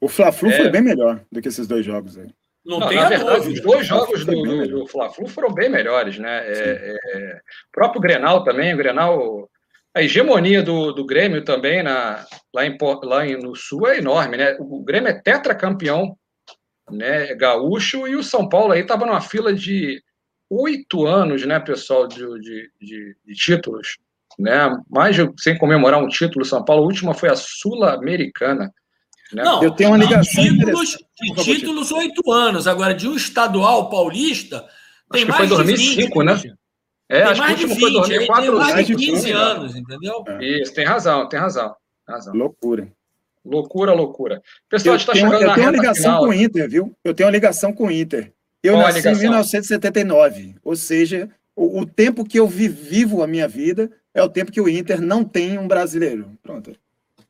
O 0.00 0.08
Fla-Flu 0.08 0.50
é. 0.50 0.56
foi 0.56 0.68
bem 0.68 0.82
melhor 0.82 1.20
do 1.32 1.40
que 1.40 1.48
esses 1.48 1.66
dois 1.66 1.84
jogos 1.84 2.18
aí. 2.18 2.32
Não, 2.64 2.80
não 2.80 2.88
tem 2.88 2.98
na 2.98 3.08
verdade, 3.08 3.38
dúvida. 3.38 3.54
os 3.54 3.60
dois 3.60 3.86
jogos 3.86 4.24
do, 4.24 4.42
do, 4.42 4.68
do 4.68 4.86
Fla-Flu 4.86 5.26
foram 5.28 5.52
bem 5.52 5.68
melhores, 5.70 6.18
né? 6.18 6.42
É, 6.46 6.96
é, 7.14 7.40
o 7.68 7.72
próprio 7.72 8.00
Grenal 8.00 8.44
também, 8.44 8.74
o 8.74 8.76
Grenal, 8.76 9.48
a 9.96 10.02
hegemonia 10.02 10.62
do, 10.62 10.92
do 10.92 11.06
Grêmio 11.06 11.42
também 11.42 11.82
na, 11.82 12.26
lá, 12.54 12.66
em, 12.66 12.76
lá 13.02 13.24
no 13.24 13.56
Sul 13.56 13.88
é 13.88 13.96
enorme, 13.96 14.36
né? 14.36 14.54
O 14.60 14.84
Grêmio 14.84 15.08
é 15.08 15.18
tetracampeão, 15.18 16.14
né? 16.90 17.34
Gaúcho 17.34 18.06
e 18.06 18.14
o 18.14 18.22
São 18.22 18.46
Paulo 18.46 18.72
aí 18.72 18.82
estava 18.82 19.06
numa 19.06 19.22
fila 19.22 19.54
de 19.54 20.02
oito 20.50 21.06
anos, 21.06 21.46
né, 21.46 21.58
pessoal, 21.58 22.06
de, 22.06 22.18
de, 22.18 22.70
de, 22.78 23.16
de 23.24 23.34
títulos, 23.34 23.96
né? 24.38 24.70
Mais 24.90 25.16
de, 25.16 25.32
sem 25.38 25.56
comemorar 25.56 25.98
um 25.98 26.08
título, 26.08 26.44
São 26.44 26.62
Paulo, 26.62 26.82
a 26.82 26.86
última 26.86 27.14
foi 27.14 27.30
a 27.30 27.34
Sul-Americana. 27.34 28.70
Né? 29.32 29.42
Não, 29.42 29.62
eu 29.62 29.70
tenho 29.70 29.90
uma 29.90 29.96
ligação. 29.96 30.44
Títulos, 30.44 30.98
de 31.18 31.42
títulos, 31.42 31.90
oito 31.90 32.30
anos. 32.30 32.66
Agora, 32.66 32.92
de 32.92 33.08
um 33.08 33.16
estadual 33.16 33.88
paulista, 33.88 34.62
tem 35.10 35.24
mais 35.24 35.38
foi 35.38 35.56
2005, 35.56 36.20
20, 36.20 36.26
né? 36.26 36.54
É, 37.08 37.22
tem 37.22 37.30
acho 37.30 37.40
mais 37.40 37.58
que 37.58 37.64
o 37.64 37.68
último 37.68 37.74
20, 37.74 37.80
foi 37.80 37.92
2004. 37.92 38.44
Tem 38.44 38.52
mais 38.52 38.86
de 38.86 38.96
15 38.96 39.32
anos, 39.32 39.76
entendeu? 39.76 40.24
É. 40.26 40.44
Isso, 40.44 40.74
tem 40.74 40.84
razão, 40.84 41.28
tem 41.28 41.38
razão. 41.38 41.74
razão. 42.06 42.34
Loucura. 42.34 42.88
Loucura, 43.44 43.92
loucura. 43.92 44.42
Pessoal, 44.68 44.94
eu 44.94 44.96
a 44.96 44.98
gente 44.98 45.08
está 45.08 45.14
chegando 45.14 45.42
eu 45.42 45.48
na 45.48 45.54
tenho 45.54 45.66
uma 45.66 45.72
ligação 45.72 46.02
final. 46.02 46.20
com 46.20 46.28
o 46.28 46.34
Inter, 46.34 46.68
viu? 46.68 46.96
Eu 47.04 47.14
tenho 47.14 47.28
uma 47.28 47.32
ligação 47.32 47.72
com 47.72 47.86
o 47.86 47.90
Inter. 47.90 48.32
Eu 48.62 48.74
Qual 48.74 48.86
nasci 48.88 49.08
em 49.08 49.14
1979, 49.14 50.56
ou 50.64 50.74
seja, 50.74 51.30
o, 51.54 51.80
o, 51.80 51.86
tempo 51.86 52.24
que 52.24 52.40
eu 52.40 52.48
vi, 52.48 52.68
vivo 52.68 53.22
a 53.22 53.26
minha 53.26 53.46
vida 53.46 53.88
é 54.12 54.20
o 54.22 54.28
tempo 54.28 54.50
que 54.50 54.60
o 54.60 54.68
Inter 54.68 55.00
não 55.00 55.24
tem 55.24 55.56
um 55.58 55.68
brasileiro. 55.68 56.32
Pronto. 56.42 56.72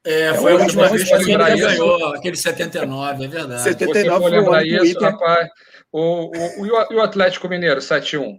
É, 0.03 0.33
foi 0.35 0.53
é 0.53 0.55
a 0.55 0.59
última 0.59 0.89
vez 0.89 1.05
que 1.05 1.15
o 1.15 1.21
Inter 1.21 1.59
ganhou, 1.59 2.15
aquele 2.15 2.37
79, 2.37 3.25
é 3.25 3.29
verdade. 3.29 3.63
79 3.63 4.29
foi 4.29 4.41
o 4.41 4.53
ano 4.53 4.67
isso, 4.67 4.87
Inter... 4.87 5.11
rapaz. 5.11 5.49
O, 5.93 6.31
o, 6.31 6.63
o, 6.63 6.97
o 6.97 7.01
Atlético 7.03 7.49
Mineiro, 7.49 7.81
7-1. 7.81 8.39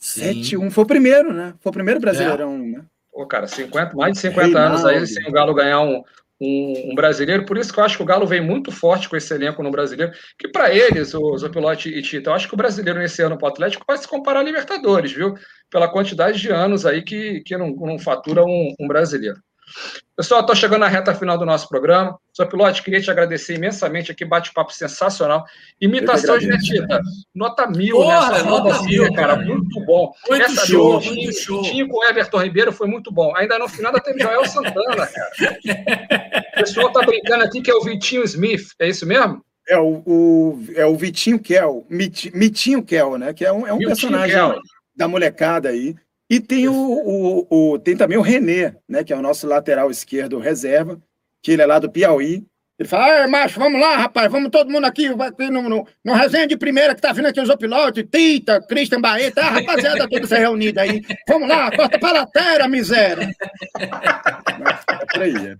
7-1, 0.00 0.70
foi 0.70 0.84
o 0.84 0.86
primeiro, 0.86 1.32
né? 1.32 1.54
Foi 1.60 1.70
o 1.70 1.72
primeiro 1.72 2.00
brasileirão, 2.00 2.54
é. 2.54 2.58
né? 2.58 2.84
Pô, 3.12 3.26
cara, 3.26 3.46
50, 3.46 3.94
mais 3.94 4.14
de 4.14 4.20
50 4.20 4.46
Reinaldo. 4.46 4.74
anos 4.74 4.84
aí 4.84 5.06
sem 5.06 5.28
o 5.28 5.32
Galo 5.32 5.52
ganhar 5.52 5.80
um, 5.80 6.02
um, 6.40 6.90
um, 6.90 6.94
brasileiro, 6.94 7.44
por 7.44 7.58
isso 7.58 7.72
que 7.72 7.78
eu 7.78 7.84
acho 7.84 7.98
que 7.98 8.02
o 8.02 8.06
Galo 8.06 8.26
vem 8.26 8.40
muito 8.40 8.72
forte 8.72 9.08
com 9.08 9.16
esse 9.16 9.34
elenco 9.34 9.62
no 9.62 9.70
brasileiro, 9.70 10.12
que 10.38 10.48
para 10.48 10.74
eles, 10.74 11.12
o 11.12 11.36
Zopilote 11.36 11.90
e 11.90 12.00
Tita, 12.00 12.30
eu 12.30 12.34
acho 12.34 12.48
que 12.48 12.54
o 12.54 12.56
brasileiro 12.56 12.98
nesse 12.98 13.20
ano 13.20 13.36
para 13.36 13.48
o 13.48 13.50
Atlético 13.50 13.84
vai 13.86 13.98
se 13.98 14.08
comparar 14.08 14.40
a 14.40 14.44
Libertadores, 14.44 15.12
viu? 15.12 15.34
Pela 15.68 15.88
quantidade 15.88 16.40
de 16.40 16.50
anos 16.50 16.86
aí 16.86 17.02
que, 17.02 17.40
que 17.40 17.56
não, 17.56 17.70
não 17.70 17.98
fatura 17.98 18.42
um, 18.42 18.74
um 18.80 18.88
brasileiro. 18.88 19.38
Pessoal, 20.16 20.42
estou 20.42 20.54
chegando 20.54 20.80
na 20.80 20.88
reta 20.88 21.14
final 21.14 21.38
do 21.38 21.46
nosso 21.46 21.68
programa. 21.68 22.18
Sou 22.32 22.46
pilote, 22.46 22.82
queria 22.82 23.00
te 23.00 23.10
agradecer 23.10 23.54
imensamente 23.54 24.12
aqui, 24.12 24.24
bate-papo 24.24 24.72
sensacional. 24.72 25.44
Imitações, 25.80 26.46
né, 26.46 26.58
Tita? 26.58 27.00
Nota 27.34 27.66
mil, 27.66 27.96
Porra, 27.96 28.32
né? 28.32 28.42
nota 28.42 28.82
mil, 28.82 29.12
cara. 29.14 29.36
Muito 29.36 29.80
bom. 29.86 30.12
Muito 30.28 30.44
Essa 30.44 30.66
show, 30.66 31.00
do 31.00 31.06
muito 31.06 31.32
show. 31.32 31.62
Tinha 31.62 31.88
com 31.88 31.98
o 31.98 32.04
Everton 32.04 32.42
Ribeiro 32.42 32.72
foi 32.72 32.86
muito 32.86 33.10
bom. 33.10 33.34
Ainda 33.34 33.58
no 33.58 33.68
final 33.68 33.92
da 33.92 34.00
teve 34.00 34.20
Joel 34.20 34.44
Santana, 34.44 35.06
cara. 35.06 35.58
O 36.56 36.60
pessoal 36.60 36.88
está 36.88 37.00
brincando 37.00 37.44
aqui 37.44 37.62
que 37.62 37.70
é 37.70 37.74
o 37.74 37.82
Vitinho 37.82 38.22
Smith, 38.24 38.74
é 38.78 38.88
isso 38.88 39.06
mesmo? 39.06 39.42
É 39.66 39.78
o, 39.78 40.02
o, 40.04 40.64
é 40.74 40.84
o 40.84 40.96
Vitinho 40.96 41.38
Kel, 41.38 41.86
Mitinho 41.88 42.82
Kel, 42.82 43.16
né? 43.16 43.32
Que 43.32 43.46
é 43.46 43.52
um, 43.52 43.66
é 43.66 43.72
um 43.72 43.78
personagem 43.78 44.36
Kel. 44.36 44.58
da 44.94 45.08
molecada 45.08 45.68
aí. 45.68 45.94
E 46.30 46.38
tem, 46.38 46.68
o, 46.68 46.72
o, 46.72 47.72
o, 47.72 47.78
tem 47.80 47.96
também 47.96 48.16
o 48.16 48.22
René, 48.22 48.76
né, 48.88 49.02
que 49.02 49.12
é 49.12 49.16
o 49.16 49.22
nosso 49.22 49.48
lateral 49.48 49.90
esquerdo 49.90 50.38
reserva, 50.38 51.02
que 51.42 51.50
ele 51.50 51.62
é 51.62 51.66
lá 51.66 51.80
do 51.80 51.90
Piauí. 51.90 52.46
Ele 52.80 52.88
fala, 52.88 53.24
ah, 53.24 53.28
macho, 53.28 53.60
vamos 53.60 53.78
lá, 53.78 53.94
rapaz, 53.94 54.32
vamos 54.32 54.48
todo 54.48 54.70
mundo 54.70 54.86
aqui, 54.86 55.10
vai 55.10 55.30
ter 55.30 55.50
no, 55.50 55.60
no, 55.68 55.86
no 56.02 56.14
resenha 56.14 56.46
de 56.46 56.56
primeira 56.56 56.94
que 56.94 57.02
tá 57.02 57.12
vindo 57.12 57.26
aqui 57.26 57.38
os 57.38 57.54
pilotos, 57.56 58.02
Tita, 58.10 58.58
Christian 58.66 59.02
Baeta, 59.02 59.42
a 59.42 59.50
rapaziada 59.50 60.08
toda 60.08 60.26
se 60.26 60.34
reunida 60.38 60.80
aí. 60.80 61.02
Vamos 61.28 61.46
lá, 61.46 61.70
corta 61.70 61.98
para 61.98 62.22
a 62.22 62.26
terra, 62.26 62.66
miséria. 62.68 63.30
é 65.14 65.28
é. 65.28 65.54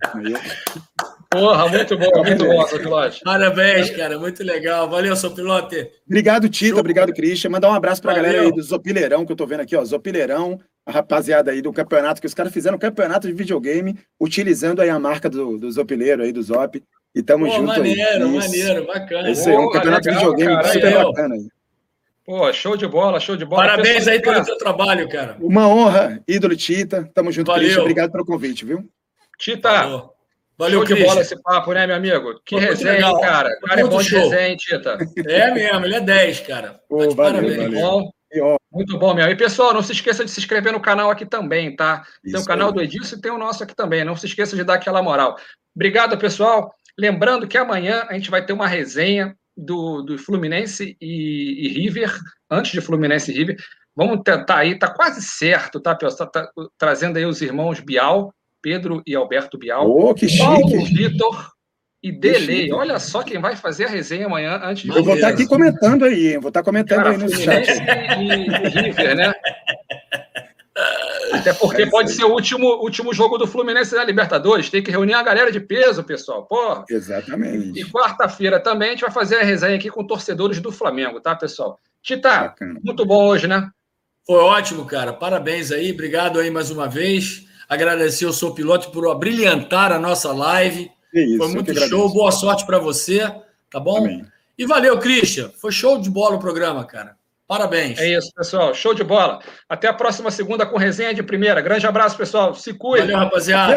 Porra, 1.29 1.69
muito 1.69 1.95
bom, 1.95 2.23
muito 2.25 2.43
bom, 2.43 2.67
seu 2.67 2.79
pilote. 2.79 3.21
Parabéns, 3.23 3.91
cara, 3.91 4.17
muito 4.17 4.43
legal. 4.43 4.89
Valeu, 4.89 5.15
seu 5.15 5.29
pilote. 5.29 5.87
Obrigado, 6.07 6.49
Tita, 6.49 6.71
Show. 6.71 6.79
obrigado, 6.79 7.13
Christian. 7.13 7.51
Mandar 7.51 7.69
um 7.69 7.75
abraço 7.75 8.01
pra 8.01 8.13
Valeu. 8.13 8.25
galera 8.31 8.45
aí 8.47 8.51
do 8.51 8.63
Zopileirão, 8.63 9.27
que 9.27 9.31
eu 9.31 9.35
tô 9.35 9.45
vendo 9.45 9.61
aqui, 9.61 9.75
ó, 9.75 9.85
Zopileirão, 9.85 10.59
a 10.87 10.91
rapaziada 10.91 11.51
aí 11.51 11.61
do 11.61 11.71
campeonato, 11.71 12.19
que 12.19 12.25
os 12.25 12.33
caras 12.33 12.51
fizeram 12.51 12.77
um 12.77 12.79
campeonato 12.79 13.27
de 13.27 13.33
videogame, 13.33 13.97
utilizando 14.19 14.81
aí 14.81 14.89
a 14.89 14.99
marca 14.99 15.29
do, 15.29 15.59
do 15.59 15.71
Zopileiro 15.71 16.23
aí, 16.23 16.33
do 16.33 16.41
Zop. 16.41 16.81
E 17.13 17.21
tamo 17.21 17.45
Pô, 17.45 17.51
junto 17.51 17.67
maneiro, 17.67 18.25
aí. 18.25 18.37
maneiro, 18.37 18.87
bacana. 18.87 19.29
Esse 19.29 19.51
é 19.51 19.59
um 19.59 19.69
campeonato 19.69 20.07
legal, 20.07 20.21
de 20.21 20.29
videogame 20.29 20.55
cara, 20.55 20.73
super 20.73 20.97
aí, 20.97 21.03
bacana 21.03 21.35
aí. 21.35 21.47
Pô, 22.25 22.53
show 22.53 22.77
de 22.77 22.87
bola, 22.87 23.19
show 23.19 23.35
de 23.35 23.43
bola. 23.43 23.63
Parabéns 23.63 24.07
aí 24.07 24.21
pelo 24.21 24.43
seu 24.45 24.57
trabalho, 24.57 25.09
cara. 25.09 25.35
Uma 25.41 25.67
honra, 25.67 26.21
ídolo 26.27 26.55
Tita. 26.55 27.09
Tamo 27.13 27.31
junto, 27.31 27.47
Valeu. 27.47 27.63
Christian. 27.63 27.81
Obrigado 27.81 28.11
pelo 28.11 28.25
convite, 28.25 28.63
viu? 28.63 28.87
Tita, 29.37 29.69
Valeu. 29.69 30.09
Valeu, 30.57 30.85
show 30.85 30.95
de 30.95 31.03
bola 31.03 31.21
esse 31.21 31.41
papo, 31.41 31.73
né, 31.73 31.87
meu 31.87 31.95
amigo? 31.95 32.39
Que 32.45 32.55
Foi 32.55 32.65
resenha, 32.65 32.93
legal. 32.93 33.19
cara. 33.19 33.49
O 33.49 33.67
cara 33.67 33.81
é 33.81 33.83
bom 33.83 34.01
show. 34.01 34.19
de 34.19 34.25
resenha, 34.29 34.55
Tita. 34.55 34.97
É 35.27 35.51
mesmo, 35.51 35.85
ele 35.85 35.95
é 35.95 36.01
10, 36.01 36.39
cara. 36.41 36.79
Pô, 36.87 36.97
valeu, 36.99 37.15
parabéns. 37.15 37.57
Valeu. 37.57 37.81
Bom. 37.81 38.11
Muito 38.71 38.97
bom, 38.97 39.13
meu. 39.13 39.27
E 39.27 39.35
pessoal, 39.35 39.73
não 39.73 39.83
se 39.83 39.91
esqueça 39.91 40.23
de 40.23 40.31
se 40.31 40.39
inscrever 40.39 40.71
no 40.71 40.79
canal 40.79 41.09
aqui 41.09 41.25
também, 41.25 41.75
tá? 41.75 42.03
Tem 42.23 42.33
Isso 42.33 42.43
o 42.43 42.45
canal 42.45 42.71
do 42.71 42.81
Edilson 42.81 43.17
e 43.17 43.21
tem 43.21 43.31
o 43.31 43.37
nosso 43.37 43.63
aqui 43.63 43.75
também. 43.75 44.05
Não 44.05 44.15
se 44.15 44.25
esqueça 44.25 44.55
de 44.55 44.63
dar 44.63 44.75
aquela 44.75 45.03
moral. 45.03 45.35
Obrigado, 45.75 46.17
pessoal. 46.17 46.73
Lembrando 46.97 47.47
que 47.47 47.57
amanhã 47.57 48.05
a 48.09 48.13
gente 48.13 48.29
vai 48.29 48.45
ter 48.45 48.53
uma 48.53 48.67
resenha 48.67 49.35
do, 49.55 50.01
do 50.01 50.17
Fluminense 50.17 50.95
e, 50.99 51.65
e 51.65 51.67
River, 51.69 52.11
antes 52.49 52.71
de 52.71 52.81
Fluminense 52.81 53.31
e 53.31 53.35
River. 53.35 53.57
Vamos 53.95 54.21
tentar 54.23 54.57
aí, 54.57 54.77
tá 54.77 54.89
quase 54.89 55.21
certo, 55.21 55.79
tá, 55.79 55.93
pessoal? 55.93 56.29
Tá, 56.29 56.45
tá, 56.45 56.51
trazendo 56.77 57.17
aí 57.17 57.25
os 57.25 57.41
irmãos 57.41 57.79
Bial, 57.79 58.33
Pedro 58.61 59.01
e 59.05 59.15
Alberto 59.15 59.57
Bial. 59.57 59.89
Oh, 59.89 60.13
que 60.13 60.29
chique! 60.29 60.43
Paulo 60.43 60.85
Vitor 60.85 61.51
e 62.01 62.11
Delay. 62.11 62.71
Olha 62.71 62.97
só 62.99 63.21
quem 63.21 63.39
vai 63.39 63.55
fazer 63.55 63.85
a 63.85 63.89
resenha 63.89 64.25
amanhã 64.25 64.59
antes 64.63 64.83
de. 64.83 64.89
Eu 64.89 65.03
vou 65.03 65.15
estar 65.15 65.27
aqui 65.27 65.45
comentando 65.45 66.05
aí, 66.05 66.37
vou 66.37 66.47
estar 66.47 66.63
comentando 66.63 67.03
Cara, 67.03 67.11
aí 67.11 67.17
no 67.17 67.29
chat. 67.29 67.67
E, 68.19 68.27
e 68.27 68.81
River, 68.81 69.15
né? 69.15 69.33
Até 71.33 71.53
porque 71.53 71.83
é 71.83 71.89
pode 71.89 72.11
ser 72.11 72.23
o 72.23 72.31
último, 72.31 72.67
último 72.81 73.13
jogo 73.13 73.37
do 73.37 73.47
Fluminense 73.47 73.93
da 73.93 74.03
Libertadores. 74.03 74.69
Tem 74.69 74.81
que 74.81 74.91
reunir 74.91 75.13
a 75.13 75.23
galera 75.23 75.51
de 75.51 75.59
peso, 75.59 76.03
pessoal. 76.03 76.45
Pô. 76.45 76.83
Exatamente. 76.89 77.79
E 77.79 77.85
quarta-feira 77.85 78.59
também 78.59 78.89
a 78.89 78.91
gente 78.91 79.01
vai 79.01 79.11
fazer 79.11 79.37
a 79.37 79.43
resenha 79.43 79.75
aqui 79.75 79.89
com 79.89 80.05
torcedores 80.05 80.59
do 80.59 80.71
Flamengo, 80.71 81.19
tá, 81.19 81.35
pessoal? 81.35 81.79
Tita, 82.01 82.55
muito 82.83 83.05
bom 83.05 83.27
hoje, 83.27 83.47
né? 83.47 83.69
Foi 84.25 84.37
ótimo, 84.37 84.85
cara. 84.85 85.13
Parabéns 85.13 85.71
aí. 85.71 85.91
Obrigado 85.91 86.39
aí 86.39 86.49
mais 86.49 86.71
uma 86.71 86.87
vez. 86.87 87.45
Agradecer 87.67 88.25
ao 88.25 88.33
seu 88.33 88.53
piloto 88.53 88.91
por 88.91 89.13
brilhantar 89.15 89.91
a 89.91 89.99
nossa 89.99 90.31
live. 90.31 90.91
Isso, 91.13 91.37
Foi 91.37 91.47
muito 91.49 91.73
show. 91.87 92.11
Boa 92.13 92.31
sorte 92.31 92.65
para 92.65 92.79
você, 92.79 93.21
tá 93.69 93.79
bom? 93.79 93.97
Amém. 93.97 94.25
E 94.57 94.65
valeu, 94.65 94.97
Christian. 94.99 95.49
Foi 95.59 95.71
show 95.71 95.99
de 95.99 96.09
bola 96.09 96.35
o 96.35 96.39
programa, 96.39 96.85
cara. 96.85 97.15
Parabéns. 97.51 97.99
É 97.99 98.07
isso, 98.07 98.31
pessoal. 98.33 98.73
Show 98.73 98.93
de 98.93 99.03
bola. 99.03 99.41
Até 99.67 99.89
a 99.89 99.93
próxima 99.93 100.31
segunda 100.31 100.65
com 100.65 100.77
resenha 100.77 101.13
de 101.13 101.21
primeira. 101.21 101.59
Grande 101.59 101.85
abraço, 101.85 102.15
pessoal. 102.15 102.55
Se 102.55 102.73
cuida. 102.73 103.07
Valeu, 103.07 103.17
rapaziada. 103.17 103.73